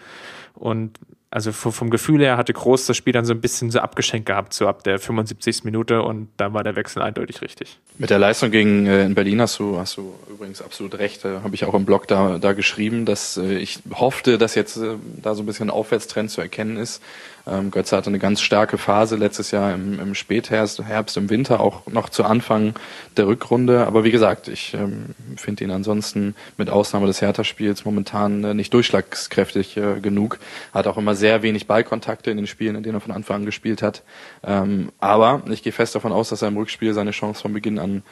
Und 0.55 0.99
also 1.31 1.53
vom 1.53 1.91
Gefühl 1.91 2.21
her 2.21 2.37
hatte 2.37 2.53
Groß 2.53 2.87
das 2.87 2.97
Spiel 2.97 3.13
dann 3.13 3.25
so 3.25 3.35
ein 3.35 3.41
bisschen 3.41 3.71
so 3.71 3.81
abgeschenkt 3.81 4.27
gehabt, 4.27 4.55
so 4.55 4.69
ab 4.69 4.85
der 4.85 4.99
75. 4.99 5.65
Minute 5.65 6.03
und 6.03 6.29
da 6.37 6.53
war 6.53 6.63
der 6.63 6.77
Wechsel 6.77 7.03
eindeutig 7.03 7.43
richtig. 7.43 7.79
Mit 7.99 8.11
der 8.11 8.19
Leistung 8.19 8.51
gegen 8.51 8.87
äh, 8.87 9.05
in 9.05 9.15
Berlin 9.15 9.41
hast 9.41 9.59
du, 9.59 9.77
hast 9.77 9.97
du 9.97 10.15
übrigens 10.31 10.63
absolut 10.63 10.99
recht, 10.99 11.25
äh, 11.25 11.41
habe 11.43 11.55
ich 11.55 11.65
auch 11.65 11.75
im 11.75 11.85
Blog 11.85 12.07
da, 12.07 12.39
da 12.39 12.53
geschrieben, 12.53 13.07
dass 13.07 13.37
äh, 13.37 13.59
ich 13.59 13.81
hoffte, 13.93 14.39
dass 14.39 14.55
jetzt 14.55 14.77
äh, 14.77 14.95
da 15.21 15.35
so 15.35 15.43
ein 15.43 15.47
bisschen 15.47 15.67
ein 15.67 15.71
Aufwärtstrend 15.71 16.31
zu 16.31 16.41
erkennen 16.41 16.77
ist. 16.77 17.03
Ähm, 17.47 17.71
Götze 17.71 17.97
hatte 17.97 18.09
eine 18.09 18.19
ganz 18.19 18.41
starke 18.41 18.77
Phase 18.77 19.17
letztes 19.17 19.53
Jahr 19.53 19.73
im, 19.73 20.01
im 20.01 20.15
Spätherbst, 20.15 20.83
Herbst, 20.83 21.17
im 21.17 21.31
Winter, 21.31 21.61
auch 21.61 21.87
noch 21.87 22.09
zu 22.09 22.25
Anfang 22.25 22.75
der 23.17 23.27
Rückrunde. 23.27 23.87
Aber 23.87 24.05
wie 24.05 24.11
gesagt, 24.11 24.49
ich 24.49 24.75
ähm, 24.75 25.15
finde 25.37 25.65
ihn 25.65 25.71
ansonsten 25.71 26.35
mit 26.57 26.71
Ausnahme 26.71 27.07
des 27.07 27.21
Hertha-Spiels 27.21 27.85
momentan 27.85 28.43
äh, 28.43 28.55
nicht 28.55 28.75
durchschlagskräftig 28.75 29.77
äh, 29.77 30.01
genug. 30.01 30.39
Hat 30.75 30.87
auch 30.87 30.97
immer 30.97 31.15
sehr 31.15 31.43
wenig 31.43 31.67
Ballkontakte 31.67 32.31
in 32.31 32.37
den 32.37 32.47
Spielen, 32.47 32.75
in 32.75 32.83
denen 32.83 32.97
er 32.97 33.01
von 33.01 33.13
Anfang 33.13 33.37
an 33.37 33.47
gespielt 33.47 33.83
hat. 33.83 34.03
Ähm, 34.43 34.91
aber 34.99 35.43
ich 35.49 35.63
gehe 35.63 35.73
fest 35.73 35.95
davon 35.95 36.13
aus, 36.13 36.31
dass 36.31 36.43
er 36.43 36.49
im 36.49 36.57
Rückspiel 36.57 36.95
seine 36.95 37.13
Chance 37.13 37.43
von 37.43 37.53
Beginn 37.53 37.79
an 37.79 38.03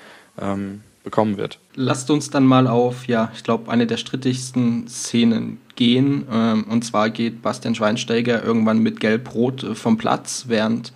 ähm, 0.41 0.83
bekommen 1.05 1.37
wird. 1.37 1.61
Lasst 1.77 2.11
uns 2.11 2.31
dann 2.31 2.45
mal 2.45 2.67
auf, 2.67 3.07
ja, 3.07 3.31
ich 3.35 3.45
glaube, 3.45 3.71
eine 3.71 3.87
der 3.87 3.99
strittigsten 3.99 4.89
Szenen 4.89 5.59
gehen. 5.77 6.27
Ähm, 6.33 6.65
und 6.69 6.85
zwar 6.85 7.11
geht 7.11 7.43
Bastian 7.43 7.75
Schweinsteiger 7.75 8.43
irgendwann 8.43 8.79
mit 8.79 8.99
Gelb-Rot 9.01 9.63
äh, 9.63 9.75
vom 9.75 9.99
Platz, 9.99 10.47
während, 10.49 10.93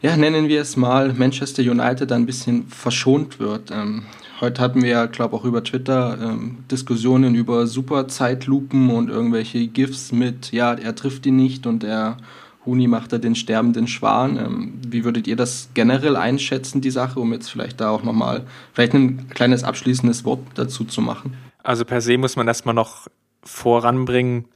ja, 0.00 0.16
nennen 0.16 0.48
wir 0.48 0.62
es 0.62 0.76
mal, 0.76 1.12
Manchester 1.12 1.62
United 1.62 2.12
ein 2.12 2.26
bisschen 2.26 2.68
verschont 2.68 3.40
wird. 3.40 3.70
Ähm, 3.72 4.04
heute 4.40 4.62
hatten 4.62 4.82
wir 4.82 4.90
ja, 4.90 5.06
glaube 5.06 5.36
auch 5.36 5.44
über 5.44 5.64
Twitter 5.64 6.16
ähm, 6.22 6.58
Diskussionen 6.70 7.34
über 7.34 7.66
Superzeitlupen 7.66 8.90
und 8.90 9.10
irgendwelche 9.10 9.66
GIFs 9.66 10.12
mit, 10.12 10.52
ja, 10.52 10.74
er 10.74 10.94
trifft 10.94 11.26
ihn 11.26 11.36
nicht 11.36 11.66
und 11.66 11.82
er 11.82 12.18
Huni 12.66 12.86
machte 12.86 13.20
den 13.20 13.34
sterbenden 13.34 13.86
Schwan. 13.86 14.36
Ähm, 14.36 14.80
wie 14.86 15.04
würdet 15.04 15.26
ihr 15.26 15.36
das 15.36 15.70
generell 15.74 16.16
einschätzen, 16.16 16.80
die 16.80 16.90
Sache, 16.90 17.20
um 17.20 17.32
jetzt 17.32 17.50
vielleicht 17.50 17.80
da 17.80 17.90
auch 17.90 18.02
nochmal 18.02 18.44
vielleicht 18.72 18.94
ein 18.94 19.28
kleines 19.28 19.64
abschließendes 19.64 20.24
Wort 20.24 20.40
dazu 20.54 20.84
zu 20.84 21.00
machen? 21.00 21.36
Also 21.62 21.84
per 21.84 22.00
se 22.00 22.18
muss 22.18 22.36
man 22.36 22.46
erstmal 22.46 22.74
noch 22.74 23.08
voranbringen, 23.42 24.46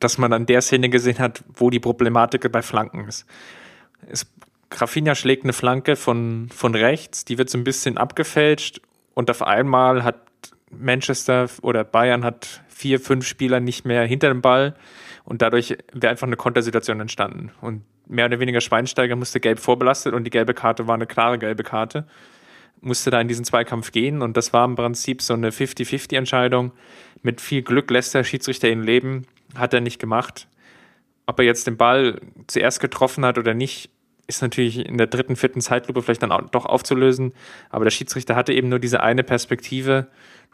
dass 0.00 0.18
man 0.18 0.32
an 0.32 0.46
der 0.46 0.62
Szene 0.62 0.88
gesehen 0.88 1.18
hat, 1.18 1.44
wo 1.54 1.70
die 1.70 1.80
Problematik 1.80 2.50
bei 2.50 2.62
Flanken 2.62 3.06
ist. 3.08 3.26
Es, 4.08 4.26
Rafinha 4.72 5.14
schlägt 5.14 5.44
eine 5.44 5.52
Flanke 5.52 5.96
von, 5.96 6.48
von 6.54 6.74
rechts, 6.74 7.24
die 7.24 7.38
wird 7.38 7.50
so 7.50 7.58
ein 7.58 7.64
bisschen 7.64 7.96
abgefälscht 7.96 8.80
und 9.14 9.30
auf 9.30 9.42
einmal 9.42 10.04
hat 10.04 10.20
Manchester 10.70 11.48
oder 11.62 11.84
Bayern 11.84 12.24
hat 12.24 12.62
vier, 12.68 13.00
fünf 13.00 13.26
Spieler 13.26 13.60
nicht 13.60 13.84
mehr 13.84 14.04
hinter 14.04 14.28
dem 14.28 14.42
Ball 14.42 14.74
und 15.26 15.42
dadurch 15.42 15.76
wäre 15.92 16.12
einfach 16.12 16.26
eine 16.26 16.36
Kontersituation 16.36 17.00
entstanden. 17.00 17.50
Und 17.60 17.82
mehr 18.06 18.26
oder 18.26 18.40
weniger 18.40 18.60
Schweinsteiger 18.60 19.16
musste 19.16 19.40
gelb 19.40 19.58
vorbelastet 19.58 20.14
und 20.14 20.24
die 20.24 20.30
gelbe 20.30 20.54
Karte 20.54 20.86
war 20.86 20.94
eine 20.94 21.06
klare 21.06 21.38
gelbe 21.38 21.64
Karte. 21.64 22.06
Musste 22.80 23.10
da 23.10 23.20
in 23.20 23.26
diesen 23.26 23.44
Zweikampf 23.44 23.90
gehen 23.90 24.22
und 24.22 24.36
das 24.36 24.52
war 24.52 24.64
im 24.64 24.76
Prinzip 24.76 25.20
so 25.20 25.34
eine 25.34 25.50
50-50-Entscheidung. 25.50 26.72
Mit 27.22 27.40
viel 27.40 27.62
Glück 27.62 27.90
lässt 27.90 28.14
der 28.14 28.22
Schiedsrichter 28.22 28.68
ihn 28.68 28.84
leben, 28.84 29.26
hat 29.56 29.74
er 29.74 29.80
nicht 29.80 29.98
gemacht. 29.98 30.46
Ob 31.26 31.40
er 31.40 31.44
jetzt 31.44 31.66
den 31.66 31.76
Ball 31.76 32.20
zuerst 32.46 32.78
getroffen 32.78 33.24
hat 33.24 33.36
oder 33.36 33.52
nicht, 33.52 33.90
ist 34.28 34.42
natürlich 34.42 34.86
in 34.86 34.96
der 34.96 35.08
dritten, 35.08 35.34
vierten 35.34 35.60
Zeitlupe 35.60 36.02
vielleicht 36.02 36.22
dann 36.22 36.32
auch 36.32 36.42
doch 36.50 36.66
aufzulösen. 36.66 37.32
Aber 37.70 37.84
der 37.84 37.90
Schiedsrichter 37.90 38.36
hatte 38.36 38.52
eben 38.52 38.68
nur 38.68 38.78
diese 38.78 39.02
eine 39.02 39.24
Perspektive. 39.24 40.06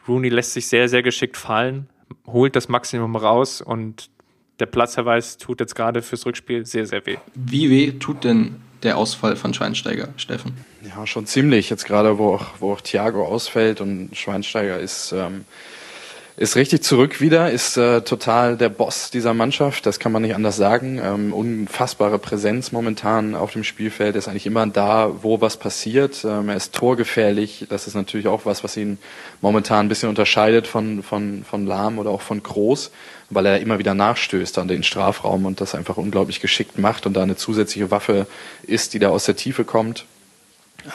Rooney 0.07 0.29
lässt 0.29 0.53
sich 0.53 0.67
sehr, 0.67 0.89
sehr 0.89 1.03
geschickt 1.03 1.37
fallen, 1.37 1.89
holt 2.25 2.55
das 2.55 2.69
Maximum 2.69 3.15
raus 3.15 3.61
und 3.61 4.09
der 4.59 4.65
Platzverweis 4.65 5.37
tut 5.37 5.59
jetzt 5.59 5.75
gerade 5.75 6.01
fürs 6.01 6.25
Rückspiel 6.25 6.65
sehr, 6.65 6.85
sehr 6.85 7.05
weh. 7.05 7.17
Wie 7.33 7.69
weh 7.69 7.91
tut 7.93 8.23
denn 8.23 8.61
der 8.83 8.97
Ausfall 8.97 9.35
von 9.35 9.53
Schweinsteiger, 9.53 10.09
Steffen? 10.17 10.53
Ja, 10.83 11.07
schon 11.07 11.25
ziemlich. 11.25 11.69
Jetzt 11.69 11.85
gerade, 11.85 12.17
wo 12.17 12.35
auch, 12.35 12.45
wo 12.59 12.73
auch 12.73 12.81
Thiago 12.81 13.25
ausfällt 13.25 13.81
und 13.81 14.15
Schweinsteiger 14.15 14.79
ist, 14.79 15.13
ähm, 15.13 15.45
ist 16.35 16.55
richtig 16.55 16.81
zurück 16.81 17.21
wieder, 17.21 17.51
ist 17.51 17.77
äh, 17.77 18.01
total 18.01 18.57
der 18.57 18.69
Boss 18.69 19.11
dieser 19.11 19.35
Mannschaft, 19.35 19.85
das 19.85 19.99
kann 19.99 20.11
man 20.11 20.23
nicht 20.23 20.33
anders 20.33 20.57
sagen. 20.57 20.99
Ähm, 21.03 21.31
unfassbare 21.31 22.17
Präsenz 22.17 22.71
momentan 22.71 23.35
auf 23.35 23.53
dem 23.53 23.63
Spielfeld, 23.63 24.15
ist 24.15 24.27
eigentlich 24.27 24.47
immer 24.47 24.65
da, 24.65 25.11
wo 25.21 25.41
was 25.41 25.57
passiert. 25.57 26.25
Ähm, 26.25 26.49
er 26.49 26.55
ist 26.55 26.73
torgefährlich, 26.73 27.67
das 27.69 27.85
ist 27.85 27.93
natürlich 27.93 28.27
auch 28.27 28.45
was, 28.45 28.63
was 28.63 28.75
ihn 28.77 28.97
momentan 29.41 29.85
ein 29.85 29.89
bisschen 29.89 30.09
unterscheidet 30.09 30.65
von, 30.65 31.03
von, 31.03 31.43
von 31.43 31.67
Lahm 31.67 31.99
oder 31.99 32.09
auch 32.09 32.21
von 32.21 32.41
Groß, 32.41 32.89
weil 33.29 33.45
er 33.45 33.59
immer 33.59 33.77
wieder 33.77 33.93
nachstößt 33.93 34.57
an 34.57 34.67
den 34.67 34.81
Strafraum 34.81 35.45
und 35.45 35.61
das 35.61 35.75
einfach 35.75 35.97
unglaublich 35.97 36.39
geschickt 36.41 36.79
macht 36.79 37.05
und 37.05 37.13
da 37.13 37.21
eine 37.21 37.35
zusätzliche 37.35 37.91
Waffe 37.91 38.25
ist, 38.65 38.95
die 38.95 38.99
da 38.99 39.09
aus 39.09 39.25
der 39.25 39.35
Tiefe 39.35 39.65
kommt. 39.65 40.05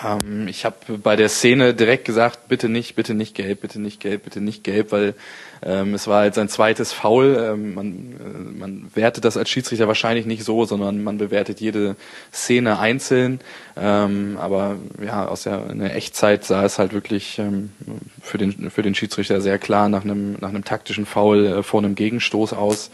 Ähm, 0.04 0.48
ich 0.48 0.64
habe 0.64 0.98
bei 0.98 1.16
der 1.16 1.28
Szene 1.28 1.74
direkt 1.74 2.04
gesagt, 2.04 2.48
bitte 2.48 2.68
nicht, 2.68 2.94
bitte 2.94 3.14
nicht 3.14 3.34
gelb, 3.34 3.60
bitte 3.62 3.80
nicht 3.80 4.00
gelb, 4.00 4.24
bitte 4.24 4.40
nicht 4.40 4.64
gelb, 4.64 4.92
weil 4.92 5.14
ähm, 5.62 5.94
es 5.94 6.06
war 6.06 6.20
halt 6.20 6.34
sein 6.34 6.48
zweites 6.48 6.92
Foul. 6.92 7.36
Ähm, 7.40 7.74
man, 7.74 7.86
äh, 7.86 8.58
man 8.58 8.90
wertet 8.94 9.24
das 9.24 9.36
als 9.36 9.48
Schiedsrichter 9.48 9.88
wahrscheinlich 9.88 10.26
nicht 10.26 10.44
so, 10.44 10.64
sondern 10.64 11.02
man 11.02 11.18
bewertet 11.18 11.60
jede 11.60 11.96
Szene 12.32 12.78
einzeln. 12.78 13.40
Ähm, 13.76 14.36
aber 14.40 14.76
ja, 15.04 15.26
aus 15.26 15.44
der, 15.44 15.70
in 15.70 15.78
der 15.78 15.96
Echtzeit 15.96 16.44
sah 16.44 16.64
es 16.64 16.78
halt 16.78 16.92
wirklich 16.92 17.38
ähm, 17.38 17.70
für, 18.22 18.38
den, 18.38 18.70
für 18.70 18.82
den 18.82 18.94
Schiedsrichter 18.94 19.40
sehr 19.40 19.58
klar 19.58 19.88
nach 19.88 20.04
einem, 20.04 20.36
nach 20.40 20.50
einem 20.50 20.64
taktischen 20.64 21.06
Foul 21.06 21.46
äh, 21.46 21.62
vor 21.62 21.80
einem 21.80 21.94
Gegenstoß 21.94 22.52
aus. 22.52 22.90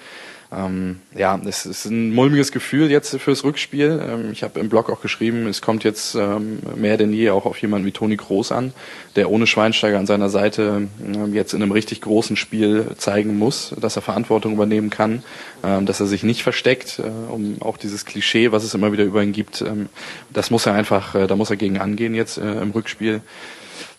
Ähm, 0.57 1.01
ja, 1.15 1.41
es 1.47 1.67
ist 1.67 1.87
ein 1.87 2.13
mulmiges 2.13 2.53
Gefühl 2.53 2.91
jetzt 2.91 3.17
fürs 3.19 3.45
Rückspiel. 3.45 4.01
Ähm, 4.07 4.31
ich 4.33 4.43
habe 4.43 4.61
im 4.61 4.69
Blog 4.69 4.91
auch 4.91 5.01
geschrieben, 5.01 5.47
es 5.47 5.63
kommt 5.63 5.85
jetzt 5.85 6.15
ähm, 6.15 6.59
mehr 6.77 6.97
denn 6.97 7.13
je 7.13 7.31
auch 7.31 7.47
auf 7.47 7.59
jemanden 7.59 7.87
wie 7.87 7.93
Toni 7.93 8.17
Groß 8.17 8.53
an, 8.53 8.73
der 9.17 9.31
ohne 9.31 9.47
Schweinsteiger 9.47 9.99
an 9.99 10.07
seiner 10.07 10.29
Seite 10.29 10.89
ähm, 11.05 11.35
jetzt 11.35 11.55
in 11.55 11.63
einem 11.63 11.73
richtig 11.73 12.01
großen 12.03 12.37
Spiel 12.37 12.87
zeigen 12.99 13.39
muss, 13.39 13.75
dass 13.81 13.97
er 13.97 14.03
Verantwortung 14.03 14.55
übernehmen 14.55 14.91
kann, 14.91 15.23
dass 15.83 16.01
er 16.01 16.07
sich 16.07 16.23
nicht 16.23 16.43
versteckt, 16.43 16.99
äh, 16.99 17.03
um 17.03 17.61
auch 17.61 17.77
dieses 17.77 18.05
Klischee, 18.05 18.53
was 18.53 18.65
es 18.65 18.75
immer 18.75 18.93
wieder 18.93 19.05
über 19.05 19.23
ihn 19.23 19.33
gibt, 19.33 19.63
ähm, 19.63 19.89
das 20.33 20.51
muss 20.51 20.67
er 20.67 20.75
einfach, 20.75 21.15
äh, 21.15 21.27
da 21.27 21.37
muss 21.37 21.51
er 21.51 21.57
gegen 21.57 21.79
angehen 21.79 22.15
jetzt 22.15 22.39
äh, 22.39 22.61
im 22.61 22.71
Rückspiel 22.71 23.21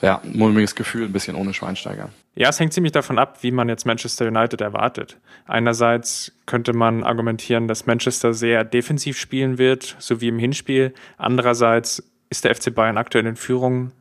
ja, 0.01 0.21
mulmiges 0.23 0.75
Gefühl, 0.75 1.05
ein 1.05 1.13
bisschen 1.13 1.35
ohne 1.35 1.53
Schweinsteiger. 1.53 2.09
Ja, 2.35 2.49
es 2.49 2.59
hängt 2.59 2.73
ziemlich 2.73 2.91
davon 2.91 3.17
ab, 3.17 3.39
wie 3.41 3.51
man 3.51 3.69
jetzt 3.69 3.85
Manchester 3.85 4.27
United 4.27 4.61
erwartet. 4.61 5.17
Einerseits 5.45 6.33
könnte 6.45 6.73
man 6.73 7.03
argumentieren, 7.03 7.67
dass 7.67 7.85
Manchester 7.85 8.33
sehr 8.33 8.63
defensiv 8.63 9.17
spielen 9.17 9.57
wird, 9.57 9.95
so 9.99 10.21
wie 10.21 10.27
im 10.27 10.39
Hinspiel. 10.39 10.93
Andererseits 11.17 12.03
ist 12.29 12.43
der 12.43 12.53
FC 12.55 12.73
Bayern 12.73 12.97
aktuell 12.97 13.25
in 13.25 13.35
Führung. 13.35 13.91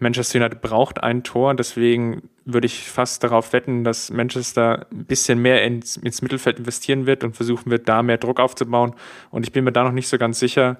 Manchester 0.00 0.38
United 0.38 0.60
braucht 0.60 1.02
ein 1.02 1.24
Tor, 1.24 1.54
deswegen 1.54 2.28
würde 2.44 2.66
ich 2.66 2.88
fast 2.88 3.24
darauf 3.24 3.52
wetten, 3.52 3.84
dass 3.84 4.10
Manchester 4.10 4.86
ein 4.92 5.04
bisschen 5.06 5.40
mehr 5.40 5.64
ins, 5.64 5.96
ins 5.96 6.22
Mittelfeld 6.22 6.58
investieren 6.58 7.06
wird 7.06 7.24
und 7.24 7.34
versuchen 7.34 7.70
wird, 7.70 7.88
da 7.88 8.02
mehr 8.02 8.18
Druck 8.18 8.38
aufzubauen. 8.38 8.94
Und 9.30 9.44
ich 9.44 9.52
bin 9.52 9.64
mir 9.64 9.72
da 9.72 9.82
noch 9.82 9.92
nicht 9.92 10.08
so 10.08 10.18
ganz 10.18 10.38
sicher, 10.38 10.78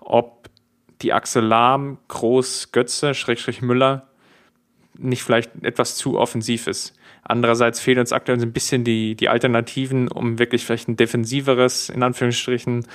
ob 0.00 0.48
die 1.02 1.12
Achse 1.12 1.40
Lahm, 1.40 1.98
Groß, 2.08 2.72
Götze, 2.72 3.14
Schrägstrich 3.14 3.60
Müller 3.60 4.08
nicht 4.96 5.22
vielleicht 5.22 5.50
etwas 5.62 5.96
zu 5.96 6.18
offensiv 6.18 6.66
ist. 6.66 6.94
Andererseits 7.22 7.80
fehlen 7.80 7.98
uns 7.98 8.12
aktuell 8.12 8.38
so 8.38 8.46
ein 8.46 8.52
bisschen 8.52 8.84
die, 8.84 9.16
die 9.16 9.28
Alternativen, 9.28 10.08
um 10.08 10.38
wirklich 10.38 10.64
vielleicht 10.64 10.88
ein 10.88 10.96
defensiveres, 10.96 11.88
in 11.88 12.02
Anführungsstrichen, 12.02 12.86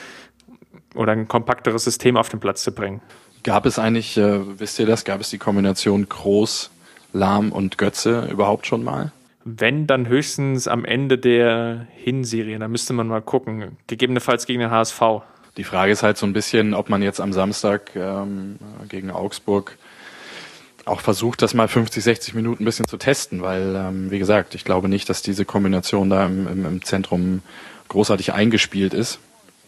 oder 0.96 1.12
ein 1.12 1.28
kompakteres 1.28 1.84
System 1.84 2.18
auf 2.18 2.30
den 2.30 2.40
Platz 2.40 2.64
zu 2.64 2.74
bringen. 2.74 3.02
Gab 3.44 3.66
es 3.66 3.80
eigentlich, 3.80 4.18
äh, 4.18 4.60
wisst 4.60 4.80
ihr 4.80 4.86
das, 4.86 5.06
gab 5.06 5.22
es 5.22 5.30
die 5.30 5.38
Kombination 5.38 6.08
Groß, 6.10 6.70
Lahm 7.14 7.52
und 7.52 7.78
Götze 7.78 8.28
überhaupt 8.32 8.68
schon 8.68 8.84
mal? 8.84 9.12
Wenn, 9.46 9.88
dann 9.88 10.08
höchstens 10.08 10.68
am 10.68 10.86
Ende 10.86 11.18
der 11.18 11.88
Hinserie. 11.96 12.60
Da 12.60 12.68
müsste 12.68 12.94
man 12.94 13.08
mal 13.08 13.22
gucken. 13.22 13.78
Gegebenenfalls 13.88 14.46
gegen 14.46 14.60
den 14.60 14.70
HSV. 14.70 15.02
Die 15.58 15.64
Frage 15.64 15.92
ist 15.92 16.04
halt 16.04 16.18
so 16.18 16.26
ein 16.26 16.34
bisschen, 16.34 16.74
ob 16.74 16.90
man 16.90 17.02
jetzt 17.02 17.20
am 17.20 17.34
Samstag 17.34 17.96
ähm, 17.96 18.58
gegen 18.88 19.12
Augsburg 19.12 19.78
auch 20.86 21.02
versucht, 21.02 21.42
das 21.42 21.54
mal 21.54 21.68
50, 21.68 22.04
60 22.04 22.34
Minuten 22.34 22.64
ein 22.64 22.66
bisschen 22.66 22.88
zu 22.88 22.98
testen, 22.98 23.42
weil, 23.42 23.76
ähm, 23.76 24.12
wie 24.12 24.20
gesagt, 24.20 24.56
ich 24.56 24.66
glaube 24.66 24.90
nicht, 24.90 25.10
dass 25.10 25.22
diese 25.22 25.46
Kombination 25.46 26.10
da 26.10 26.26
im, 26.26 26.48
im, 26.48 26.66
im 26.66 26.84
Zentrum 26.84 27.42
großartig 27.90 28.34
eingespielt 28.34 28.94
ist. 28.94 29.20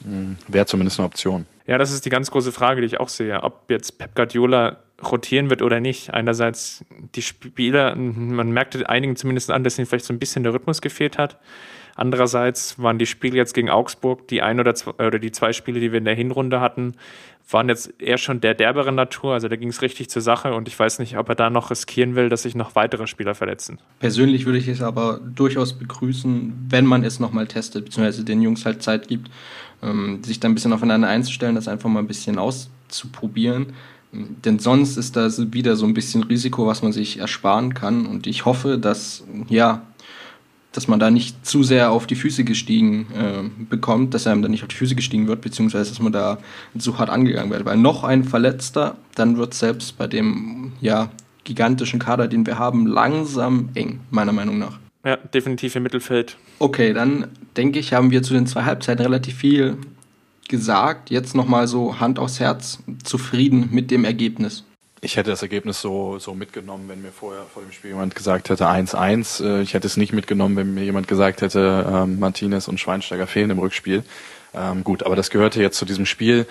Hm, 0.04 0.38
Wäre 0.48 0.66
zumindest 0.66 1.00
eine 1.00 1.08
Option. 1.08 1.46
Ja, 1.68 1.78
das 1.78 1.92
ist 1.92 2.06
die 2.06 2.10
ganz 2.10 2.32
große 2.32 2.52
Frage, 2.52 2.82
die 2.82 2.88
ich 2.88 3.00
auch 3.00 3.10
sehe. 3.10 3.42
Ob 3.44 3.70
jetzt 3.70 3.98
Pep 3.98 4.16
Guardiola 4.16 4.78
rotieren 5.04 5.50
wird 5.50 5.62
oder 5.62 5.80
nicht. 5.80 6.14
Einerseits 6.14 6.86
die 7.16 7.22
Spieler, 7.22 7.96
man 7.96 8.52
merkte 8.52 8.88
einigen 8.90 9.16
zumindest 9.16 9.52
an, 9.52 9.64
dass 9.64 9.78
ihnen 9.78 9.88
vielleicht 9.88 10.06
so 10.06 10.14
ein 10.14 10.20
bisschen 10.20 10.44
der 10.44 10.54
Rhythmus 10.54 10.82
gefehlt 10.82 11.18
hat. 11.18 11.38
Andererseits 11.96 12.80
waren 12.82 12.98
die 12.98 13.06
Spiele 13.06 13.36
jetzt 13.36 13.54
gegen 13.54 13.70
Augsburg, 13.70 14.28
die 14.28 14.42
ein 14.42 14.60
oder 14.60 14.74
zwei, 14.76 14.92
oder 15.06 15.20
die 15.20 15.32
zwei 15.32 15.54
Spiele, 15.54 15.80
die 15.80 15.92
wir 15.92 15.98
in 15.98 16.06
der 16.06 16.16
Hinrunde 16.16 16.62
hatten, 16.62 16.96
waren 17.50 17.68
jetzt 17.68 17.94
eher 18.02 18.18
schon 18.18 18.40
der 18.40 18.54
derberen 18.54 18.96
Natur. 18.96 19.34
Also 19.34 19.50
da 19.50 19.56
ging 19.56 19.70
es 19.70 19.82
richtig 19.82 20.10
zur 20.10 20.22
Sache 20.22 20.54
und 20.54 20.68
ich 20.68 20.80
weiß 20.80 21.00
nicht, 21.00 21.18
ob 21.18 21.28
er 21.30 21.36
da 21.36 21.50
noch 21.50 21.70
riskieren 21.70 22.16
will, 22.16 22.30
dass 22.30 22.44
sich 22.44 22.56
noch 22.56 22.76
weitere 22.76 23.08
Spieler 23.08 23.36
verletzen. 23.36 23.80
Persönlich 24.00 24.46
würde 24.46 24.60
ich 24.60 24.68
es 24.68 24.82
aber 24.82 25.20
durchaus 25.20 25.74
begrüßen, 25.74 26.68
wenn 26.70 26.86
man 26.86 27.04
es 27.04 27.20
nochmal 27.20 27.48
testet, 27.48 27.86
beziehungsweise 27.86 28.24
den 28.24 28.42
Jungs 28.42 28.66
halt 28.66 28.82
Zeit 28.82 29.08
gibt, 29.08 29.30
ähm, 29.82 30.24
sich 30.24 30.40
da 30.40 30.48
ein 30.48 30.54
bisschen 30.54 30.74
aufeinander 30.74 31.08
einzustellen, 31.08 31.56
das 31.56 31.68
einfach 31.68 31.90
mal 31.90 32.00
ein 32.00 32.08
bisschen 32.08 32.38
auszuprobieren. 32.38 33.68
Denn 34.12 34.60
sonst 34.60 34.98
ist 34.98 35.16
das 35.16 35.54
wieder 35.54 35.78
so 35.78 35.86
ein 35.86 35.94
bisschen 35.94 36.24
Risiko, 36.24 36.68
was 36.68 36.82
man 36.82 36.92
sich 36.92 37.20
ersparen 37.20 37.74
kann. 37.74 38.06
Und 38.06 38.28
ich 38.28 38.46
hoffe, 38.46 38.78
dass 38.78 39.24
ja 39.48 39.84
dass 40.72 40.88
man 40.88 41.00
da 41.00 41.12
nicht 41.12 41.46
zu 41.46 41.64
sehr 41.64 41.92
auf 41.92 42.08
die 42.08 42.16
Füße 42.16 42.44
gestiegen 42.44 43.08
äh, 43.14 43.64
bekommt, 43.66 44.14
dass 44.14 44.26
einem 44.26 44.42
da 44.42 44.48
nicht 44.48 44.64
auf 44.64 44.70
die 44.70 44.76
Füße 44.76 44.96
gestiegen 44.96 45.28
wird, 45.28 45.42
beziehungsweise 45.42 45.90
dass 45.90 46.00
man 46.00 46.14
da 46.14 46.38
zu 46.78 46.98
hart 46.98 47.10
angegangen 47.10 47.52
wird. 47.52 47.66
Weil 47.66 47.78
noch 47.78 48.04
ein 48.04 48.24
Verletzter, 48.24 48.96
dann 49.16 49.38
wird 49.38 49.54
selbst 49.54 49.98
bei 49.98 50.08
dem 50.08 50.72
ja, 50.80 51.10
gigantischen 51.44 52.00
Kader, 52.00 52.28
den 52.28 52.46
wir 52.46 52.58
haben, 52.58 52.88
langsam 52.88 53.70
eng, 53.74 54.00
meiner 54.12 54.32
Meinung 54.32 54.60
nach. 54.60 54.80
Ja, 55.04 55.18
definitiv 55.18 55.76
im 55.76 55.84
Mittelfeld. 55.84 56.38
Okay, 56.60 56.94
dann 56.94 57.28
denke 57.58 57.80
ich, 57.80 57.94
haben 57.94 58.12
wir 58.12 58.22
zu 58.24 58.34
den 58.34 58.46
zwei 58.46 58.64
Halbzeiten 58.64 59.04
relativ 59.04 59.36
viel 59.38 59.78
gesagt. 60.48 61.10
Jetzt 61.10 61.36
nochmal 61.36 61.68
so 61.68 62.00
Hand 62.00 62.20
aufs 62.20 62.40
Herz, 62.40 62.80
zufrieden 63.04 63.70
mit 63.72 63.90
dem 63.90 64.06
Ergebnis 64.06 64.64
ich 65.02 65.18
hätte 65.18 65.32
das 65.32 65.42
Ergebnis 65.42 65.82
so, 65.82 66.20
so 66.20 66.36
mitgenommen, 66.36 66.88
wenn 66.88 67.02
mir 67.02 67.12
vorher 67.12 67.44
vor 67.52 67.64
dem 67.64 67.72
Spiel 67.72 67.92
jemand 67.92 68.16
gesagt 68.16 68.50
hätte 68.50 68.68
1-1. 68.68 69.44
Äh, 69.44 69.62
ich 69.64 69.74
hätte 69.74 69.88
es 69.88 69.98
nicht 69.98 70.14
mitgenommen, 70.14 70.56
wenn 70.56 70.74
mir 70.76 70.84
jemand 70.84 71.08
gesagt 71.08 71.42
hätte, 71.42 71.86
ähm, 71.92 72.20
Martinez 72.20 72.68
und 72.68 72.80
Schweinsteiger 72.80 73.26
fehlen 73.26 73.50
im 73.50 73.60
Rückspiel. 73.60 74.04
Ähm, 74.54 74.84
gut, 74.84 75.04
aber 75.04 75.16
das 75.16 75.32
gehörte 75.32 75.60
jetzt 75.60 75.78
zu 75.78 75.86
diesem 75.86 76.06
Spiel. 76.06 76.46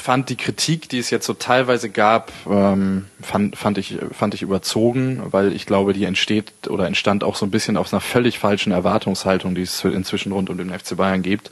Fand 0.00 0.30
die 0.30 0.36
Kritik, 0.36 0.88
die 0.88 0.98
es 0.98 1.10
jetzt 1.10 1.26
so 1.26 1.34
teilweise 1.34 1.90
gab, 1.90 2.32
ähm, 2.48 3.04
fand, 3.20 3.56
fand, 3.56 3.76
ich, 3.76 3.98
fand 4.12 4.32
ich 4.32 4.40
überzogen, 4.40 5.20
weil 5.30 5.52
ich 5.52 5.66
glaube, 5.66 5.92
die 5.92 6.04
entsteht 6.04 6.52
oder 6.68 6.86
entstand 6.86 7.22
auch 7.22 7.36
so 7.36 7.44
ein 7.44 7.50
bisschen 7.50 7.76
aus 7.76 7.92
einer 7.92 8.00
völlig 8.00 8.38
falschen 8.38 8.72
Erwartungshaltung, 8.72 9.54
die 9.54 9.60
es 9.60 9.84
inzwischen 9.84 10.32
rund 10.32 10.48
um 10.48 10.56
den 10.56 10.70
FC 10.70 10.96
Bayern 10.96 11.20
gibt. 11.20 11.50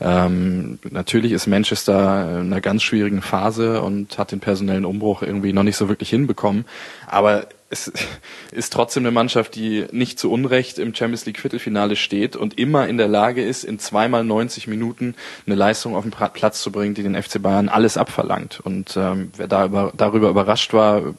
Ähm, 0.00 0.78
natürlich 0.88 1.32
ist 1.32 1.48
Manchester 1.48 2.40
in 2.40 2.52
einer 2.52 2.60
ganz 2.60 2.84
schwierigen 2.84 3.22
Phase 3.22 3.82
und 3.82 4.18
hat 4.18 4.30
den 4.30 4.38
personellen 4.40 4.84
Umbruch 4.84 5.22
irgendwie 5.22 5.52
noch 5.52 5.64
nicht 5.64 5.76
so 5.76 5.88
wirklich 5.88 6.10
hinbekommen. 6.10 6.66
Aber 7.08 7.48
es 7.70 7.92
ist 8.50 8.72
trotzdem 8.72 9.04
eine 9.04 9.12
Mannschaft, 9.12 9.54
die 9.54 9.86
nicht 9.92 10.18
zu 10.18 10.30
Unrecht 10.30 10.78
im 10.78 10.92
Champions 10.92 11.24
League 11.24 11.38
Viertelfinale 11.38 11.94
steht 11.94 12.34
und 12.34 12.58
immer 12.58 12.88
in 12.88 12.98
der 12.98 13.06
Lage 13.06 13.44
ist, 13.44 13.62
in 13.62 13.78
zweimal 13.78 14.24
90 14.24 14.66
Minuten 14.66 15.14
eine 15.46 15.54
Leistung 15.54 15.94
auf 15.94 16.02
den 16.02 16.10
Platz 16.10 16.60
zu 16.60 16.72
bringen, 16.72 16.94
die 16.94 17.04
den 17.04 17.20
FC 17.20 17.40
Bayern 17.40 17.68
alles 17.68 17.96
abverlangt. 17.96 18.60
Und 18.60 18.96
ähm, 18.96 19.30
wer 19.36 19.46
da 19.46 19.66
über, 19.66 19.92
darüber 19.96 20.30
überrascht 20.30 20.72
war, 20.72 21.14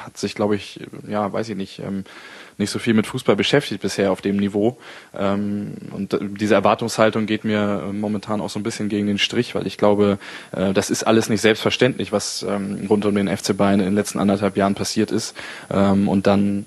hat 0.00 0.18
sich, 0.18 0.34
glaube 0.34 0.56
ich, 0.56 0.80
ja, 1.06 1.32
weiß 1.32 1.48
ich 1.50 1.56
nicht, 1.56 1.78
ähm, 1.78 2.04
nicht 2.58 2.70
so 2.70 2.78
viel 2.78 2.94
mit 2.94 3.06
Fußball 3.06 3.36
beschäftigt 3.36 3.82
bisher 3.82 4.12
auf 4.12 4.20
dem 4.20 4.36
Niveau. 4.36 4.78
Ähm, 5.16 5.74
und 5.90 6.18
diese 6.38 6.54
Erwartungshaltung 6.54 7.26
geht 7.26 7.44
mir 7.44 7.90
momentan 7.92 8.40
auch 8.40 8.50
so 8.50 8.58
ein 8.58 8.62
bisschen 8.62 8.88
gegen 8.88 9.06
den 9.06 9.18
Strich, 9.18 9.54
weil 9.54 9.66
ich 9.66 9.78
glaube, 9.78 10.18
äh, 10.52 10.72
das 10.72 10.90
ist 10.90 11.04
alles 11.04 11.28
nicht 11.28 11.40
selbstverständlich, 11.40 12.12
was 12.12 12.44
ähm, 12.48 12.86
rund 12.88 13.04
um 13.04 13.14
den 13.14 13.34
FC 13.34 13.56
Bayern 13.56 13.80
in 13.80 13.86
den 13.86 13.94
letzten 13.94 14.18
anderthalb 14.18 14.56
Jahren 14.56 14.74
passiert 14.74 15.10
ist. 15.10 15.36
Ähm, 15.70 16.08
und 16.08 16.26
dann 16.26 16.66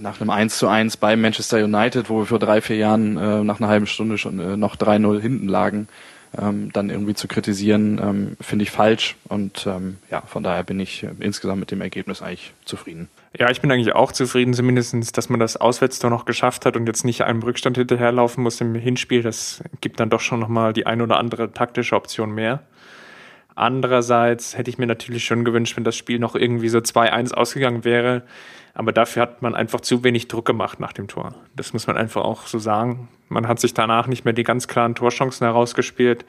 nach 0.00 0.20
einem 0.20 0.30
1 0.30 0.58
zu 0.58 0.68
1 0.68 0.96
bei 0.96 1.16
Manchester 1.16 1.62
United, 1.64 2.08
wo 2.08 2.20
wir 2.20 2.26
vor 2.26 2.38
drei, 2.38 2.60
vier 2.60 2.76
Jahren 2.76 3.16
äh, 3.16 3.42
nach 3.42 3.60
einer 3.60 3.68
halben 3.68 3.86
Stunde 3.86 4.18
schon 4.18 4.38
äh, 4.38 4.56
noch 4.56 4.76
3-0 4.76 5.20
hinten 5.20 5.48
lagen, 5.48 5.88
ähm, 6.38 6.72
dann 6.72 6.90
irgendwie 6.90 7.14
zu 7.14 7.28
kritisieren, 7.28 8.00
ähm, 8.02 8.36
finde 8.40 8.62
ich 8.64 8.70
falsch. 8.70 9.16
Und 9.24 9.66
ähm, 9.66 9.98
ja, 10.10 10.22
von 10.22 10.42
daher 10.42 10.62
bin 10.62 10.80
ich 10.80 11.02
äh, 11.02 11.10
insgesamt 11.20 11.60
mit 11.60 11.70
dem 11.70 11.80
Ergebnis 11.80 12.22
eigentlich 12.22 12.52
zufrieden. 12.64 13.08
Ja, 13.38 13.50
ich 13.50 13.62
bin 13.62 13.72
eigentlich 13.72 13.94
auch 13.94 14.12
zufrieden, 14.12 14.52
zumindest, 14.52 15.16
dass 15.16 15.30
man 15.30 15.40
das 15.40 15.56
Auswärtstor 15.56 16.10
noch 16.10 16.26
geschafft 16.26 16.66
hat 16.66 16.76
und 16.76 16.86
jetzt 16.86 17.04
nicht 17.04 17.22
einem 17.22 17.42
Rückstand 17.42 17.78
hinterherlaufen 17.78 18.42
muss 18.42 18.60
im 18.60 18.74
Hinspiel. 18.74 19.22
Das 19.22 19.64
gibt 19.80 20.00
dann 20.00 20.10
doch 20.10 20.20
schon 20.20 20.38
nochmal 20.38 20.74
die 20.74 20.86
ein 20.86 21.00
oder 21.00 21.18
andere 21.18 21.52
taktische 21.52 21.96
Option 21.96 22.32
mehr. 22.32 22.62
Andererseits 23.54 24.56
hätte 24.56 24.70
ich 24.70 24.76
mir 24.76 24.86
natürlich 24.86 25.24
schon 25.24 25.44
gewünscht, 25.44 25.76
wenn 25.76 25.84
das 25.84 25.96
Spiel 25.96 26.18
noch 26.18 26.34
irgendwie 26.34 26.68
so 26.68 26.78
2-1 26.78 27.32
ausgegangen 27.32 27.84
wäre. 27.84 28.22
Aber 28.74 28.92
dafür 28.92 29.22
hat 29.22 29.42
man 29.42 29.54
einfach 29.54 29.80
zu 29.80 30.04
wenig 30.04 30.28
Druck 30.28 30.46
gemacht 30.46 30.80
nach 30.80 30.92
dem 30.92 31.08
Tor. 31.08 31.34
Das 31.56 31.72
muss 31.72 31.86
man 31.86 31.96
einfach 31.96 32.22
auch 32.22 32.46
so 32.46 32.58
sagen. 32.58 33.08
Man 33.28 33.48
hat 33.48 33.60
sich 33.60 33.72
danach 33.74 34.06
nicht 34.06 34.24
mehr 34.24 34.34
die 34.34 34.44
ganz 34.44 34.68
klaren 34.68 34.94
Torchancen 34.94 35.46
herausgespielt. 35.46 36.24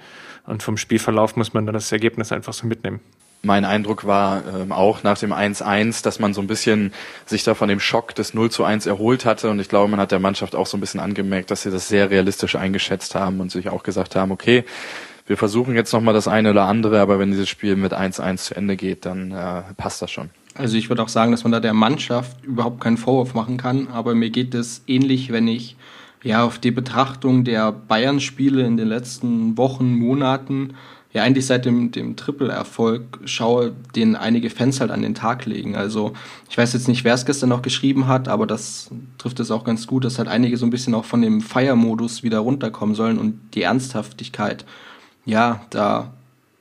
Und 0.46 0.64
vom 0.64 0.78
Spielverlauf 0.78 1.36
muss 1.36 1.54
man 1.54 1.66
dann 1.66 1.74
das 1.74 1.92
Ergebnis 1.92 2.32
einfach 2.32 2.54
so 2.54 2.68
mitnehmen. 2.68 3.02
Mein 3.46 3.66
Eindruck 3.66 4.06
war 4.06 4.42
ähm, 4.56 4.72
auch 4.72 5.04
nach 5.04 5.18
dem 5.18 5.34
1-1, 5.34 6.02
dass 6.02 6.18
man 6.18 6.34
so 6.34 6.40
ein 6.40 6.48
bisschen 6.48 6.94
sich 7.26 7.44
da 7.44 7.56
von 7.56 7.68
dem 7.68 7.82
Schock 7.82 8.16
des 8.16 8.34
0 8.34 8.50
zu 8.50 8.64
1 8.64 8.86
erholt 8.86 9.26
hatte. 9.26 9.50
Und 9.50 9.60
ich 9.60 9.68
glaube, 9.68 9.92
man 9.92 10.00
hat 10.00 10.14
der 10.14 10.20
Mannschaft 10.20 10.56
auch 10.56 10.66
so 10.66 10.78
ein 10.78 10.80
bisschen 10.80 11.02
angemerkt, 11.02 11.52
dass 11.52 11.64
sie 11.64 11.70
das 11.70 11.90
sehr 11.90 12.10
realistisch 12.10 12.56
eingeschätzt 12.56 13.16
haben 13.16 13.42
und 13.42 13.52
sich 13.52 13.68
auch 13.68 13.84
gesagt 13.84 14.16
haben, 14.16 14.32
okay, 14.32 14.64
wir 15.28 15.36
versuchen 15.36 15.76
jetzt 15.76 15.92
nochmal 15.92 16.14
das 16.14 16.30
eine 16.30 16.52
oder 16.52 16.64
andere, 16.64 17.02
aber 17.02 17.20
wenn 17.20 17.32
dieses 17.32 17.50
Spiel 17.50 17.76
mit 17.76 17.94
1-1 17.94 18.38
zu 18.38 18.56
Ende 18.56 18.78
geht, 18.78 19.06
dann 19.06 19.32
äh, 19.32 19.64
passt 19.76 20.02
das 20.02 20.10
schon. 20.10 20.30
Also 20.56 20.78
ich 20.78 20.88
würde 20.88 21.04
auch 21.04 21.10
sagen, 21.10 21.32
dass 21.32 21.44
man 21.44 21.52
da 21.52 21.60
der 21.60 21.74
Mannschaft 21.74 22.46
überhaupt 22.46 22.80
keinen 22.80 22.98
Vorwurf 22.98 23.34
machen 23.34 23.58
kann, 23.58 23.88
aber 23.90 24.16
mir 24.16 24.30
geht 24.30 24.54
es 24.54 24.84
ähnlich, 24.88 25.32
wenn 25.34 25.50
ich 25.50 25.76
ja 26.24 26.44
auf 26.44 26.60
die 26.60 26.72
Betrachtung 26.72 27.44
der 27.44 27.72
Bayern-Spiele 27.72 28.66
in 28.66 28.78
den 28.78 28.88
letzten 28.88 29.58
Wochen, 29.58 29.94
Monaten, 29.96 30.76
ja 31.14 31.22
eigentlich 31.22 31.46
seit 31.46 31.66
dem, 31.66 31.92
dem 31.92 32.16
Triple-Erfolg 32.16 33.20
schaue, 33.26 33.72
den 33.96 34.16
einige 34.16 34.50
Fans 34.50 34.82
halt 34.82 34.90
an 34.90 35.04
den 35.04 35.14
Tag 35.14 35.46
legen. 35.46 35.76
Also 35.76 36.14
ich 36.50 36.58
weiß 36.58 36.74
jetzt 36.74 36.88
nicht, 36.88 37.04
wer 37.04 37.14
es 37.14 37.26
gestern 37.26 37.50
noch 37.50 37.62
geschrieben 37.62 38.08
hat, 38.08 38.28
aber 38.28 38.48
das 38.48 38.90
trifft 39.20 39.40
es 39.40 39.52
auch 39.52 39.64
ganz 39.64 39.86
gut, 39.86 40.06
dass 40.06 40.18
halt 40.18 40.28
einige 40.28 40.58
so 40.58 40.66
ein 40.66 40.72
bisschen 40.72 40.96
auch 40.96 41.06
von 41.06 41.22
dem 41.22 41.42
Feiermodus 41.42 42.24
wieder 42.24 42.40
runterkommen 42.40 42.96
sollen 42.96 43.20
und 43.20 43.40
die 43.54 43.62
Ernsthaftigkeit, 43.62 44.66
ja, 45.26 45.62
da 45.70 46.12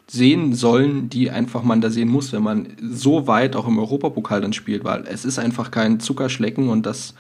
sehen 0.07 0.55
sollen, 0.55 1.09
die 1.09 1.31
einfach 1.31 1.63
man 1.63 1.81
da 1.81 1.89
sehen 1.89 2.09
muss, 2.09 2.35
wenn 2.35 2.43
man 2.43 2.69
so 2.83 3.27
weit 3.27 3.57
auch 3.57 3.67
im 3.67 3.79
Europapokal 3.79 4.43
dann 4.43 4.53
spielt, 4.53 4.85
weil 4.85 5.07
es 5.07 5.25
ist 5.25 5.39
einfach 5.39 5.71
kein 5.71 6.01
Zuckerschlecken 6.01 6.69
und 6.69 6.85
das, 6.85 7.15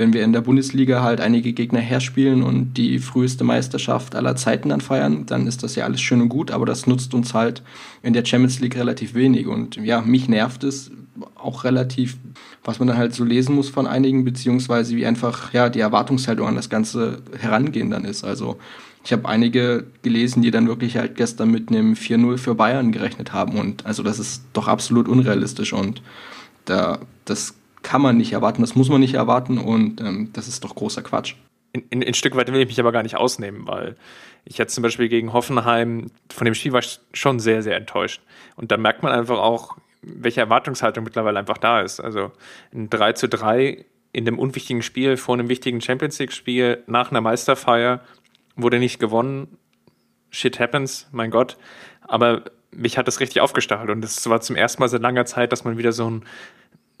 wenn 0.00 0.14
wir 0.14 0.24
in 0.24 0.32
der 0.32 0.40
Bundesliga 0.40 1.02
halt 1.02 1.20
einige 1.20 1.52
Gegner 1.52 1.78
herspielen 1.78 2.42
und 2.42 2.72
die 2.78 2.98
früheste 3.00 3.44
Meisterschaft 3.44 4.16
aller 4.16 4.34
Zeiten 4.34 4.70
dann 4.70 4.80
feiern, 4.80 5.26
dann 5.26 5.46
ist 5.46 5.62
das 5.62 5.76
ja 5.76 5.84
alles 5.84 6.00
schön 6.00 6.22
und 6.22 6.30
gut, 6.30 6.50
aber 6.50 6.64
das 6.64 6.86
nutzt 6.86 7.12
uns 7.12 7.34
halt 7.34 7.62
in 8.02 8.14
der 8.14 8.24
Champions 8.24 8.60
League 8.60 8.76
relativ 8.76 9.12
wenig 9.12 9.46
und 9.46 9.76
ja, 9.76 10.00
mich 10.00 10.26
nervt 10.26 10.64
es 10.64 10.90
auch 11.34 11.64
relativ, 11.64 12.16
was 12.64 12.78
man 12.78 12.88
dann 12.88 12.96
halt 12.96 13.14
so 13.14 13.24
lesen 13.24 13.54
muss 13.54 13.68
von 13.68 13.86
einigen, 13.86 14.24
beziehungsweise 14.24 14.96
wie 14.96 15.04
einfach 15.04 15.52
ja 15.52 15.68
die 15.68 15.80
Erwartungshaltung 15.80 16.48
an 16.48 16.56
das 16.56 16.70
Ganze 16.70 17.20
herangehen 17.38 17.90
dann 17.90 18.06
ist, 18.06 18.24
also 18.24 18.56
ich 19.04 19.12
habe 19.12 19.28
einige 19.28 19.84
gelesen, 20.00 20.40
die 20.40 20.50
dann 20.50 20.66
wirklich 20.66 20.96
halt 20.96 21.14
gestern 21.16 21.50
mit 21.50 21.68
einem 21.68 21.92
4-0 21.92 22.38
für 22.38 22.54
Bayern 22.54 22.92
gerechnet 22.92 23.32
haben. 23.32 23.58
Und 23.58 23.86
also 23.86 24.02
das 24.02 24.18
ist 24.18 24.44
doch 24.52 24.68
absolut 24.68 25.08
unrealistisch 25.08 25.72
und 25.72 26.02
da, 26.66 26.98
das 27.24 27.54
kann 27.82 28.02
man 28.02 28.16
nicht 28.16 28.32
erwarten, 28.32 28.62
das 28.62 28.74
muss 28.74 28.88
man 28.88 29.00
nicht 29.00 29.14
erwarten 29.14 29.58
und 29.58 30.00
ähm, 30.00 30.30
das 30.32 30.48
ist 30.48 30.64
doch 30.64 30.74
großer 30.74 31.02
Quatsch. 31.02 31.34
In, 31.72 31.82
in, 31.90 32.02
ein 32.02 32.14
Stück 32.14 32.36
weit 32.36 32.52
will 32.52 32.60
ich 32.60 32.68
mich 32.68 32.80
aber 32.80 32.92
gar 32.92 33.02
nicht 33.02 33.16
ausnehmen, 33.16 33.66
weil 33.66 33.96
ich 34.44 34.58
jetzt 34.58 34.74
zum 34.74 34.82
Beispiel 34.82 35.08
gegen 35.08 35.32
Hoffenheim, 35.32 36.10
von 36.28 36.44
dem 36.44 36.54
Spiel 36.54 36.72
war 36.72 36.80
ich 36.80 37.00
schon 37.12 37.38
sehr, 37.38 37.62
sehr 37.62 37.76
enttäuscht. 37.76 38.20
Und 38.56 38.72
da 38.72 38.76
merkt 38.76 39.02
man 39.02 39.12
einfach 39.12 39.38
auch, 39.38 39.76
welche 40.02 40.40
Erwartungshaltung 40.40 41.04
mittlerweile 41.04 41.38
einfach 41.38 41.58
da 41.58 41.80
ist. 41.82 42.00
Also 42.00 42.32
ein 42.72 42.90
3 42.90 43.12
zu 43.12 43.28
3 43.28 43.84
in 44.12 44.24
dem 44.24 44.38
unwichtigen 44.38 44.82
Spiel 44.82 45.16
vor 45.16 45.34
einem 45.34 45.48
wichtigen 45.48 45.80
Champions 45.80 46.18
League-Spiel 46.18 46.82
nach 46.86 47.10
einer 47.10 47.20
Meisterfeier 47.20 48.00
wurde 48.56 48.78
nicht 48.78 48.98
gewonnen. 48.98 49.56
Shit 50.30 50.58
happens, 50.58 51.08
mein 51.12 51.30
Gott. 51.30 51.56
Aber 52.02 52.44
mich 52.72 52.98
hat 52.98 53.06
das 53.06 53.20
richtig 53.20 53.40
aufgestachelt 53.40 53.90
und 53.90 54.04
es 54.04 54.28
war 54.28 54.40
zum 54.40 54.56
ersten 54.56 54.82
Mal 54.82 54.88
seit 54.88 55.02
langer 55.02 55.26
Zeit, 55.26 55.52
dass 55.52 55.64
man 55.64 55.78
wieder 55.78 55.92
so 55.92 56.10
ein, 56.10 56.24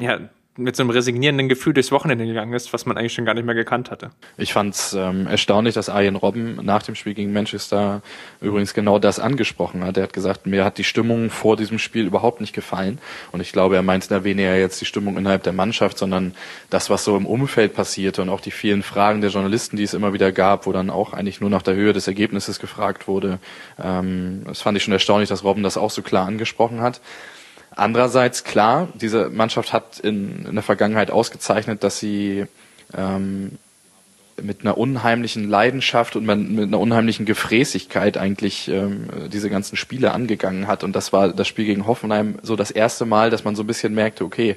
ja, 0.00 0.20
mit 0.60 0.76
so 0.76 0.82
einem 0.82 0.90
resignierenden 0.90 1.48
Gefühl 1.48 1.72
durchs 1.72 1.90
Wochenende 1.90 2.26
gegangen 2.26 2.52
ist, 2.52 2.72
was 2.72 2.86
man 2.86 2.96
eigentlich 2.96 3.14
schon 3.14 3.24
gar 3.24 3.34
nicht 3.34 3.44
mehr 3.44 3.54
gekannt 3.54 3.90
hatte. 3.90 4.10
Ich 4.36 4.52
fand 4.52 4.74
es 4.74 4.92
ähm, 4.92 5.26
erstaunlich, 5.26 5.74
dass 5.74 5.88
Arjen 5.88 6.16
Robben 6.16 6.60
nach 6.62 6.82
dem 6.82 6.94
Spiel 6.94 7.14
gegen 7.14 7.32
Manchester 7.32 8.02
übrigens 8.40 8.74
genau 8.74 8.98
das 8.98 9.18
angesprochen 9.18 9.84
hat. 9.84 9.96
Er 9.96 10.04
hat 10.04 10.12
gesagt, 10.12 10.46
mir 10.46 10.64
hat 10.64 10.78
die 10.78 10.84
Stimmung 10.84 11.30
vor 11.30 11.56
diesem 11.56 11.78
Spiel 11.78 12.06
überhaupt 12.06 12.40
nicht 12.40 12.52
gefallen. 12.52 12.98
Und 13.32 13.40
ich 13.40 13.52
glaube, 13.52 13.76
er 13.76 13.82
meinte 13.82 14.08
da 14.08 14.24
weniger 14.24 14.56
jetzt 14.56 14.80
die 14.80 14.86
Stimmung 14.86 15.16
innerhalb 15.16 15.42
der 15.42 15.52
Mannschaft, 15.52 15.98
sondern 15.98 16.34
das, 16.68 16.90
was 16.90 17.04
so 17.04 17.16
im 17.16 17.26
Umfeld 17.26 17.74
passierte 17.74 18.22
und 18.22 18.28
auch 18.28 18.40
die 18.40 18.50
vielen 18.50 18.82
Fragen 18.82 19.20
der 19.20 19.30
Journalisten, 19.30 19.76
die 19.76 19.84
es 19.84 19.94
immer 19.94 20.12
wieder 20.12 20.32
gab, 20.32 20.66
wo 20.66 20.72
dann 20.72 20.90
auch 20.90 21.12
eigentlich 21.12 21.40
nur 21.40 21.50
nach 21.50 21.62
der 21.62 21.74
Höhe 21.74 21.92
des 21.92 22.06
Ergebnisses 22.06 22.60
gefragt 22.60 23.08
wurde. 23.08 23.38
Ähm, 23.82 24.42
das 24.46 24.60
fand 24.60 24.76
ich 24.76 24.84
schon 24.84 24.92
erstaunlich, 24.92 25.28
dass 25.28 25.44
Robben 25.44 25.62
das 25.62 25.76
auch 25.76 25.90
so 25.90 26.02
klar 26.02 26.26
angesprochen 26.26 26.80
hat. 26.80 27.00
Andererseits, 27.74 28.44
klar, 28.44 28.88
diese 28.94 29.30
Mannschaft 29.30 29.72
hat 29.72 30.00
in, 30.00 30.46
in 30.46 30.54
der 30.54 30.62
Vergangenheit 30.62 31.10
ausgezeichnet, 31.10 31.84
dass 31.84 31.98
sie 31.98 32.46
ähm, 32.96 33.58
mit 34.42 34.62
einer 34.62 34.78
unheimlichen 34.78 35.48
Leidenschaft 35.48 36.16
und 36.16 36.24
mit 36.24 36.66
einer 36.66 36.80
unheimlichen 36.80 37.26
Gefräßigkeit 37.26 38.16
eigentlich 38.16 38.68
ähm, 38.68 39.08
diese 39.32 39.50
ganzen 39.50 39.76
Spiele 39.76 40.12
angegangen 40.12 40.66
hat. 40.66 40.82
Und 40.82 40.96
das 40.96 41.12
war 41.12 41.28
das 41.28 41.46
Spiel 41.46 41.66
gegen 41.66 41.86
Hoffenheim 41.86 42.38
so 42.42 42.56
das 42.56 42.70
erste 42.70 43.06
Mal, 43.06 43.30
dass 43.30 43.44
man 43.44 43.54
so 43.54 43.62
ein 43.62 43.66
bisschen 43.66 43.94
merkte, 43.94 44.24
okay, 44.24 44.56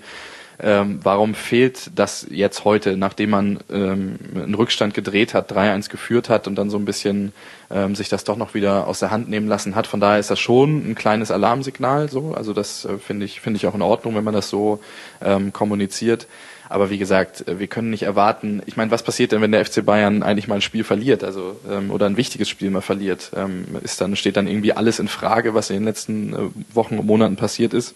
ähm, 0.59 0.99
warum 1.03 1.35
fehlt 1.35 1.91
das 1.95 2.27
jetzt 2.29 2.63
heute, 2.65 2.95
nachdem 2.97 3.31
man 3.31 3.59
ähm, 3.71 4.19
einen 4.35 4.55
Rückstand 4.55 4.93
gedreht 4.93 5.33
hat, 5.33 5.51
3-1 5.51 5.89
geführt 5.89 6.29
hat 6.29 6.47
und 6.47 6.55
dann 6.55 6.69
so 6.69 6.77
ein 6.77 6.85
bisschen 6.85 7.33
ähm, 7.71 7.95
sich 7.95 8.09
das 8.09 8.23
doch 8.23 8.37
noch 8.37 8.53
wieder 8.53 8.87
aus 8.87 8.99
der 8.99 9.11
Hand 9.11 9.29
nehmen 9.29 9.47
lassen 9.47 9.75
hat. 9.75 9.87
Von 9.87 9.99
daher 9.99 10.19
ist 10.19 10.31
das 10.31 10.39
schon 10.39 10.89
ein 10.89 10.95
kleines 10.95 11.31
Alarmsignal. 11.31 12.09
So, 12.09 12.33
also 12.33 12.53
das 12.53 12.85
äh, 12.85 12.97
finde 12.97 13.25
ich 13.25 13.41
finde 13.41 13.57
ich 13.57 13.67
auch 13.67 13.75
in 13.75 13.81
Ordnung, 13.81 14.15
wenn 14.15 14.23
man 14.23 14.33
das 14.33 14.49
so 14.49 14.79
ähm, 15.21 15.53
kommuniziert. 15.53 16.27
Aber 16.69 16.89
wie 16.89 16.97
gesagt, 16.97 17.47
äh, 17.47 17.59
wir 17.59 17.67
können 17.67 17.89
nicht 17.89 18.03
erwarten. 18.03 18.61
Ich 18.65 18.77
meine, 18.77 18.91
was 18.91 19.03
passiert 19.03 19.31
denn, 19.31 19.41
wenn 19.41 19.51
der 19.51 19.65
FC 19.65 19.85
Bayern 19.85 20.23
eigentlich 20.23 20.47
mal 20.47 20.55
ein 20.55 20.61
Spiel 20.61 20.83
verliert, 20.83 21.23
also 21.23 21.55
ähm, 21.69 21.91
oder 21.91 22.05
ein 22.05 22.17
wichtiges 22.17 22.49
Spiel 22.49 22.69
mal 22.69 22.81
verliert? 22.81 23.31
Ähm, 23.35 23.65
ist 23.83 24.01
dann 24.01 24.15
steht 24.15 24.37
dann 24.37 24.47
irgendwie 24.47 24.73
alles 24.73 24.99
in 24.99 25.07
Frage, 25.07 25.53
was 25.53 25.69
in 25.69 25.77
den 25.77 25.85
letzten 25.85 26.33
äh, 26.33 26.37
Wochen 26.75 26.97
und 26.99 27.05
Monaten 27.05 27.35
passiert 27.35 27.73
ist? 27.73 27.95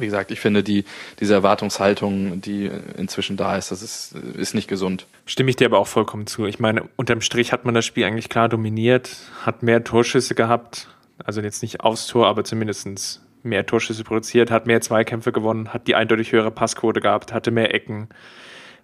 Wie 0.00 0.06
gesagt, 0.06 0.30
ich 0.30 0.40
finde 0.40 0.62
die, 0.62 0.84
diese 1.20 1.34
Erwartungshaltung, 1.34 2.40
die 2.40 2.70
inzwischen 2.96 3.36
da 3.36 3.56
ist, 3.56 3.70
das 3.70 3.82
ist, 3.82 4.14
ist 4.14 4.54
nicht 4.54 4.68
gesund. 4.68 5.06
Stimme 5.26 5.50
ich 5.50 5.56
dir 5.56 5.66
aber 5.66 5.78
auch 5.78 5.86
vollkommen 5.86 6.26
zu. 6.26 6.46
Ich 6.46 6.58
meine, 6.58 6.84
unterm 6.96 7.20
Strich 7.20 7.52
hat 7.52 7.64
man 7.64 7.74
das 7.74 7.84
Spiel 7.84 8.04
eigentlich 8.04 8.28
klar 8.28 8.48
dominiert, 8.48 9.16
hat 9.42 9.62
mehr 9.62 9.84
Torschüsse 9.84 10.34
gehabt, 10.34 10.88
also 11.24 11.40
jetzt 11.40 11.62
nicht 11.62 11.80
aufs 11.80 12.06
Tor, 12.06 12.26
aber 12.26 12.44
zumindest 12.44 13.20
mehr 13.42 13.66
Torschüsse 13.66 14.04
produziert, 14.04 14.50
hat 14.50 14.66
mehr 14.66 14.80
Zweikämpfe 14.80 15.32
gewonnen, 15.32 15.72
hat 15.72 15.86
die 15.86 15.94
eindeutig 15.94 16.32
höhere 16.32 16.50
Passquote 16.50 17.00
gehabt, 17.00 17.32
hatte 17.32 17.50
mehr 17.50 17.74
Ecken, 17.74 18.08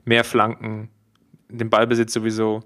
mehr 0.04 0.24
Flanken, 0.24 0.90
den 1.48 1.70
Ballbesitz 1.70 2.12
sowieso. 2.12 2.62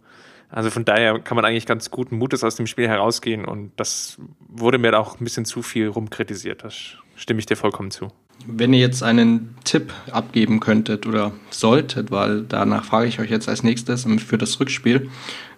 Also 0.50 0.70
von 0.70 0.84
daher 0.84 1.18
kann 1.18 1.36
man 1.36 1.44
eigentlich 1.44 1.66
ganz 1.66 1.90
guten 1.90 2.16
Mutes 2.16 2.42
aus 2.42 2.56
dem 2.56 2.66
Spiel 2.66 2.88
herausgehen 2.88 3.44
und 3.44 3.72
das 3.76 4.18
wurde 4.48 4.78
mir 4.78 4.98
auch 4.98 5.20
ein 5.20 5.24
bisschen 5.24 5.44
zu 5.44 5.62
viel 5.62 5.88
rumkritisiert. 5.88 6.64
Das 6.64 6.96
stimme 7.16 7.40
ich 7.40 7.46
dir 7.46 7.56
vollkommen 7.56 7.90
zu. 7.90 8.08
Wenn 8.46 8.72
ihr 8.72 8.80
jetzt 8.80 9.02
einen 9.02 9.54
Tipp 9.64 9.92
abgeben 10.10 10.60
könntet 10.60 11.06
oder 11.06 11.32
solltet, 11.50 12.10
weil 12.10 12.42
danach 12.42 12.84
frage 12.84 13.08
ich 13.08 13.20
euch 13.20 13.30
jetzt 13.30 13.48
als 13.48 13.62
nächstes 13.62 14.06
für 14.26 14.38
das 14.38 14.58
Rückspiel, 14.58 15.10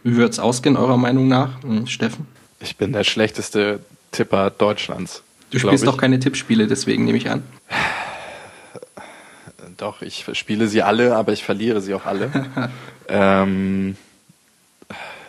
wie 0.02 0.16
wird 0.16 0.32
es 0.32 0.38
ausgehen, 0.38 0.76
eurer 0.76 0.96
Meinung 0.96 1.28
nach, 1.28 1.62
hm, 1.62 1.86
Steffen? 1.86 2.26
Ich 2.58 2.76
bin 2.76 2.92
der 2.92 3.04
schlechteste 3.04 3.80
Tipper 4.12 4.50
Deutschlands. 4.50 5.22
Du 5.50 5.58
spielst 5.58 5.86
doch 5.86 5.96
keine 5.96 6.18
Tippspiele, 6.18 6.66
deswegen 6.66 7.04
nehme 7.04 7.18
ich 7.18 7.30
an. 7.30 7.42
Doch, 9.76 10.02
ich 10.02 10.26
spiele 10.34 10.68
sie 10.68 10.82
alle, 10.82 11.16
aber 11.16 11.32
ich 11.32 11.42
verliere 11.42 11.80
sie 11.80 11.94
auch 11.94 12.04
alle. 12.04 12.70
ähm, 13.08 13.96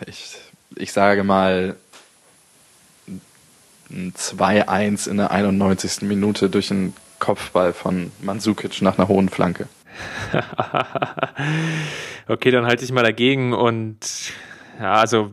ich, 0.06 0.36
ich 0.76 0.92
sage 0.92 1.24
mal 1.24 1.76
2-1 3.90 5.08
in 5.08 5.16
der 5.16 5.30
91. 5.30 6.02
Minute 6.02 6.50
durch 6.50 6.70
einen 6.70 6.94
Kopfball 7.22 7.72
von 7.72 8.10
Mandzukic 8.20 8.82
nach 8.82 8.98
einer 8.98 9.06
hohen 9.06 9.28
Flanke. 9.28 9.68
okay, 12.26 12.50
dann 12.50 12.66
halte 12.66 12.84
ich 12.84 12.90
mal 12.90 13.04
dagegen 13.04 13.52
und 13.52 14.32
ja, 14.80 14.94
also 14.94 15.30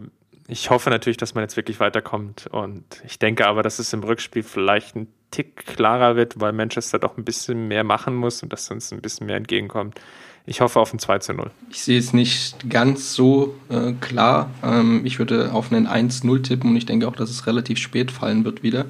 ich 0.48 0.70
hoffe 0.70 0.92
natürlich, 0.92 1.18
dass 1.18 1.34
man 1.34 1.44
jetzt 1.44 1.58
wirklich 1.58 1.80
weiterkommt 1.80 2.46
und 2.52 2.84
ich 3.08 3.18
denke 3.18 3.48
aber, 3.48 3.64
dass 3.64 3.80
es 3.80 3.92
im 3.92 4.04
Rückspiel 4.04 4.44
vielleicht 4.44 4.96
ein 4.96 5.08
Tick 5.32 5.66
klarer 5.66 6.16
wird, 6.16 6.40
weil 6.40 6.54
Manchester 6.54 7.00
doch 7.00 7.18
ein 7.18 7.26
bisschen 7.26 7.68
mehr 7.68 7.84
machen 7.84 8.14
muss 8.14 8.44
und 8.44 8.54
dass 8.54 8.70
uns 8.70 8.92
ein 8.92 9.02
bisschen 9.02 9.26
mehr 9.26 9.38
entgegenkommt. 9.38 10.00
Ich 10.46 10.62
hoffe 10.62 10.80
auf 10.80 10.94
ein 10.94 11.00
2 11.00 11.20
zu 11.20 11.34
0. 11.34 11.50
Ich 11.72 11.82
sehe 11.82 11.98
es 11.98 12.14
nicht 12.14 12.70
ganz 12.70 13.16
so 13.16 13.56
äh, 13.70 13.94
klar. 13.94 14.52
Ähm, 14.64 15.02
ich 15.06 15.18
würde 15.18 15.54
auf 15.54 15.72
einen 15.72 15.88
1-0 15.88 16.44
tippen 16.44 16.70
und 16.70 16.76
ich 16.76 16.86
denke 16.86 17.08
auch, 17.08 17.16
dass 17.16 17.32
es 17.32 17.48
relativ 17.48 17.80
spät 17.80 18.12
fallen 18.12 18.46
wird 18.46 18.62
wieder. 18.62 18.86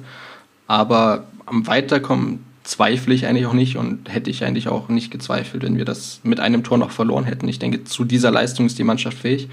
Aber 0.66 1.28
am 1.46 1.66
Weiterkommen 1.66 2.44
zweifle 2.62 3.14
ich 3.14 3.26
eigentlich 3.26 3.46
auch 3.46 3.54
nicht 3.54 3.76
und 3.76 4.12
hätte 4.12 4.30
ich 4.30 4.44
eigentlich 4.44 4.68
auch 4.68 4.88
nicht 4.88 5.10
gezweifelt, 5.10 5.62
wenn 5.62 5.76
wir 5.76 5.84
das 5.84 6.20
mit 6.22 6.40
einem 6.40 6.62
Tor 6.62 6.78
noch 6.78 6.90
verloren 6.90 7.24
hätten. 7.24 7.48
Ich 7.48 7.58
denke, 7.58 7.84
zu 7.84 8.04
dieser 8.04 8.30
Leistung 8.30 8.66
ist 8.66 8.78
die 8.78 8.84
Mannschaft 8.84 9.18
fähig. 9.18 9.48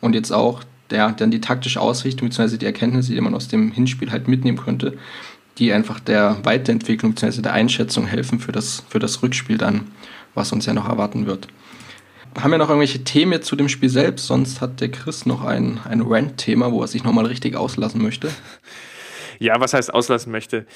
Und 0.00 0.14
jetzt 0.14 0.32
auch 0.32 0.62
der, 0.90 1.12
dann 1.12 1.30
die 1.30 1.40
taktische 1.40 1.80
Ausrichtung 1.80 2.28
bzw. 2.28 2.56
die 2.56 2.66
Erkenntnisse, 2.66 3.12
die 3.12 3.20
man 3.20 3.34
aus 3.34 3.48
dem 3.48 3.72
Hinspiel 3.72 4.10
halt 4.10 4.28
mitnehmen 4.28 4.58
könnte, 4.58 4.96
die 5.58 5.72
einfach 5.72 6.00
der 6.00 6.38
Weiterentwicklung 6.44 7.14
bzw. 7.14 7.42
der 7.42 7.52
Einschätzung 7.52 8.06
helfen 8.06 8.40
für 8.40 8.52
das, 8.52 8.84
für 8.88 8.98
das 8.98 9.22
Rückspiel 9.22 9.58
dann, 9.58 9.88
was 10.34 10.52
uns 10.52 10.66
ja 10.66 10.74
noch 10.74 10.88
erwarten 10.88 11.26
wird. 11.26 11.48
Haben 12.38 12.52
wir 12.52 12.58
noch 12.58 12.68
irgendwelche 12.68 13.02
Themen 13.02 13.32
jetzt 13.32 13.46
zu 13.46 13.56
dem 13.56 13.68
Spiel 13.68 13.88
selbst? 13.88 14.26
Sonst 14.26 14.60
hat 14.60 14.80
der 14.80 14.90
Chris 14.90 15.26
noch 15.26 15.44
ein, 15.44 15.80
ein 15.84 16.02
Rant-Thema, 16.02 16.70
wo 16.70 16.82
er 16.82 16.86
sich 16.86 17.02
nochmal 17.02 17.26
richtig 17.26 17.56
auslassen 17.56 18.02
möchte. 18.02 18.30
Ja, 19.38 19.60
was 19.60 19.72
heißt 19.72 19.94
auslassen 19.94 20.32
möchte? 20.32 20.66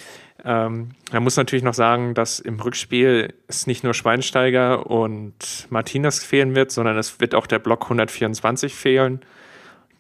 Ähm, 0.44 0.90
man 1.12 1.22
muss 1.22 1.36
natürlich 1.36 1.64
noch 1.64 1.74
sagen, 1.74 2.14
dass 2.14 2.38
im 2.38 2.60
Rückspiel 2.60 3.34
es 3.48 3.66
nicht 3.66 3.82
nur 3.82 3.94
Schweinsteiger 3.94 4.86
und 4.88 5.66
Martinez 5.70 6.22
fehlen 6.22 6.54
wird, 6.54 6.70
sondern 6.70 6.96
es 6.96 7.20
wird 7.20 7.34
auch 7.34 7.46
der 7.46 7.58
Block 7.58 7.82
124 7.84 8.74
fehlen. 8.74 9.20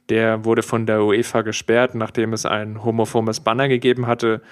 Der 0.08 0.44
wurde 0.44 0.62
von 0.62 0.86
der 0.86 1.02
UEFA 1.02 1.42
gesperrt, 1.42 1.94
nachdem 1.94 2.32
es 2.32 2.46
ein 2.46 2.84
homophobes 2.84 3.40
Banner 3.40 3.68
gegeben 3.68 4.06
hatte. 4.06 4.42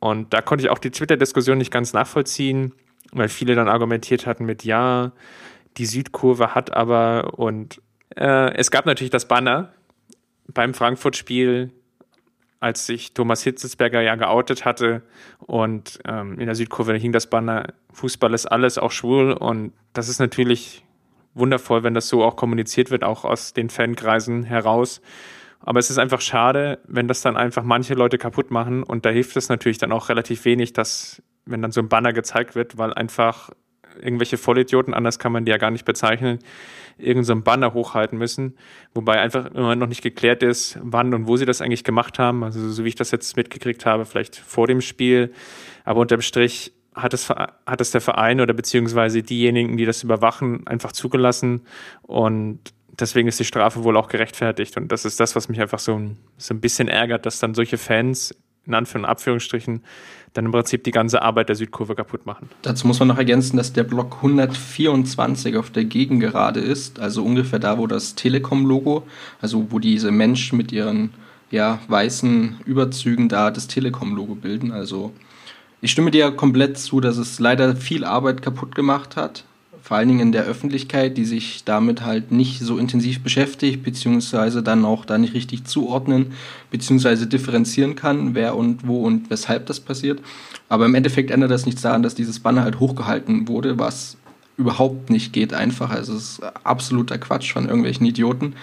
Und 0.00 0.32
da 0.32 0.40
konnte 0.40 0.64
ich 0.64 0.70
auch 0.70 0.78
die 0.78 0.90
Twitter-Diskussion 0.90 1.58
nicht 1.58 1.72
ganz 1.72 1.92
nachvollziehen, 1.92 2.72
weil 3.12 3.28
viele 3.28 3.54
dann 3.54 3.68
argumentiert 3.68 4.26
hatten 4.26 4.46
mit, 4.46 4.64
ja, 4.64 5.12
die 5.76 5.86
Südkurve 5.86 6.54
hat 6.54 6.72
aber 6.72 7.38
und 7.38 7.80
äh, 8.16 8.54
es 8.54 8.70
gab 8.70 8.86
natürlich 8.86 9.10
das 9.10 9.28
Banner 9.28 9.72
beim 10.48 10.74
Frankfurt-Spiel, 10.74 11.70
als 12.60 12.86
sich 12.86 13.14
Thomas 13.14 13.42
Hitzelsberger 13.42 14.02
ja 14.02 14.14
geoutet 14.14 14.64
hatte 14.64 15.02
und 15.38 15.98
ähm, 16.04 16.38
in 16.38 16.46
der 16.46 16.54
Südkurve 16.54 16.94
hing 16.94 17.12
das 17.12 17.28
Banner, 17.28 17.72
Fußball 17.92 18.34
ist 18.34 18.46
alles, 18.46 18.78
auch 18.78 18.92
schwul 18.92 19.32
und 19.32 19.72
das 19.94 20.08
ist 20.08 20.20
natürlich 20.20 20.84
wundervoll, 21.34 21.82
wenn 21.82 21.94
das 21.94 22.08
so 22.08 22.22
auch 22.22 22.36
kommuniziert 22.36 22.90
wird, 22.90 23.02
auch 23.02 23.24
aus 23.24 23.54
den 23.54 23.70
Fankreisen 23.70 24.44
heraus. 24.44 25.00
Aber 25.60 25.78
es 25.78 25.90
ist 25.90 25.98
einfach 25.98 26.20
schade, 26.20 26.78
wenn 26.86 27.08
das 27.08 27.20
dann 27.20 27.36
einfach 27.36 27.62
manche 27.62 27.94
Leute 27.94 28.18
kaputt 28.18 28.50
machen. 28.50 28.82
Und 28.82 29.04
da 29.04 29.10
hilft 29.10 29.36
es 29.36 29.48
natürlich 29.48 29.78
dann 29.78 29.92
auch 29.92 30.08
relativ 30.08 30.44
wenig, 30.44 30.72
dass, 30.72 31.22
wenn 31.44 31.60
dann 31.60 31.70
so 31.70 31.80
ein 31.80 31.88
Banner 31.88 32.12
gezeigt 32.12 32.54
wird, 32.54 32.78
weil 32.78 32.94
einfach 32.94 33.50
irgendwelche 34.00 34.36
Vollidioten, 34.36 34.94
anders 34.94 35.18
kann 35.18 35.32
man 35.32 35.44
die 35.44 35.50
ja 35.50 35.56
gar 35.58 35.70
nicht 35.70 35.84
bezeichnen, 35.84 36.38
irgend 36.98 37.26
so 37.26 37.34
Banner 37.36 37.72
hochhalten 37.72 38.18
müssen. 38.18 38.56
Wobei 38.94 39.20
einfach 39.20 39.46
immer 39.52 39.74
noch 39.76 39.86
nicht 39.86 40.02
geklärt 40.02 40.42
ist, 40.42 40.78
wann 40.82 41.14
und 41.14 41.26
wo 41.26 41.36
sie 41.36 41.46
das 41.46 41.60
eigentlich 41.60 41.84
gemacht 41.84 42.18
haben. 42.18 42.44
Also 42.44 42.68
so 42.70 42.84
wie 42.84 42.88
ich 42.88 42.94
das 42.94 43.10
jetzt 43.10 43.36
mitgekriegt 43.36 43.86
habe, 43.86 44.04
vielleicht 44.04 44.36
vor 44.36 44.66
dem 44.66 44.80
Spiel. 44.80 45.32
Aber 45.84 46.00
unterm 46.00 46.20
Strich 46.20 46.72
hat 46.94 47.14
es, 47.14 47.30
hat 47.30 47.80
es 47.80 47.90
der 47.90 48.00
Verein 48.00 48.40
oder 48.40 48.52
beziehungsweise 48.52 49.22
diejenigen, 49.22 49.76
die 49.76 49.86
das 49.86 50.02
überwachen, 50.02 50.66
einfach 50.66 50.92
zugelassen. 50.92 51.62
Und 52.02 52.60
deswegen 52.98 53.28
ist 53.28 53.40
die 53.40 53.44
Strafe 53.44 53.84
wohl 53.84 53.96
auch 53.96 54.08
gerechtfertigt. 54.08 54.76
Und 54.76 54.90
das 54.92 55.04
ist 55.04 55.20
das, 55.20 55.36
was 55.36 55.48
mich 55.48 55.60
einfach 55.60 55.78
so 55.78 56.00
so 56.36 56.54
ein 56.54 56.60
bisschen 56.60 56.88
ärgert, 56.88 57.26
dass 57.26 57.38
dann 57.38 57.54
solche 57.54 57.78
Fans, 57.78 58.34
in 58.66 58.74
Anführungs- 58.74 58.98
und 58.98 59.04
Abführungsstrichen, 59.04 59.82
dann 60.34 60.46
im 60.46 60.52
Prinzip 60.52 60.84
die 60.84 60.90
ganze 60.90 61.22
Arbeit 61.22 61.48
der 61.48 61.56
Südkurve 61.56 61.94
kaputt 61.94 62.26
machen. 62.26 62.48
Dazu 62.62 62.86
muss 62.86 62.98
man 63.00 63.08
noch 63.08 63.18
ergänzen, 63.18 63.56
dass 63.56 63.72
der 63.72 63.82
Block 63.82 64.16
124 64.16 65.56
auf 65.56 65.70
der 65.70 65.84
Gegengerade 65.84 66.60
ist, 66.60 67.00
also 67.00 67.24
ungefähr 67.24 67.58
da, 67.58 67.78
wo 67.78 67.86
das 67.86 68.14
Telekom-Logo, 68.14 69.06
also 69.40 69.66
wo 69.70 69.78
diese 69.78 70.10
Menschen 70.12 70.56
mit 70.56 70.72
ihren 70.72 71.10
ja, 71.50 71.80
weißen 71.88 72.60
Überzügen 72.64 73.28
da 73.28 73.50
das 73.50 73.66
Telekom-Logo 73.66 74.36
bilden. 74.36 74.70
Also 74.70 75.12
ich 75.80 75.90
stimme 75.90 76.10
dir 76.10 76.30
komplett 76.30 76.78
zu, 76.78 77.00
dass 77.00 77.16
es 77.16 77.40
leider 77.40 77.74
viel 77.74 78.04
Arbeit 78.04 78.42
kaputt 78.42 78.74
gemacht 78.74 79.16
hat. 79.16 79.44
Vor 79.90 79.96
allen 79.96 80.06
Dingen 80.06 80.20
in 80.20 80.30
der 80.30 80.44
Öffentlichkeit, 80.44 81.16
die 81.16 81.24
sich 81.24 81.64
damit 81.64 82.02
halt 82.02 82.30
nicht 82.30 82.60
so 82.60 82.78
intensiv 82.78 83.24
beschäftigt, 83.24 83.82
beziehungsweise 83.82 84.62
dann 84.62 84.84
auch 84.84 85.04
da 85.04 85.18
nicht 85.18 85.34
richtig 85.34 85.64
zuordnen, 85.64 86.26
beziehungsweise 86.70 87.26
differenzieren 87.26 87.96
kann, 87.96 88.36
wer 88.36 88.54
und 88.54 88.86
wo 88.86 89.02
und 89.04 89.30
weshalb 89.30 89.66
das 89.66 89.80
passiert. 89.80 90.20
Aber 90.68 90.86
im 90.86 90.94
Endeffekt 90.94 91.32
ändert 91.32 91.50
das 91.50 91.66
nichts 91.66 91.82
daran, 91.82 92.04
dass 92.04 92.14
dieses 92.14 92.38
Banner 92.38 92.62
halt 92.62 92.78
hochgehalten 92.78 93.48
wurde, 93.48 93.80
was 93.80 94.16
überhaupt 94.56 95.10
nicht 95.10 95.32
geht 95.32 95.54
einfach. 95.54 95.90
Also 95.90 96.14
es 96.14 96.34
ist 96.34 96.42
absoluter 96.62 97.18
Quatsch 97.18 97.52
von 97.52 97.64
irgendwelchen 97.64 98.06
Idioten. 98.06 98.54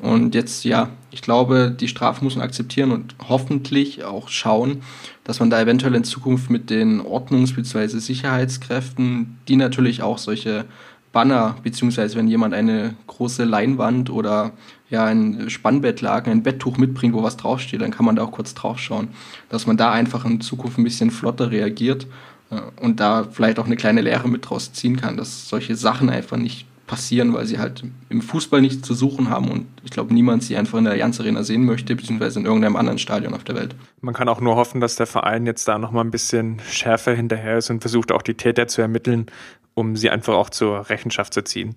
Und 0.00 0.34
jetzt, 0.34 0.64
ja, 0.64 0.90
ich 1.10 1.22
glaube, 1.22 1.70
die 1.70 1.88
Strafe 1.88 2.22
muss 2.22 2.36
man 2.36 2.44
akzeptieren 2.44 2.90
und 2.90 3.14
hoffentlich 3.26 4.04
auch 4.04 4.28
schauen, 4.28 4.82
dass 5.24 5.40
man 5.40 5.50
da 5.50 5.60
eventuell 5.60 5.94
in 5.94 6.04
Zukunft 6.04 6.50
mit 6.50 6.70
den 6.70 7.00
Ordnungs- 7.00 7.54
bzw. 7.54 7.98
Sicherheitskräften, 7.98 9.38
die 9.48 9.56
natürlich 9.56 10.02
auch 10.02 10.18
solche 10.18 10.66
Banner, 11.12 11.56
beziehungsweise 11.62 12.16
wenn 12.16 12.28
jemand 12.28 12.54
eine 12.54 12.94
große 13.06 13.44
Leinwand 13.44 14.10
oder 14.10 14.52
ja 14.90 15.06
ein 15.06 15.48
Spannbettlaken, 15.48 16.30
ein 16.30 16.42
Betttuch 16.42 16.76
mitbringt, 16.76 17.14
wo 17.14 17.22
was 17.22 17.36
draufsteht, 17.36 17.80
dann 17.80 17.92
kann 17.92 18.04
man 18.04 18.16
da 18.16 18.24
auch 18.24 18.32
kurz 18.32 18.52
draufschauen, 18.54 19.08
dass 19.48 19.66
man 19.66 19.76
da 19.76 19.92
einfach 19.92 20.24
in 20.24 20.40
Zukunft 20.40 20.76
ein 20.76 20.84
bisschen 20.84 21.10
flotter 21.10 21.50
reagiert 21.50 22.06
äh, 22.50 22.60
und 22.82 23.00
da 23.00 23.24
vielleicht 23.30 23.58
auch 23.58 23.66
eine 23.66 23.76
kleine 23.76 24.02
Lehre 24.02 24.28
mit 24.28 24.50
draus 24.50 24.72
ziehen 24.72 24.96
kann, 24.96 25.16
dass 25.16 25.48
solche 25.48 25.76
Sachen 25.76 26.10
einfach 26.10 26.36
nicht 26.36 26.66
passieren, 26.86 27.32
weil 27.32 27.46
sie 27.46 27.58
halt 27.58 27.82
im 28.10 28.20
Fußball 28.20 28.60
nichts 28.60 28.86
zu 28.86 28.94
suchen 28.94 29.30
haben 29.30 29.50
und 29.50 29.66
ich 29.82 29.90
glaube, 29.90 30.12
niemand 30.12 30.42
sie 30.42 30.56
einfach 30.56 30.78
in 30.78 30.84
der 30.84 30.92
Allianz 30.92 31.18
Arena 31.20 31.42
sehen 31.42 31.64
möchte, 31.64 31.96
beziehungsweise 31.96 32.40
in 32.40 32.46
irgendeinem 32.46 32.76
anderen 32.76 32.98
Stadion 32.98 33.34
auf 33.34 33.44
der 33.44 33.54
Welt. 33.54 33.74
Man 34.00 34.14
kann 34.14 34.28
auch 34.28 34.40
nur 34.40 34.56
hoffen, 34.56 34.80
dass 34.80 34.96
der 34.96 35.06
Verein 35.06 35.46
jetzt 35.46 35.66
da 35.66 35.78
nochmal 35.78 36.04
ein 36.04 36.10
bisschen 36.10 36.60
schärfer 36.70 37.14
hinterher 37.14 37.58
ist 37.58 37.70
und 37.70 37.80
versucht 37.80 38.12
auch 38.12 38.22
die 38.22 38.34
Täter 38.34 38.66
zu 38.66 38.82
ermitteln, 38.82 39.26
um 39.74 39.96
sie 39.96 40.10
einfach 40.10 40.34
auch 40.34 40.50
zur 40.50 40.88
Rechenschaft 40.88 41.34
zu 41.34 41.42
ziehen. 41.42 41.76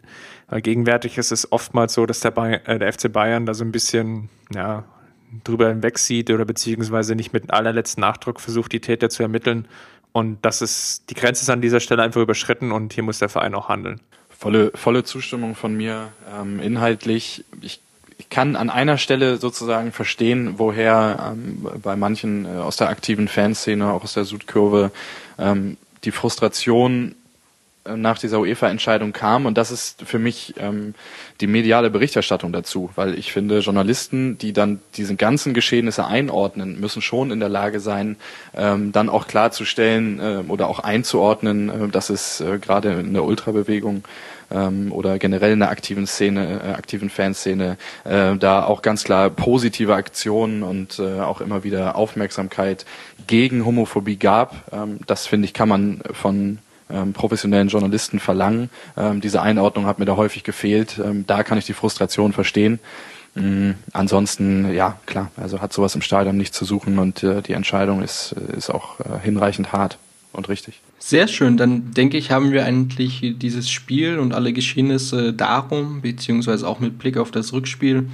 Weil 0.49 0.61
gegenwärtig 0.61 1.17
ist 1.17 1.31
es 1.31 1.51
oftmals 1.51 1.93
so, 1.93 2.05
dass 2.05 2.19
der, 2.19 2.31
Bayern, 2.31 2.61
äh, 2.65 2.79
der 2.79 2.91
FC 2.91 3.11
Bayern 3.11 3.45
da 3.45 3.53
so 3.53 3.63
ein 3.63 3.71
bisschen, 3.71 4.29
ja, 4.53 4.83
drüber 5.43 5.69
hinweg 5.69 5.99
sieht 5.99 6.31
oder 6.31 6.45
beziehungsweise 6.45 7.15
nicht 7.15 7.33
mit 7.33 7.51
allerletzten 7.51 8.01
Nachdruck 8.01 8.39
versucht, 8.39 8.71
die 8.71 8.79
Täter 8.79 9.09
zu 9.09 9.23
ermitteln. 9.23 9.67
Und 10.13 10.39
das 10.43 10.61
ist, 10.61 11.09
die 11.09 11.15
Grenze 11.15 11.43
ist 11.43 11.49
an 11.49 11.61
dieser 11.61 11.79
Stelle 11.79 12.01
einfach 12.01 12.21
überschritten 12.21 12.71
und 12.71 12.93
hier 12.93 13.03
muss 13.03 13.19
der 13.19 13.29
Verein 13.29 13.53
auch 13.53 13.69
handeln. 13.69 13.99
Volle, 14.37 14.71
volle 14.75 15.03
Zustimmung 15.03 15.55
von 15.55 15.75
mir. 15.75 16.11
Ähm, 16.39 16.59
inhaltlich, 16.59 17.43
ich, 17.61 17.81
ich 18.17 18.29
kann 18.29 18.55
an 18.55 18.69
einer 18.69 18.97
Stelle 18.97 19.37
sozusagen 19.37 19.91
verstehen, 19.91 20.55
woher 20.57 21.33
ähm, 21.33 21.67
bei 21.81 21.95
manchen 21.95 22.45
äh, 22.45 22.59
aus 22.59 22.77
der 22.77 22.89
aktiven 22.89 23.27
Fanszene, 23.27 23.91
auch 23.91 24.03
aus 24.03 24.13
der 24.13 24.25
Südkurve, 24.25 24.91
ähm, 25.39 25.77
die 26.03 26.11
Frustration 26.11 27.15
nach 27.95 28.19
dieser 28.19 28.39
UEFA-Entscheidung 28.39 29.13
kam. 29.13 29.45
Und 29.45 29.57
das 29.57 29.71
ist 29.71 30.01
für 30.03 30.19
mich 30.19 30.55
ähm, 30.57 30.93
die 31.41 31.47
mediale 31.47 31.89
Berichterstattung 31.89 32.51
dazu, 32.51 32.89
weil 32.95 33.17
ich 33.17 33.31
finde, 33.31 33.59
Journalisten, 33.59 34.37
die 34.37 34.53
dann 34.53 34.79
diese 34.95 35.15
ganzen 35.15 35.53
Geschehnisse 35.53 36.05
einordnen, 36.05 36.79
müssen 36.79 37.01
schon 37.01 37.31
in 37.31 37.39
der 37.39 37.49
Lage 37.49 37.79
sein, 37.79 38.17
ähm, 38.55 38.91
dann 38.91 39.09
auch 39.09 39.27
klarzustellen 39.27 40.19
äh, 40.19 40.43
oder 40.47 40.67
auch 40.67 40.79
einzuordnen, 40.79 41.69
äh, 41.69 41.87
dass 41.89 42.09
es 42.09 42.41
äh, 42.41 42.59
gerade 42.59 42.91
in 42.93 43.13
der 43.13 43.23
Ultrabewegung 43.23 44.03
ähm, 44.51 44.91
oder 44.91 45.19
generell 45.19 45.53
in 45.53 45.59
der 45.59 45.69
aktiven 45.69 46.07
Szene, 46.07 46.61
äh, 46.63 46.69
aktiven 46.73 47.09
Fanszene, 47.09 47.77
äh, 48.03 48.35
da 48.35 48.63
auch 48.63 48.81
ganz 48.81 49.03
klar 49.03 49.29
positive 49.29 49.95
Aktionen 49.95 50.63
und 50.63 50.99
äh, 50.99 51.19
auch 51.19 51.41
immer 51.41 51.63
wieder 51.63 51.95
Aufmerksamkeit 51.95 52.85
gegen 53.27 53.65
Homophobie 53.65 54.17
gab. 54.17 54.55
Ähm, 54.71 54.99
das 55.05 55.27
finde 55.27 55.45
ich, 55.45 55.53
kann 55.53 55.69
man 55.69 56.01
von 56.13 56.59
ähm, 56.89 57.13
professionellen 57.13 57.67
Journalisten 57.67 58.19
verlangen. 58.19 58.69
Ähm, 58.95 59.21
diese 59.21 59.41
Einordnung 59.41 59.85
hat 59.85 59.99
mir 59.99 60.05
da 60.05 60.15
häufig 60.15 60.43
gefehlt. 60.43 60.99
Ähm, 61.03 61.25
da 61.27 61.43
kann 61.43 61.57
ich 61.57 61.65
die 61.65 61.73
Frustration 61.73 62.33
verstehen. 62.33 62.79
Ähm, 63.35 63.75
ansonsten, 63.93 64.73
ja, 64.73 64.99
klar, 65.05 65.31
also 65.37 65.61
hat 65.61 65.73
sowas 65.73 65.95
im 65.95 66.01
Stadion 66.01 66.37
nicht 66.37 66.53
zu 66.53 66.65
suchen 66.65 66.99
und 66.99 67.23
äh, 67.23 67.41
die 67.41 67.53
Entscheidung 67.53 68.01
ist, 68.01 68.33
ist 68.55 68.69
auch 68.69 68.99
äh, 68.99 69.19
hinreichend 69.21 69.71
hart 69.71 69.97
und 70.33 70.49
richtig. 70.49 70.81
Sehr 70.99 71.27
schön, 71.27 71.57
dann 71.57 71.91
denke 71.91 72.17
ich, 72.17 72.31
haben 72.31 72.51
wir 72.51 72.65
eigentlich 72.65 73.35
dieses 73.37 73.69
Spiel 73.69 74.17
und 74.17 74.33
alle 74.33 74.51
Geschehnisse 74.51 75.33
darum, 75.33 76.01
beziehungsweise 76.01 76.67
auch 76.67 76.79
mit 76.79 76.97
Blick 76.97 77.17
auf 77.17 77.29
das 77.29 77.53
Rückspiel, 77.53 78.09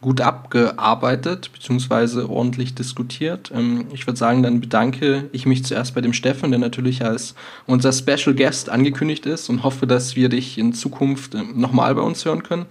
gut 0.00 0.20
abgearbeitet 0.20 1.50
bzw. 1.52 2.22
ordentlich 2.22 2.74
diskutiert. 2.74 3.50
Ähm, 3.54 3.86
ich 3.92 4.06
würde 4.06 4.18
sagen, 4.18 4.42
dann 4.42 4.60
bedanke 4.60 5.28
ich 5.32 5.46
mich 5.46 5.64
zuerst 5.64 5.94
bei 5.94 6.00
dem 6.00 6.12
Steffen, 6.12 6.50
der 6.50 6.60
natürlich 6.60 7.04
als 7.04 7.34
unser 7.66 7.92
Special 7.92 8.34
Guest 8.34 8.68
angekündigt 8.68 9.26
ist 9.26 9.48
und 9.48 9.62
hoffe, 9.62 9.86
dass 9.86 10.16
wir 10.16 10.28
dich 10.28 10.58
in 10.58 10.72
Zukunft 10.72 11.34
ähm, 11.34 11.54
nochmal 11.56 11.94
bei 11.94 12.02
uns 12.02 12.24
hören 12.24 12.42
können, 12.42 12.66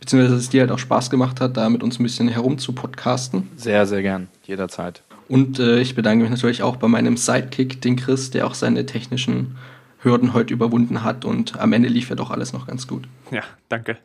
beziehungsweise 0.00 0.34
dass 0.34 0.42
es 0.44 0.50
dir 0.50 0.62
halt 0.62 0.72
auch 0.72 0.78
Spaß 0.78 1.10
gemacht 1.10 1.40
hat, 1.40 1.56
da 1.56 1.68
mit 1.68 1.82
uns 1.82 1.98
ein 1.98 2.02
bisschen 2.02 2.28
herum 2.28 2.58
zu 2.58 2.72
podcasten. 2.72 3.48
Sehr, 3.56 3.86
sehr 3.86 4.02
gern, 4.02 4.28
jederzeit. 4.44 5.02
Und 5.28 5.60
äh, 5.60 5.80
ich 5.80 5.94
bedanke 5.94 6.22
mich 6.22 6.30
natürlich 6.30 6.62
auch 6.62 6.76
bei 6.76 6.88
meinem 6.88 7.16
Sidekick, 7.16 7.80
den 7.82 7.96
Chris, 7.96 8.30
der 8.30 8.46
auch 8.46 8.54
seine 8.54 8.84
technischen 8.86 9.56
Hürden 10.02 10.32
heute 10.32 10.54
überwunden 10.54 11.04
hat 11.04 11.24
und 11.24 11.60
am 11.60 11.72
Ende 11.72 11.88
lief 11.88 12.08
ja 12.08 12.16
doch 12.16 12.30
alles 12.30 12.52
noch 12.52 12.66
ganz 12.66 12.88
gut. 12.88 13.06
Ja, 13.30 13.42
danke. 13.68 13.98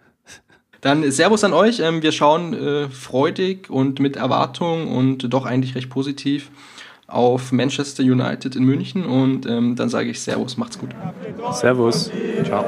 Dann 0.85 1.09
Servus 1.11 1.43
an 1.43 1.53
euch. 1.53 1.79
Ähm, 1.79 2.03
wir 2.03 2.11
schauen 2.11 2.53
äh, 2.53 2.89
freudig 2.89 3.71
und 3.71 3.99
mit 3.99 4.17
Erwartung 4.17 4.95
und 4.95 5.33
doch 5.33 5.47
eigentlich 5.47 5.73
recht 5.73 5.89
positiv 5.89 6.51
auf 7.07 7.51
Manchester 7.51 8.03
United 8.03 8.55
in 8.55 8.65
München 8.65 9.03
und 9.03 9.47
ähm, 9.47 9.75
dann 9.75 9.89
sage 9.89 10.11
ich 10.11 10.21
Servus, 10.21 10.57
macht's 10.57 10.77
gut. 10.77 10.91
Servus. 11.53 12.11
Ciao. 12.43 12.63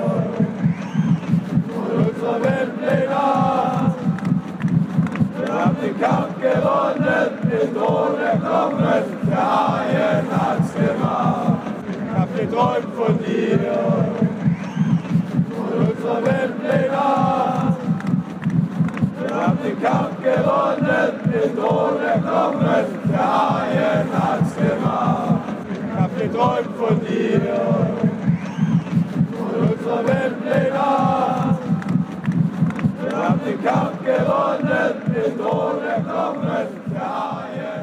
Wir 5.38 5.54
haben 5.54 5.78
den 5.80 6.00
Kampf 6.02 6.42
gewonnen, 6.42 7.30
den 7.44 7.76
Thron 7.76 8.20
erklommen, 8.20 9.04
der 9.30 9.38
Haien 9.38 10.26
hat's 10.32 10.74
gemacht. 10.74 11.60
Ich 11.88 12.18
hab 12.18 12.36
geträumt 12.36 12.96
von 12.96 13.20
dir, 13.20 13.60
von 15.52 15.88
unserer 15.88 16.26
Weltpläne. 16.26 16.47
den 19.68 19.82
Kampf 19.82 20.24
gewonnen, 20.24 21.12
den 21.32 21.56
Thron 21.56 22.02
erklommen, 22.02 22.86
der 23.12 23.20
Haien 23.20 24.08
hat's 24.14 24.56
gemacht. 24.56 25.42
Ich 25.72 26.00
hab 26.00 26.12
geträumt 26.18 26.76
von 26.78 27.00
dir, 27.06 27.42
von 29.38 29.54
unserer 29.70 30.04
Welt 30.08 30.36
Wir 33.04 33.18
haben 33.18 33.40
den 33.46 33.64
Kampf 33.64 33.98
gewonnen, 34.06 34.94
den 35.14 35.38
Thron 35.38 35.78
erklommen, 35.84 36.68
der 36.94 37.02
Haien 37.02 37.77